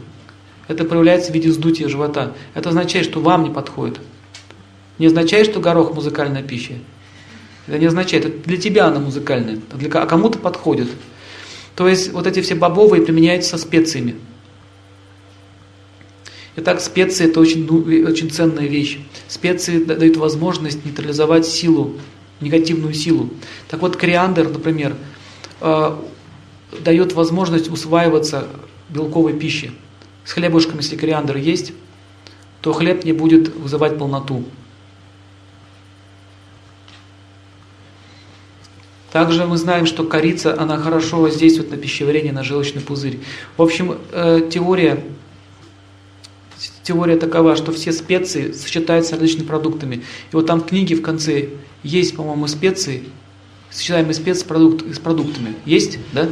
Это 0.68 0.84
проявляется 0.84 1.32
в 1.32 1.36
виде 1.36 1.50
вздутия 1.50 1.88
живота. 1.88 2.34
Это 2.54 2.70
означает, 2.70 3.06
что 3.06 3.20
вам 3.20 3.44
не 3.44 3.50
подходит. 3.50 4.00
Не 4.98 5.08
означает, 5.08 5.48
что 5.48 5.60
горох 5.60 5.94
музыкальная 5.94 6.44
пища. 6.44 6.74
Это 7.68 7.78
не 7.78 7.86
означает, 7.86 8.26
это 8.26 8.48
для 8.48 8.58
тебя 8.58 8.88
она 8.88 9.00
музыкальная, 9.00 9.60
а, 9.72 9.78
для, 9.78 9.90
а 10.02 10.06
кому-то 10.06 10.40
подходит. 10.40 10.88
То 11.76 11.88
есть 11.88 12.12
вот 12.12 12.26
эти 12.26 12.42
все 12.42 12.56
бобовые 12.56 13.04
применяются 13.04 13.52
со 13.52 13.58
специями. 13.58 14.16
Итак, 16.56 16.82
специи 16.82 17.30
это 17.30 17.40
очень, 17.40 17.70
очень 18.04 18.32
ценная 18.32 18.66
вещь. 18.66 19.00
Специи 19.28 19.84
дают 19.84 20.18
возможность 20.18 20.84
нейтрализовать 20.86 21.46
силу, 21.46 21.94
негативную 22.42 22.96
силу. 22.96 23.30
Так 23.68 23.82
вот, 23.82 23.96
кориандр, 23.96 24.50
например, 24.50 24.96
э, 25.62 25.96
дает 26.84 27.14
возможность 27.14 27.70
усваиваться 27.70 28.48
белковой 28.90 29.34
пищи. 29.34 29.72
С 30.28 30.34
хлебушком, 30.34 30.80
если 30.80 30.98
кориандр 30.98 31.38
есть, 31.38 31.72
то 32.60 32.74
хлеб 32.74 33.06
не 33.06 33.14
будет 33.14 33.56
вызывать 33.56 33.98
полноту. 33.98 34.44
Также 39.14 39.46
мы 39.46 39.56
знаем, 39.56 39.86
что 39.86 40.04
корица, 40.04 40.60
она 40.60 40.78
хорошо 40.80 41.22
воздействует 41.22 41.72
на 41.72 41.78
пищеварение, 41.78 42.34
на 42.34 42.44
желчный 42.44 42.82
пузырь. 42.82 43.22
В 43.56 43.62
общем, 43.62 44.00
э, 44.12 44.50
теория 44.52 45.02
теория 46.84 47.16
такова, 47.16 47.56
что 47.56 47.72
все 47.72 47.94
специи 47.94 48.52
сочетаются 48.52 49.12
с 49.12 49.14
различными 49.14 49.48
продуктами. 49.48 50.04
И 50.34 50.36
вот 50.36 50.46
там 50.46 50.60
в 50.60 50.66
книге 50.66 50.96
в 50.96 51.02
конце 51.02 51.52
есть, 51.84 52.18
по-моему, 52.18 52.48
специи, 52.48 53.06
сочетаемые 53.70 54.14
специи 54.14 54.42
с, 54.42 54.44
продукт, 54.44 54.94
с 54.94 55.00
продуктами. 55.00 55.56
Есть, 55.66 56.00
да? 56.12 56.28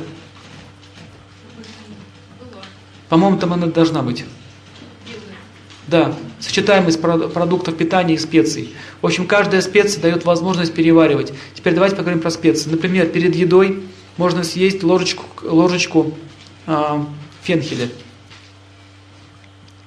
По-моему, 3.16 3.38
там 3.38 3.54
она 3.54 3.68
должна 3.68 4.02
быть. 4.02 4.26
Да, 5.88 6.14
сочетаемость 6.42 7.00
продуктов 7.00 7.78
питания 7.78 8.16
и 8.16 8.18
специй. 8.18 8.76
В 9.02 9.06
общем, 9.06 9.26
каждая 9.26 9.62
специя 9.62 10.02
дает 10.02 10.26
возможность 10.26 10.74
переваривать. 10.74 11.32
Теперь 11.54 11.74
давайте 11.74 11.96
поговорим 11.96 12.20
про 12.20 12.30
специи. 12.30 12.70
Например, 12.70 13.08
перед 13.08 13.34
едой 13.34 13.86
можно 14.18 14.44
съесть 14.44 14.84
ложечку, 14.84 15.24
ложечку 15.44 16.14
э, 16.68 17.04
фенхеля 17.42 17.88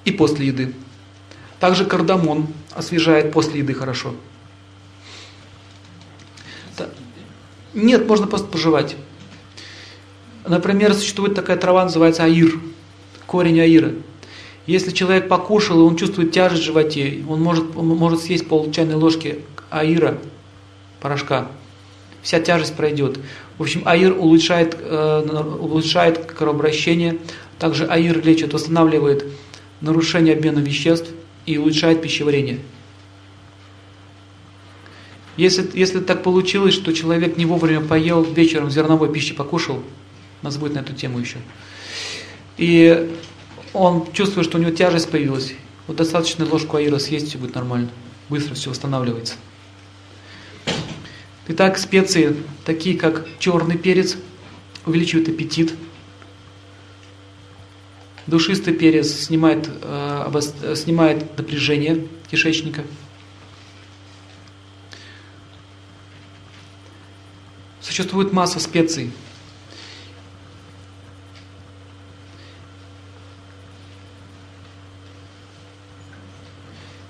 и 0.05 0.11
после 0.11 0.47
еды. 0.47 0.73
Также 1.59 1.85
кардамон 1.85 2.47
освежает 2.71 3.31
после 3.31 3.59
еды 3.59 3.75
хорошо. 3.75 4.15
Нет, 7.75 8.07
можно 8.07 8.25
просто 8.25 8.47
пожевать. 8.47 8.95
Например, 10.47 10.95
существует 10.95 11.35
такая 11.35 11.57
трава, 11.57 11.83
называется 11.83 12.23
аир, 12.23 12.59
корень 13.29 13.61
аира. 13.61 13.93
Если 14.65 14.91
человек 14.91 15.27
покушал, 15.27 15.79
и 15.79 15.83
он 15.83 15.95
чувствует 15.95 16.31
тяжесть 16.31 16.63
в 16.63 16.65
животе, 16.65 17.23
он 17.29 17.41
может, 17.41 17.75
он 17.75 17.87
может 17.87 18.21
съесть 18.21 18.47
пол 18.47 18.71
чайной 18.71 18.95
ложки 18.95 19.39
аира, 19.69 20.17
порошка. 20.99 21.47
Вся 22.21 22.39
тяжесть 22.39 22.75
пройдет. 22.75 23.19
В 23.57 23.61
общем, 23.61 23.83
аир 23.85 24.13
улучшает, 24.17 24.75
э, 24.79 25.57
улучшает 25.59 26.25
кровообращение. 26.25 27.17
Также 27.57 27.85
аир 27.85 28.23
лечит, 28.25 28.53
восстанавливает 28.53 29.25
нарушение 29.81 30.35
обмена 30.35 30.59
веществ 30.59 31.09
и 31.45 31.57
улучшает 31.57 32.01
пищеварение. 32.01 32.59
Если, 35.37 35.69
если 35.73 35.99
так 35.99 36.21
получилось, 36.23 36.73
что 36.73 36.91
человек 36.93 37.37
не 37.37 37.45
вовремя 37.45 37.81
поел, 37.81 38.23
вечером 38.23 38.69
зерновой 38.69 39.11
пищи 39.11 39.33
покушал, 39.33 39.81
у 40.41 40.45
нас 40.45 40.57
будет 40.57 40.73
на 40.73 40.79
эту 40.79 40.93
тему 40.93 41.19
еще, 41.19 41.37
и 42.59 43.17
он 43.73 44.11
чувствует, 44.11 44.45
что 44.45 44.57
у 44.57 44.61
него 44.61 44.71
тяжесть 44.71 45.09
появилась, 45.09 45.53
вот 45.87 45.95
достаточно 45.95 46.45
ложку 46.45 46.75
аира 46.75 46.99
съесть, 46.99 47.29
все 47.29 47.37
будет 47.37 47.55
нормально, 47.55 47.89
быстро 48.27 48.53
все 48.53 48.69
восстанавливается. 48.69 49.35
Итак, 51.47 51.77
специи, 51.77 52.35
такие 52.65 52.97
как 52.97 53.25
черный 53.39 53.77
перец, 53.77 54.17
увеличивают 54.85 55.29
аппетит, 55.29 55.73
Душистый 58.27 58.75
перец 58.75 59.11
снимает, 59.11 59.67
э, 59.81 60.75
снимает 60.75 61.35
напряжение 61.35 62.07
кишечника. 62.29 62.83
Существует 67.81 68.31
масса 68.31 68.59
специй. 68.59 69.11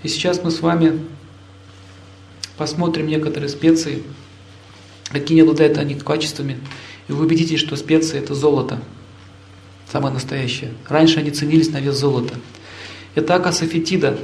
Сейчас 0.09 0.43
мы 0.43 0.49
с 0.51 0.61
вами 0.61 0.99
посмотрим 2.57 3.07
некоторые 3.07 3.47
специи, 3.47 4.03
какие 5.09 5.41
обладают 5.43 5.77
они 5.77 5.93
качествами, 5.95 6.57
и 7.07 7.13
вы 7.13 7.25
убедитесь, 7.25 7.59
что 7.59 7.75
специи 7.75 8.17
это 8.17 8.33
золото 8.33 8.79
самое 9.91 10.13
настоящее. 10.13 10.71
Раньше 10.87 11.19
они 11.19 11.31
ценились 11.31 11.69
на 11.69 11.79
вес 11.79 11.95
золота. 11.95 12.33
Итак, 13.15 13.47
асофетида. 13.47 14.17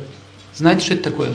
Знаете, 0.55 0.85
что 0.85 0.93
это 0.95 1.03
такое? 1.03 1.33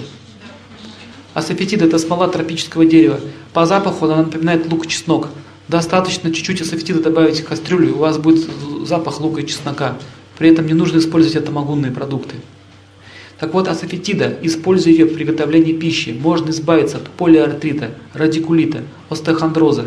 Асофетида– 1.35 1.85
это 1.87 1.99
смола 1.99 2.29
тропического 2.29 2.85
дерева. 2.85 3.21
По 3.53 3.67
запаху 3.67 4.07
она 4.07 4.19
напоминает 4.19 4.71
лук 4.71 4.87
и 4.87 4.89
чеснок. 4.89 5.29
Достаточно 5.69 6.33
чуть-чуть 6.33 6.61
асофетида 6.61 7.03
добавить 7.03 7.41
в 7.41 7.45
кастрюлю, 7.45 7.89
и 7.89 7.93
у 7.93 7.99
вас 7.99 8.19
будет 8.19 8.49
запах 8.85 9.21
лука 9.21 9.41
и 9.43 9.47
чеснока. 9.47 9.97
При 10.39 10.51
этом 10.51 10.67
не 10.67 10.75
нужно 10.75 10.99
использовать 10.99 11.37
атомогунные 11.37 11.93
продукты. 11.93 12.37
Так 13.41 13.55
вот, 13.55 13.69
асафетида, 13.69 14.37
используя 14.43 14.93
ее 14.93 15.07
в 15.07 15.15
приготовлении 15.15 15.73
пищи, 15.73 16.11
можно 16.11 16.51
избавиться 16.51 16.99
от 16.99 17.09
полиартрита, 17.09 17.93
радикулита, 18.13 18.83
остеохондроза. 19.09 19.87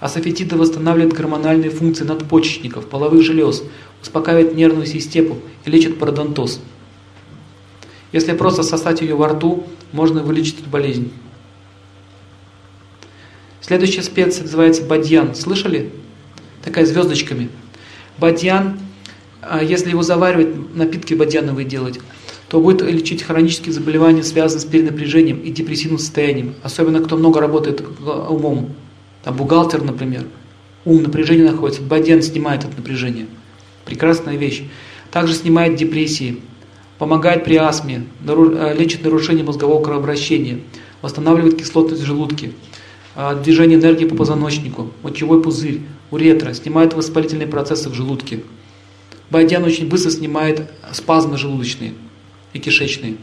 Асафетида 0.00 0.58
восстанавливает 0.58 1.14
гормональные 1.14 1.70
функции 1.70 2.04
надпочечников, 2.04 2.86
половых 2.86 3.22
желез, 3.22 3.62
успокаивает 4.02 4.54
нервную 4.54 4.84
систему 4.84 5.38
и 5.64 5.70
лечит 5.70 5.98
пародонтоз. 5.98 6.60
Если 8.12 8.32
просто 8.34 8.62
сосать 8.62 9.00
ее 9.00 9.14
во 9.14 9.28
рту, 9.28 9.66
можно 9.92 10.22
вылечить 10.22 10.60
эту 10.60 10.68
болезнь. 10.68 11.10
Следующая 13.62 14.02
специя 14.02 14.42
называется 14.42 14.82
бадьян. 14.82 15.34
Слышали? 15.34 15.90
Такая 16.62 16.84
звездочками. 16.84 17.48
Бадьян, 18.18 18.78
а, 19.40 19.62
если 19.62 19.90
его 19.90 20.02
заваривать, 20.02 20.74
напитки 20.74 21.14
бадьяновые 21.14 21.64
делать, 21.64 21.98
то 22.52 22.60
будет 22.60 22.82
лечить 22.82 23.22
хронические 23.22 23.72
заболевания, 23.72 24.22
связанные 24.22 24.60
с 24.60 24.66
перенапряжением 24.66 25.40
и 25.40 25.50
депрессивным 25.50 25.98
состоянием. 25.98 26.54
Особенно 26.62 27.00
кто 27.00 27.16
много 27.16 27.40
работает 27.40 27.82
умом. 28.28 28.74
Там 29.24 29.36
бухгалтер, 29.38 29.82
например. 29.82 30.26
Ум, 30.84 31.02
напряжение 31.02 31.50
находится. 31.50 31.80
Бадьян 31.80 32.20
снимает 32.20 32.64
это 32.64 32.76
напряжение. 32.76 33.26
Прекрасная 33.86 34.36
вещь. 34.36 34.64
Также 35.10 35.32
снимает 35.32 35.76
депрессии, 35.76 36.42
помогает 36.98 37.42
при 37.44 37.56
астме, 37.56 38.04
э, 38.22 38.74
лечит 38.78 39.02
нарушение 39.02 39.46
мозгового 39.46 39.82
кровообращения, 39.82 40.60
восстанавливает 41.00 41.56
кислотность 41.56 42.02
в 42.02 42.04
желудке, 42.04 42.52
э, 43.16 43.40
движение 43.42 43.78
энергии 43.78 44.04
по 44.04 44.14
позвоночнику, 44.14 44.90
мочевой 45.02 45.42
пузырь, 45.42 45.80
уретра, 46.10 46.52
снимает 46.52 46.92
воспалительные 46.92 47.48
процессы 47.48 47.88
в 47.88 47.94
желудке. 47.94 48.42
Бадьян 49.30 49.64
очень 49.64 49.88
быстро 49.88 50.10
снимает 50.10 50.70
спазмы 50.92 51.38
желудочные 51.38 51.94
и 52.52 52.58
кишечные. 52.58 53.16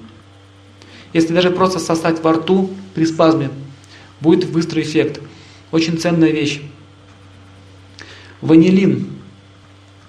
Если 1.13 1.33
даже 1.33 1.49
просто 1.49 1.79
сосать 1.79 2.21
во 2.23 2.33
рту 2.33 2.69
при 2.93 3.05
спазме, 3.05 3.49
будет 4.21 4.49
быстрый 4.49 4.83
эффект. 4.83 5.21
Очень 5.71 5.97
ценная 5.97 6.31
вещь. 6.31 6.61
Ванилин. 8.41 9.09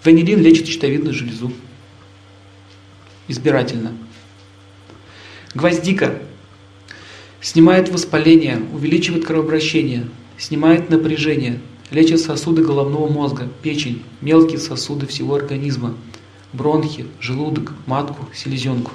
Ванилин 0.04 0.40
лечит 0.40 0.66
щитовидную 0.66 1.14
железу. 1.14 1.52
Избирательно. 3.28 3.92
Гвоздика. 5.54 6.18
Снимает 7.40 7.88
воспаление, 7.88 8.60
увеличивает 8.72 9.24
кровообращение, 9.24 10.06
снимает 10.36 10.90
напряжение, 10.90 11.60
лечит 11.90 12.20
сосуды 12.20 12.62
головного 12.62 13.10
мозга, 13.10 13.48
печень, 13.62 14.02
мелкие 14.20 14.58
сосуды 14.58 15.06
всего 15.06 15.36
организма, 15.36 15.94
бронхи, 16.52 17.06
желудок, 17.18 17.72
матку, 17.86 18.26
селезенку. 18.34 18.92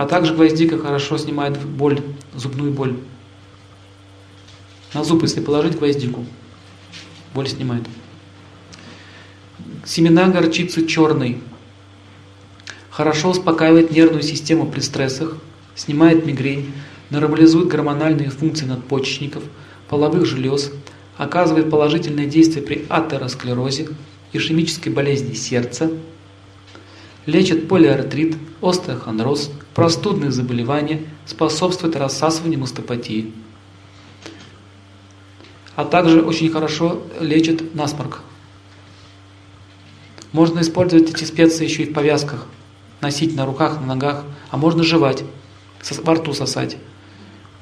А 0.00 0.06
также 0.06 0.32
гвоздика 0.32 0.78
хорошо 0.78 1.18
снимает 1.18 1.62
боль, 1.62 2.00
зубную 2.34 2.72
боль. 2.72 2.96
На 4.94 5.04
зуб, 5.04 5.24
если 5.24 5.42
положить 5.42 5.76
гвоздику, 5.76 6.24
боль 7.34 7.46
снимает. 7.46 7.84
Семена 9.84 10.28
горчицы 10.28 10.86
черной. 10.86 11.42
Хорошо 12.88 13.28
успокаивает 13.28 13.90
нервную 13.90 14.22
систему 14.22 14.70
при 14.70 14.80
стрессах, 14.80 15.36
снимает 15.74 16.24
мигрень, 16.24 16.72
нормализует 17.10 17.68
гормональные 17.68 18.30
функции 18.30 18.64
надпочечников, 18.64 19.42
половых 19.90 20.24
желез, 20.24 20.72
оказывает 21.18 21.68
положительное 21.68 22.24
действие 22.24 22.64
при 22.64 22.86
атеросклерозе, 22.88 23.90
ишемической 24.32 24.90
болезни 24.90 25.34
сердца, 25.34 25.90
лечит 27.26 27.68
полиартрит, 27.68 28.38
остеохондроз, 28.62 29.50
простудные 29.74 30.30
заболевания, 30.30 31.04
способствует 31.26 31.96
рассасыванию 31.96 32.60
мастопатии. 32.60 33.32
А 35.76 35.84
также 35.84 36.22
очень 36.22 36.50
хорошо 36.50 37.02
лечит 37.20 37.74
насморк. 37.74 38.22
Можно 40.32 40.60
использовать 40.60 41.10
эти 41.10 41.24
специи 41.24 41.64
еще 41.64 41.84
и 41.84 41.90
в 41.90 41.92
повязках, 41.92 42.46
носить 43.00 43.34
на 43.34 43.46
руках, 43.46 43.80
на 43.80 43.86
ногах, 43.86 44.24
а 44.50 44.56
можно 44.56 44.82
жевать, 44.82 45.24
во 46.02 46.14
рту 46.14 46.34
сосать. 46.34 46.76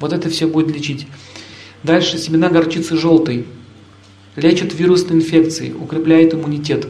Вот 0.01 0.13
это 0.13 0.29
все 0.29 0.47
будет 0.47 0.75
лечить. 0.75 1.07
Дальше 1.83 2.19
семена 2.19 2.49
горчицы 2.49 2.97
желтой. 2.97 3.47
Лечит 4.37 4.75
вирусные 4.75 5.21
инфекции, 5.21 5.73
укрепляет 5.73 6.35
иммунитет. 6.35 6.87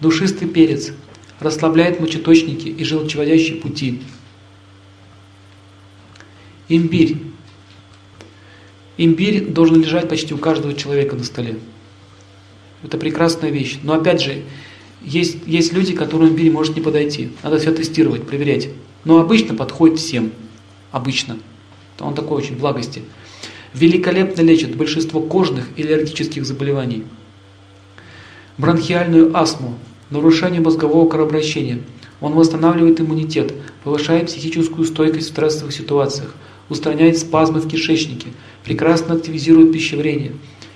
Душистый 0.00 0.48
перец 0.48 0.92
расслабляет 1.40 2.00
мочеточники 2.00 2.68
и 2.68 2.84
желчеводящие 2.84 3.56
пути. 3.56 4.02
Имбирь. 6.68 7.16
Имбирь 8.96 9.46
должен 9.46 9.80
лежать 9.80 10.08
почти 10.08 10.34
у 10.34 10.38
каждого 10.38 10.74
человека 10.74 11.16
на 11.16 11.24
столе. 11.24 11.58
Это 12.82 12.98
прекрасная 12.98 13.50
вещь. 13.50 13.78
Но 13.82 13.94
опять 13.94 14.20
же, 14.20 14.42
есть, 15.02 15.38
есть 15.46 15.72
люди, 15.72 15.94
которым 15.94 16.30
имбирь 16.30 16.50
может 16.50 16.76
не 16.76 16.82
подойти. 16.82 17.30
Надо 17.42 17.58
все 17.58 17.72
тестировать, 17.72 18.26
проверять. 18.26 18.68
Но 19.04 19.20
обычно 19.20 19.54
подходит 19.54 19.98
всем. 19.98 20.32
Обычно. 20.90 21.38
Он 22.00 22.14
такой 22.14 22.38
очень 22.38 22.56
благости. 22.56 23.02
Великолепно 23.74 24.40
лечит 24.42 24.76
большинство 24.76 25.20
кожных 25.20 25.68
и 25.76 25.82
аллергических 25.82 26.44
заболеваний. 26.44 27.04
Бронхиальную 28.56 29.36
астму, 29.36 29.78
нарушение 30.10 30.60
мозгового 30.60 31.08
кровообращения. 31.08 31.80
Он 32.20 32.34
восстанавливает 32.34 33.00
иммунитет, 33.00 33.54
повышает 33.84 34.26
психическую 34.26 34.84
стойкость 34.84 35.28
в 35.28 35.30
стрессовых 35.30 35.72
ситуациях, 35.72 36.34
устраняет 36.68 37.18
спазмы 37.18 37.60
в 37.60 37.68
кишечнике, 37.68 38.28
прекрасно 38.64 39.14
активизирует 39.14 39.72
пищеварение. 39.72 40.32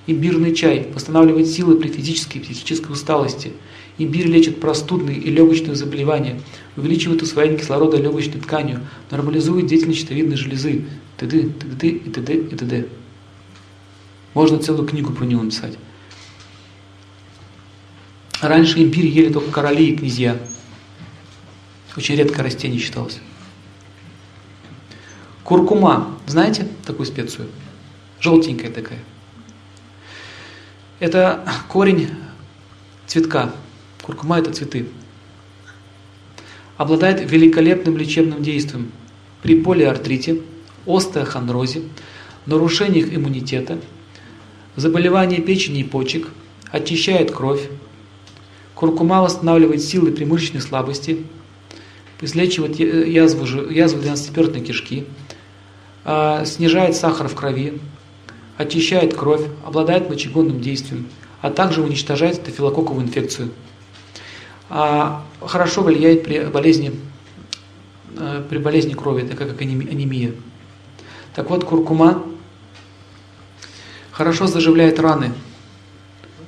Имбирный 0.07 0.55
чай 0.55 0.89
восстанавливает 0.93 1.49
силы 1.49 1.77
при 1.77 1.89
физической 1.89 2.39
и 2.39 2.41
психической 2.41 2.93
усталости. 2.93 3.53
Имбирь 3.99 4.27
лечит 4.27 4.61
простудные 4.61 5.19
и 5.19 5.31
легочные 5.31 5.77
заболевания, 5.77 6.41
увеличивает 6.77 7.23
усвоение 7.23 7.59
кислорода 7.59 7.99
легочной 7.99 8.41
тканью, 8.41 8.81
нормализует 9.11 9.67
деятельность 9.67 10.01
щитовидной 10.01 10.37
железы, 10.37 10.87
т.д., 11.19 11.43
т.д. 11.43 11.89
и 11.89 12.11
т.д. 12.11 12.35
и 12.35 12.57
т.д. 12.57 12.87
Можно 14.35 14.59
целую 14.59 14.89
книгу 14.89 15.13
про 15.13 15.25
него 15.25 15.43
написать. 15.43 15.77
Раньше 18.43 18.83
имбирь 18.83 19.07
ели 19.07 19.33
только 19.33 19.53
короли 19.53 19.91
и 19.91 19.97
князья. 19.97 20.37
Очень 21.97 22.17
редкое 22.17 22.43
растение 22.43 22.81
считалось. 22.81 23.21
Куркума. 25.45 26.19
Знаете 26.27 26.67
такую 26.85 27.07
специю? 27.07 27.47
Желтенькая 28.19 28.73
такая. 28.73 28.99
Это 30.99 31.49
корень 31.69 32.11
цветка. 33.07 33.55
Куркума– 34.03 34.39
это 34.41 34.53
цветы. 34.53 34.89
Обладает 36.77 37.31
великолепным 37.31 37.97
лечебным 37.97 38.43
действием 38.43 38.91
при 39.43 39.63
полиартрите, 39.63 40.41
остеохондрозе, 40.85 41.83
нарушениях 42.47 43.15
иммунитета, 43.15 43.79
заболевании 44.75 45.41
печени 45.41 45.83
и 45.83 45.85
почек, 45.85 46.27
очищает 46.73 47.31
кровь. 47.31 47.69
Куркума 48.75 49.23
восстанавливает 49.23 49.83
силы 49.83 50.13
при 50.13 50.25
мышечной 50.25 50.61
слабости, 50.61 51.25
излечивает 52.21 52.79
язву, 52.79 53.45
язву 53.71 54.01
12-перстной 54.01 54.61
кишки, 54.61 55.07
а, 56.05 56.45
снижает 56.45 56.97
сахар 56.97 57.29
в 57.29 57.35
крови, 57.35 57.79
очищает 58.57 59.15
кровь, 59.15 59.43
обладает 59.67 60.09
мочегонным 60.09 60.61
действием, 60.61 61.09
а 61.41 61.51
также 61.51 61.83
уничтожает 61.83 62.37
стафилококковую 62.37 63.07
инфекцию. 63.07 63.51
А 64.69 65.25
хорошо 65.41 65.83
влияет 65.83 66.25
при 66.25 66.41
болезни, 66.47 66.93
э, 68.17 68.43
при 68.49 68.59
болезни 68.59 68.95
крови, 68.95 69.27
такая 69.27 69.49
как 69.49 69.61
анемия. 69.61 70.33
Так 71.35 71.51
вот, 71.51 71.65
куркума 71.65 72.23
хорошо 74.13 74.47
заживляет 74.47 74.99
раны. 75.01 75.33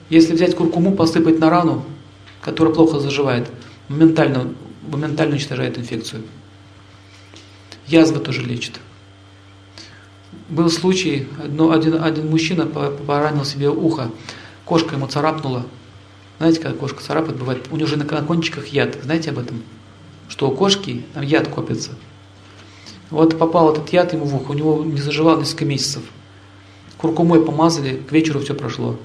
Если 0.08 0.34
взять 0.34 0.54
куркуму, 0.54 0.94
посыпать 0.94 1.38
на 1.38 1.50
рану, 1.50 1.84
которая 2.44 2.74
плохо 2.74 3.00
заживает, 3.00 3.50
моментально, 3.88 4.52
моментально 4.86 5.32
уничтожает 5.32 5.78
инфекцию. 5.78 6.22
Язва 7.86 8.20
тоже 8.20 8.42
лечит. 8.42 8.80
Был 10.50 10.68
случай, 10.68 11.26
одно, 11.42 11.72
один, 11.72 12.02
один 12.02 12.28
мужчина 12.28 12.66
поранил 12.66 13.44
себе 13.44 13.70
ухо, 13.70 14.10
кошка 14.66 14.96
ему 14.96 15.06
царапнула. 15.06 15.64
Знаете, 16.38 16.60
когда 16.60 16.76
кошка 16.76 17.02
царапает, 17.02 17.38
бывает, 17.38 17.66
у 17.70 17.76
него 17.76 17.86
же 17.86 17.96
на 17.96 18.04
кончиках 18.04 18.66
яд. 18.68 18.98
Знаете 19.02 19.30
об 19.30 19.38
этом? 19.38 19.62
Что 20.28 20.50
у 20.50 20.54
кошки 20.54 21.04
там 21.14 21.22
яд 21.22 21.48
копится. 21.48 21.92
Вот 23.10 23.38
попал 23.38 23.72
этот 23.72 23.88
яд 23.90 24.12
ему 24.12 24.26
в 24.26 24.34
ухо, 24.34 24.50
у 24.50 24.54
него 24.54 24.84
не 24.84 25.00
заживал 25.00 25.38
несколько 25.38 25.64
месяцев. 25.64 26.02
Куркумой 26.98 27.44
помазали, 27.44 27.96
к 27.96 28.12
вечеру 28.12 28.40
все 28.40 28.54
прошло. 28.54 28.98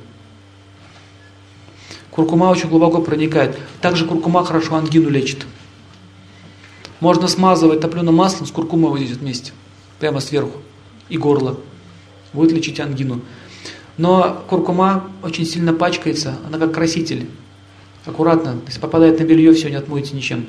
Куркума 2.20 2.49
очень 2.49 2.67
глубоко 2.67 2.99
проникает. 2.99 3.57
Также 3.80 4.05
куркума 4.05 4.43
хорошо 4.43 4.76
ангину 4.76 5.07
лечит. 5.07 5.45
Можно 6.99 7.30
смазывать 7.30 7.80
топленым 7.80 8.15
маслом 8.15 8.45
с 8.45 8.51
куркумой 8.51 8.89
вот 8.89 8.99
здесь 8.99 9.15
вместе, 9.15 9.53
прямо 10.01 10.20
сверху, 10.20 10.59
и 11.07 11.17
горло. 11.17 11.57
Будет 12.34 12.51
лечить 12.51 12.82
ангину. 12.82 13.22
Но 13.95 14.43
куркума 14.49 15.09
очень 15.24 15.45
сильно 15.45 15.74
пачкается, 15.74 16.36
она 16.45 16.57
как 16.57 16.74
краситель. 16.74 17.30
Аккуратно, 18.05 18.57
если 18.67 18.82
попадает 18.82 19.17
на 19.17 19.24
белье, 19.24 19.53
все, 19.53 19.70
не 19.70 19.78
отмоете 19.78 20.13
ничем. 20.13 20.45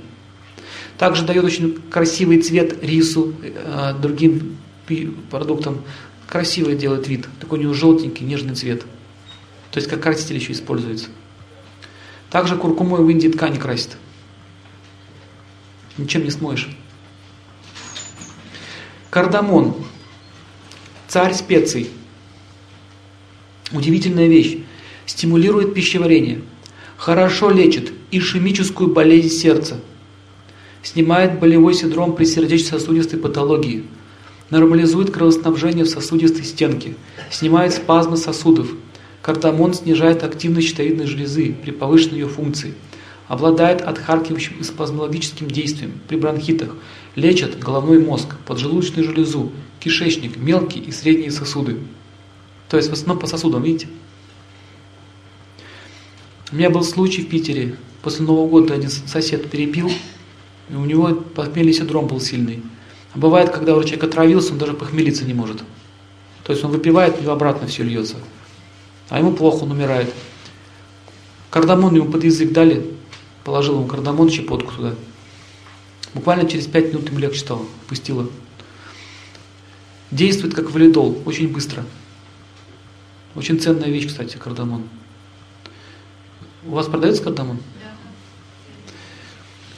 Также 0.98 1.24
дает 1.24 1.44
очень 1.44 1.80
красивый 1.88 2.42
цвет 2.42 2.82
рису, 2.82 3.32
э, 3.42 3.94
другим 4.02 4.56
продуктам. 5.30 5.82
Красивый 6.26 6.74
делает 6.74 7.06
вид, 7.06 7.28
такой 7.38 7.60
у 7.60 7.62
него 7.62 7.74
желтенький, 7.74 8.26
нежный 8.26 8.56
цвет. 8.56 8.82
То 9.70 9.78
есть 9.78 9.88
как 9.88 10.02
краситель 10.02 10.34
еще 10.34 10.50
используется. 10.50 11.10
Также 12.30 12.56
куркумой 12.56 13.02
в 13.02 13.10
Индии 13.10 13.28
ткани 13.28 13.58
красит. 13.58 13.96
Ничем 15.98 16.24
не 16.24 16.30
смоешь. 16.30 16.68
Кардамон. 19.10 19.74
Царь 21.08 21.34
специй. 21.34 21.90
Удивительная 23.72 24.28
вещь. 24.28 24.58
Стимулирует 25.06 25.74
пищеварение. 25.74 26.42
Хорошо 26.96 27.50
лечит 27.50 27.92
ишемическую 28.12 28.90
болезнь 28.90 29.30
сердца. 29.30 29.80
Снимает 30.84 31.40
болевой 31.40 31.74
синдром 31.74 32.14
при 32.14 32.24
сердечно-сосудистой 32.24 33.18
патологии. 33.18 33.84
Нормализует 34.50 35.10
кровоснабжение 35.10 35.84
в 35.84 35.90
сосудистой 35.90 36.44
стенке. 36.44 36.94
Снимает 37.30 37.72
спазмы 37.72 38.16
сосудов 38.16 38.72
Кардамон 39.22 39.74
снижает 39.74 40.24
активность 40.24 40.68
щитовидной 40.68 41.06
железы 41.06 41.52
при 41.52 41.72
повышенной 41.72 42.20
ее 42.20 42.28
функции. 42.28 42.74
Обладает 43.28 43.82
отхаркивающим 43.82 44.58
и 44.58 44.64
спазмологическим 44.64 45.48
действием 45.48 46.00
при 46.08 46.16
бронхитах. 46.16 46.74
Лечит 47.14 47.58
головной 47.58 47.98
мозг, 48.00 48.36
поджелудочную 48.46 49.04
железу, 49.04 49.52
кишечник, 49.78 50.36
мелкие 50.36 50.84
и 50.84 50.90
средние 50.90 51.30
сосуды. 51.30 51.78
То 52.68 52.76
есть 52.76 52.88
в 52.88 52.92
основном 52.92 53.18
по 53.18 53.26
сосудам, 53.26 53.62
видите? 53.62 53.88
У 56.50 56.56
меня 56.56 56.70
был 56.70 56.82
случай 56.82 57.22
в 57.22 57.28
Питере. 57.28 57.76
После 58.02 58.24
Нового 58.24 58.48
года 58.48 58.74
один 58.74 58.90
сосед 58.90 59.50
перепил, 59.50 59.90
и 60.70 60.74
у 60.74 60.84
него 60.84 61.14
похмельный 61.14 61.74
синдром 61.74 62.06
был 62.06 62.20
сильный. 62.20 62.62
А 63.12 63.18
бывает, 63.18 63.50
когда 63.50 63.76
у 63.76 63.82
человек 63.84 64.04
отравился, 64.04 64.52
он 64.52 64.58
даже 64.58 64.72
похмелиться 64.72 65.24
не 65.24 65.34
может. 65.34 65.58
То 66.44 66.52
есть 66.52 66.64
он 66.64 66.70
выпивает, 66.70 67.20
него 67.20 67.32
обратно 67.32 67.68
все 67.68 67.82
льется 67.82 68.16
а 69.10 69.18
ему 69.18 69.32
плохо, 69.32 69.64
он 69.64 69.72
умирает. 69.72 70.14
Кардамон 71.50 71.94
ему 71.94 72.10
под 72.10 72.24
язык 72.24 72.52
дали, 72.52 72.94
положил 73.44 73.74
ему 73.74 73.86
кардамон, 73.86 74.30
щепотку 74.30 74.72
туда. 74.72 74.94
Буквально 76.14 76.48
через 76.48 76.66
пять 76.66 76.92
минут 76.92 77.08
ему 77.08 77.18
легче 77.18 77.40
стало, 77.40 77.66
пустило. 77.88 78.30
Действует 80.12 80.54
как 80.54 80.70
валидол, 80.70 81.20
очень 81.26 81.48
быстро. 81.48 81.84
Очень 83.34 83.60
ценная 83.60 83.88
вещь, 83.88 84.06
кстати, 84.06 84.36
кардамон. 84.36 84.88
У 86.64 86.70
вас 86.70 86.86
продается 86.86 87.22
кардамон? 87.22 87.58
Да. 87.80 87.92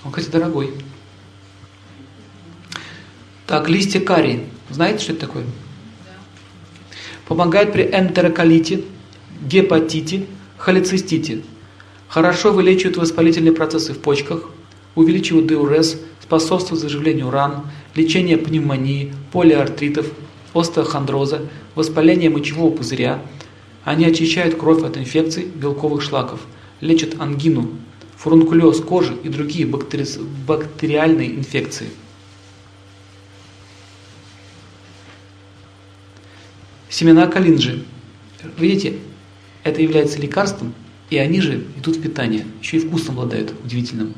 Он, 0.04 0.12
кстати, 0.12 0.30
дорогой. 0.30 0.74
Так, 3.46 3.68
листья 3.68 4.00
карри. 4.00 4.48
Знаете, 4.70 5.04
что 5.04 5.12
это 5.12 5.26
такое? 5.26 5.44
Да. 5.44 6.12
Помогает 7.26 7.72
при 7.72 7.84
энтероколите, 7.84 8.84
гепатите, 9.42 10.26
холецистите. 10.58 11.42
Хорошо 12.08 12.52
вылечивают 12.52 12.96
воспалительные 12.96 13.52
процессы 13.52 13.92
в 13.92 13.98
почках, 13.98 14.50
увеличивают 14.94 15.46
диурез, 15.46 15.98
способствуют 16.22 16.80
заживлению 16.80 17.30
ран, 17.30 17.66
лечение 17.94 18.36
пневмонии, 18.36 19.12
полиартритов, 19.32 20.06
остеохондроза, 20.54 21.48
воспаления 21.74 22.30
мочевого 22.30 22.74
пузыря. 22.74 23.22
Они 23.84 24.04
очищают 24.04 24.56
кровь 24.56 24.82
от 24.82 24.96
инфекций 24.96 25.44
белковых 25.44 26.02
шлаков, 26.02 26.40
лечат 26.80 27.20
ангину, 27.20 27.70
фурункулез 28.16 28.80
кожи 28.80 29.16
и 29.24 29.28
другие 29.28 29.66
бактери... 29.66 30.04
бактериальные 30.46 31.34
инфекции. 31.34 31.88
Семена 36.88 37.26
калинджи. 37.26 37.84
Видите, 38.58 38.98
это 39.64 39.80
является 39.80 40.20
лекарством, 40.20 40.74
и 41.10 41.18
они 41.18 41.40
же 41.40 41.64
идут 41.78 41.96
в 41.96 42.02
питание, 42.02 42.46
еще 42.60 42.78
и 42.78 42.80
вкусом 42.80 43.18
обладают, 43.18 43.54
удивительным. 43.64 44.14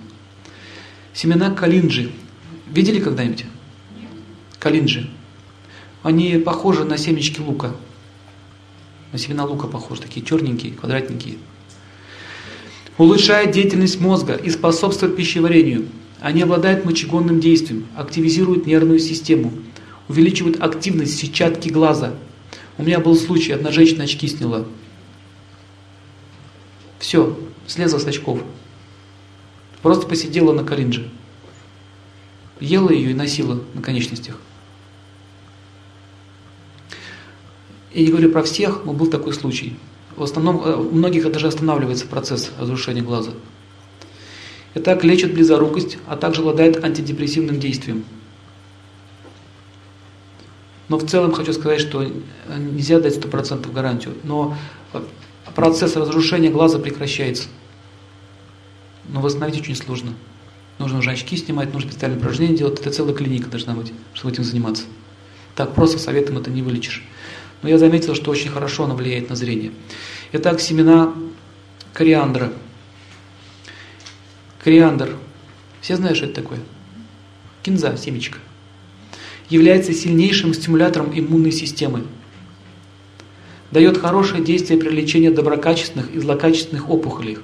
Семена 1.12 1.51
калинджи. 1.51 2.11
Видели 2.68 3.01
когда-нибудь? 3.01 3.45
Калинджи. 4.59 5.11
Они 6.03 6.36
похожи 6.38 6.84
на 6.84 6.99
семечки 6.99 7.40
лука. 7.40 7.74
На 9.12 9.18
семена 9.18 9.45
лука 9.45 9.66
похожи, 9.66 10.03
такие 10.03 10.24
черненькие, 10.24 10.72
квадратненькие. 10.72 11.36
Улучшает 12.97 13.51
деятельность 13.51 14.01
мозга 14.01 14.34
и 14.34 14.51
способствует 14.51 15.16
пищеварению. 15.16 15.86
Они 16.20 16.42
обладают 16.42 16.84
мочегонным 16.84 17.40
действием, 17.40 17.86
активизируют 17.97 18.66
нервную 18.66 18.99
систему, 18.99 19.53
увеличивают 20.09 20.61
активность 20.61 21.16
сетчатки 21.18 21.68
глаза. 21.68 22.14
У 22.78 22.82
меня 22.82 23.01
был 23.01 23.16
случай, 23.16 23.53
одна 23.53 23.72
женщина 23.72 24.05
очки 24.05 24.26
сняла. 24.26 24.64
Все, 27.05 27.38
слезла 27.66 27.98
с 27.98 28.07
очков. 28.07 28.42
Просто 29.82 30.07
посидела 30.07 30.55
на 30.55 30.64
калиндже. 30.64 31.11
Ела 32.61 32.90
ее 32.90 33.11
и 33.11 33.14
носила 33.14 33.61
на 33.74 33.82
конечностях. 33.82 34.38
Я 37.92 38.05
не 38.05 38.09
говорю 38.09 38.32
про 38.32 38.42
всех, 38.42 38.86
но 38.86 38.94
был 38.94 39.09
такой 39.09 39.34
случай. 39.34 39.76
В 40.16 40.22
основном 40.22 40.64
э, 40.64 40.76
у 40.76 40.92
многих 40.92 41.30
даже 41.30 41.46
останавливается 41.46 42.07
процесс 42.07 42.50
разрушения 42.59 43.02
глаза. 43.02 43.32
Итак, 44.74 45.05
лечит 45.05 45.34
близорукость, 45.34 45.98
а 46.07 46.16
также 46.16 46.40
обладает 46.40 46.82
антидепрессивным 46.82 47.61
действием. 47.61 48.07
Но 50.88 50.96
в 50.96 51.07
целом 51.07 51.32
хочу 51.32 51.52
сказать, 51.52 51.82
что 51.82 52.11
нельзя 52.48 52.98
дать 52.98 53.18
100% 53.18 53.70
гарантию. 53.72 54.14
Но 54.24 54.57
процесс 55.55 55.96
разрушения 55.96 56.50
глаза 56.50 56.78
прекращается. 56.78 57.48
Но 59.09 59.20
восстановить 59.20 59.61
очень 59.61 59.76
сложно. 59.76 60.14
Нужно 60.78 60.98
уже 60.98 61.11
очки 61.11 61.36
снимать, 61.36 61.72
нужно 61.72 61.90
специальные 61.90 62.18
упражнения 62.18 62.57
делать. 62.57 62.80
Это 62.80 62.90
целая 62.90 63.14
клиника 63.14 63.48
должна 63.48 63.74
быть, 63.74 63.92
чтобы 64.12 64.32
этим 64.32 64.44
заниматься. 64.44 64.84
Так 65.55 65.74
просто 65.74 65.98
советом 65.98 66.38
это 66.38 66.50
не 66.50 66.62
вылечишь. 66.62 67.05
Но 67.62 67.68
я 67.68 67.78
заметил, 67.78 68.14
что 68.14 68.30
очень 68.30 68.50
хорошо 68.50 68.84
оно 68.84 68.96
влияет 68.96 69.30
на 69.30 69.36
зрение. 69.36 69.72
Итак, 70.32 70.61
семена 70.61 71.14
кориандра. 71.92 72.52
Кориандр. 74.62 75.16
Все 75.80 75.96
знают, 75.96 76.16
что 76.16 76.26
это 76.26 76.42
такое? 76.42 76.59
Кинза, 77.62 77.96
семечко. 77.96 78.38
Является 79.48 79.92
сильнейшим 79.92 80.55
стимулятором 80.55 81.16
иммунной 81.18 81.52
системы 81.52 82.05
дает 83.74 83.98
хорошее 83.98 84.40
действие 84.42 84.78
при 84.78 84.88
лечении 84.88 85.30
доброкачественных 85.30 86.14
и 86.14 86.20
злокачественных 86.20 86.88
опухолей. 86.88 87.38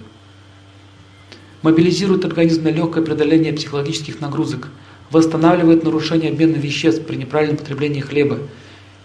Мобилизирует 1.62 2.24
организм 2.24 2.62
на 2.62 2.68
легкое 2.68 3.04
преодоление 3.04 3.52
психологических 3.52 4.20
нагрузок, 4.20 4.68
восстанавливает 5.10 5.82
нарушение 5.82 6.30
обмена 6.30 6.54
веществ 6.54 7.04
при 7.04 7.16
неправильном 7.16 7.56
потреблении 7.56 8.00
хлеба, 8.00 8.38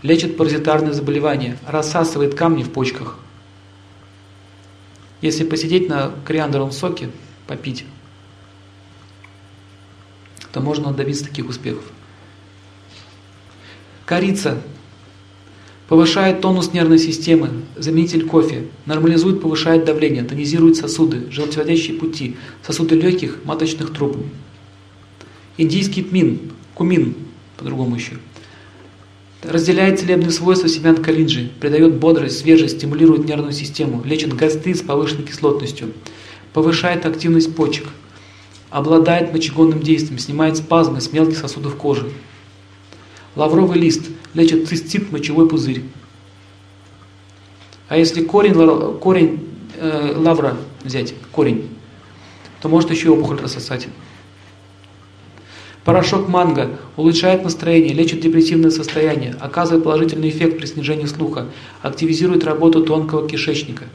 лечит 0.04 0.38
паразитарные 0.38 0.94
заболевания, 0.94 1.58
рассасывает 1.66 2.36
камни 2.36 2.62
в 2.62 2.70
почках. 2.70 3.18
Если 5.22 5.46
посидеть 5.46 5.90
на 5.90 6.12
кориандровом 6.26 6.72
соке, 6.72 7.10
попить, 7.48 7.86
то 10.54 10.62
можно 10.62 10.94
добиться 10.94 11.26
таких 11.26 11.50
успехов. 11.50 11.86
Корица 14.06 14.62
Повышает 15.88 16.42
тонус 16.42 16.74
нервной 16.74 16.98
системы, 16.98 17.50
заменитель 17.76 18.26
кофе, 18.26 18.64
нормализует, 18.88 19.42
повышает 19.42 19.86
давление, 19.86 20.24
тонизирует 20.24 20.78
сосуды, 20.78 21.28
желчеводящие 21.30 21.98
пути, 21.98 22.38
сосуды 22.66 22.96
легких, 22.96 23.40
маточных 23.46 23.94
труб. 23.94 24.18
Индийский 25.58 26.02
тмин, 26.02 26.52
кумин, 26.74 27.14
по-другому 27.58 27.96
еще. 27.96 28.14
Разделяет 29.44 30.00
целебные 30.00 30.32
свойства 30.32 30.68
семян 30.68 30.98
калинджи, 30.98 31.52
придает 31.60 31.96
бодрость, 31.98 32.40
свежесть, 32.40 32.78
стимулирует 32.78 33.28
нервную 33.28 33.54
систему, 33.54 34.02
лечит 34.04 34.36
гастрит 34.36 34.78
с 34.78 34.82
повышенной 34.82 35.24
кислотностью, 35.24 35.94
повышает 36.52 37.06
активность 37.06 37.56
почек, 37.56 37.86
обладает 38.72 39.32
мочегонным 39.32 39.82
действием, 39.82 40.18
снимает 40.18 40.58
спазмы 40.58 41.00
с 41.00 41.14
мелких 41.14 41.38
сосудов 41.38 41.76
кожи. 41.76 42.12
Лавровый 43.36 43.78
лист 43.78 44.02
лечит 44.36 44.68
цистит, 44.68 45.12
мочевой 45.12 45.48
пузырь. 45.48 45.84
А 47.88 47.98
если 47.98 48.24
корень, 48.24 48.54
корень 49.00 49.48
э, 49.78 50.14
лавра 50.16 50.58
взять, 50.84 51.14
корень, 51.32 51.70
то 52.62 52.70
может 52.70 52.92
еще 52.92 53.08
и 53.08 53.12
опухоль 53.12 53.40
рассосать. 53.40 53.88
Порошок 55.84 56.28
манго 56.28 56.80
улучшает 56.98 57.44
настроение, 57.44 57.94
лечит 57.94 58.20
депрессивное 58.20 58.72
состояние, 58.72 59.36
оказывает 59.40 59.84
положительный 59.84 60.30
эффект 60.30 60.58
при 60.58 60.66
снижении 60.66 61.06
слуха, 61.06 61.48
активизирует 61.84 62.44
работу 62.44 62.84
тонкого 62.84 63.30
кишечника, 63.30 63.86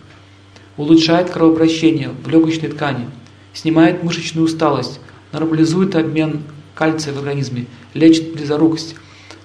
улучшает 0.77 1.31
кровообращение 1.31 2.11
в 2.25 2.29
легочной 2.29 2.69
ткани, 2.69 3.07
снимает 3.53 4.05
мышечную 4.05 4.47
усталость, 4.47 5.01
нормализует 5.33 5.97
обмен 5.97 6.45
кальция 6.77 7.13
в 7.13 7.19
организме, 7.19 7.67
лечит 7.95 8.35
близорукость, 8.35 8.95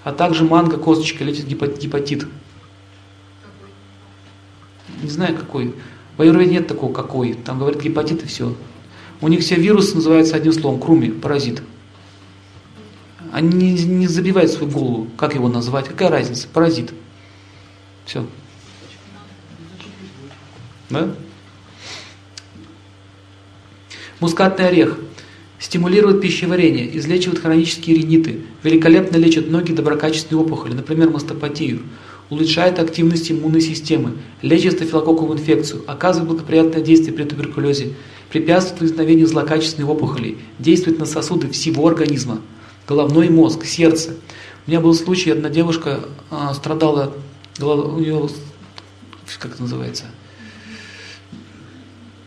а 0.06 0.12
также 0.12 0.44
манго 0.46 0.78
косточка 0.78 1.24
лечит 1.24 1.48
гепатит. 1.48 2.28
Не 5.02 5.10
знаю 5.10 5.36
какой. 5.36 5.74
В 6.16 6.22
аюрведе 6.22 6.52
нет 6.52 6.68
такого 6.68 6.94
какой. 6.94 7.34
Там 7.34 7.58
говорят 7.58 7.82
гепатит 7.82 8.24
и 8.24 8.28
все. 8.28 8.56
У 9.20 9.28
них 9.28 9.40
все 9.42 9.56
вирусы 9.56 9.96
называются 9.96 10.36
одним 10.36 10.54
словом, 10.54 10.80
круми, 10.80 11.10
паразит. 11.10 11.64
Они 13.32 13.74
не, 13.74 13.84
не 13.84 14.08
забивают 14.08 14.52
свою 14.52 14.72
голову, 14.72 15.08
как 15.18 15.34
его 15.34 15.50
назвать, 15.50 15.88
какая 15.88 16.10
разница, 16.10 16.48
паразит. 16.54 16.94
Все. 18.06 18.28
Да? 20.92 21.10
Мускатный 24.20 24.68
орех 24.68 25.00
стимулирует 25.60 26.22
пищеварение, 26.22 26.98
излечивает 26.98 27.40
хронические 27.40 27.98
риниты, 27.98 28.42
великолепно 28.64 29.18
лечит 29.18 29.50
многие 29.50 29.74
доброкачественные 29.74 30.44
опухоли, 30.44 30.74
например, 30.74 31.10
мастопатию, 31.10 31.82
улучшает 32.30 32.80
активность 32.80 33.32
иммунной 33.32 33.62
системы, 33.62 34.14
лечит 34.42 34.74
стафилококковую 34.74 35.38
инфекцию, 35.38 35.84
оказывает 35.88 36.30
благоприятное 36.30 36.82
действие 36.82 37.14
при 37.14 37.24
туберкулезе, 37.24 37.94
препятствует 38.30 38.82
возникновению 38.82 39.28
злокачественных 39.28 39.90
опухолей, 39.90 40.38
действует 40.60 41.00
на 41.00 41.06
сосуды 41.06 41.50
всего 41.50 41.88
организма, 41.88 42.42
головной 42.88 43.30
мозг, 43.30 43.66
сердце. 43.66 44.16
У 44.66 44.72
меня 44.72 44.82
был 44.82 44.94
случай, 44.94 45.32
одна 45.32 45.50
девушка 45.50 46.02
а, 46.32 46.54
страдала, 46.54 47.14
у 47.60 48.00
нее, 48.00 48.28
как 49.40 49.54
это 49.54 49.62
называется, 49.62 50.06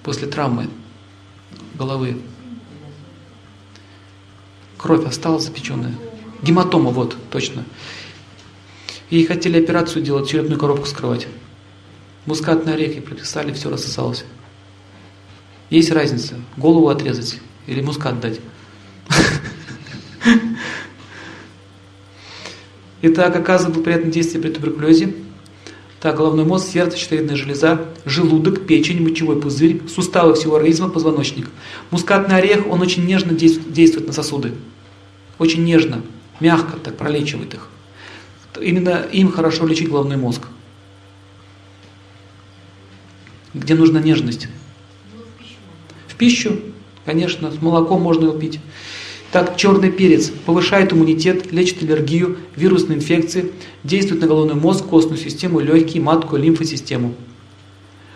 после 0.03 0.29
травмы 0.29 0.69
головы. 1.75 2.17
Кровь 4.79 5.05
осталась 5.05 5.45
запеченная. 5.45 5.95
Гематома, 6.41 6.91
вот, 6.91 7.17
точно. 7.31 7.65
Ей 9.11 9.27
хотели 9.27 9.63
операцию 9.63 10.03
делать, 10.03 10.31
черепную 10.31 10.59
коробку 10.59 10.87
скрывать. 10.87 11.27
Мускатные 12.27 12.77
орехи 12.77 13.01
прописали, 13.01 13.53
все 13.53 13.71
рассосалось. 13.71 14.25
Есть 15.69 15.91
разница, 15.91 16.37
голову 16.57 16.89
отрезать 16.89 17.41
или 17.67 17.83
мускат 17.83 18.21
дать. 18.21 18.39
Итак, 23.03 23.35
оказывает 23.35 23.75
благоприятное 23.75 24.13
действие 24.13 24.41
при 24.43 24.51
туберкулезе. 24.51 25.13
Так, 26.01 26.17
головной 26.17 26.45
мозг, 26.45 26.69
сердце, 26.69 26.97
щитовидная 26.97 27.35
железа, 27.35 27.87
желудок, 28.05 28.67
печень, 28.67 29.03
мочевой 29.03 29.41
пузырь, 29.41 29.83
суставы 29.89 30.35
всего 30.35 30.57
организма, 30.57 30.89
позвоночник. 30.89 31.51
Мускатный 31.91 32.37
орех, 32.37 32.69
он 32.69 32.81
очень 32.81 33.05
нежно 33.05 33.33
действует 33.33 34.07
на 34.07 34.13
сосуды. 34.13 34.55
Очень 35.39 35.65
нежно, 35.65 36.03
мягко 36.39 36.77
так 36.77 36.97
пролечивает 36.97 37.55
их. 37.55 37.69
Именно 38.61 39.07
им 39.13 39.33
хорошо 39.33 39.67
лечить 39.67 39.89
головной 39.89 40.17
мозг. 40.17 40.43
Где 43.55 43.75
нужна 43.75 44.01
нежность? 44.01 44.49
В 46.07 46.15
пищу, 46.15 46.61
конечно, 47.05 47.51
с 47.51 47.61
молоком 47.61 48.03
можно 48.03 48.27
его 48.27 48.39
пить. 48.39 48.61
Так, 49.31 49.59
черный 49.59 49.91
перец 49.91 50.31
повышает 50.47 50.93
иммунитет, 50.93 51.53
лечит 51.53 51.83
аллергию, 51.83 52.39
вирусные 52.57 52.97
инфекции, 52.97 53.53
действует 53.85 54.23
на 54.23 54.27
головной 54.27 54.55
мозг, 54.55 54.87
костную 54.87 55.19
систему, 55.19 55.61
легкие, 55.61 56.03
матку, 56.03 56.37
лимфосистему. 56.37 57.15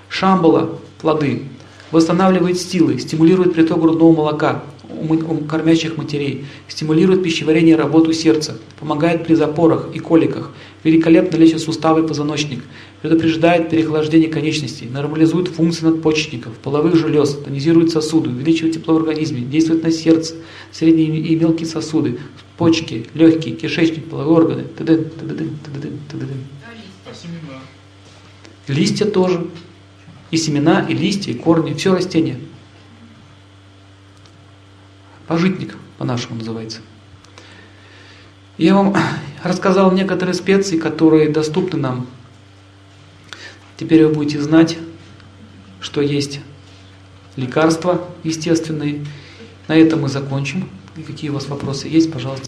Шамбала, 0.08 0.78
плоды, 1.00 1.42
восстанавливает 1.90 2.58
силы, 2.58 2.98
стимулирует 2.98 3.52
приток 3.52 3.80
грудного 3.80 4.16
молока, 4.16 4.62
у 4.88 5.36
кормящих 5.44 5.96
матерей, 5.98 6.46
стимулирует 6.68 7.22
пищеварение 7.22 7.76
работу 7.76 8.12
сердца, 8.12 8.58
помогает 8.78 9.26
при 9.26 9.34
запорах 9.34 9.88
и 9.92 9.98
коликах, 9.98 10.50
великолепно 10.84 11.36
лечит 11.36 11.60
суставы 11.60 12.04
и 12.04 12.08
позвоночник, 12.08 12.62
предупреждает 13.02 13.68
переохлаждение 13.68 14.30
конечностей, 14.30 14.88
нормализует 14.88 15.48
функции 15.48 15.86
надпочечников, 15.86 16.54
половых 16.58 16.94
желез, 16.94 17.34
тонизирует 17.34 17.90
сосуды, 17.90 18.30
увеличивает 18.30 18.74
тепло 18.74 18.94
в 18.94 18.98
организме, 18.98 19.40
действует 19.40 19.82
на 19.82 19.90
сердце, 19.90 20.36
средние 20.70 21.08
и 21.08 21.34
мелкие 21.34 21.66
сосуды, 21.66 22.20
почки, 22.56 23.06
легкие, 23.14 23.56
кишечник, 23.56 24.08
половые 24.08 24.36
органы. 24.36 24.62
Т.д. 24.62 24.96
Т.д. 24.96 25.34
Т.д. 25.34 25.88
Т.д. 26.10 26.26
Листья 28.68 29.04
тоже. 29.04 29.48
И 30.30 30.36
семена, 30.36 30.86
и 30.88 30.94
листья, 30.94 31.32
и 31.32 31.34
корни, 31.34 31.74
все 31.74 31.92
растения. 31.92 32.38
Пожитник 35.26 35.76
по-нашему 35.98 36.36
называется. 36.36 36.78
Я 38.58 38.76
вам 38.76 38.94
рассказал 39.42 39.90
некоторые 39.90 40.34
специи, 40.34 40.78
которые 40.78 41.30
доступны 41.30 41.80
нам. 41.80 42.06
Теперь 43.82 44.06
вы 44.06 44.14
будете 44.14 44.40
знать, 44.40 44.78
что 45.80 46.02
есть 46.02 46.38
лекарства 47.34 48.06
естественные. 48.22 49.04
На 49.66 49.72
этом 49.72 50.02
мы 50.02 50.08
закончим. 50.08 50.68
И 50.96 51.02
какие 51.02 51.30
у 51.30 51.34
вас 51.34 51.48
вопросы 51.48 51.88
есть, 51.88 52.12
пожалуйста. 52.12 52.40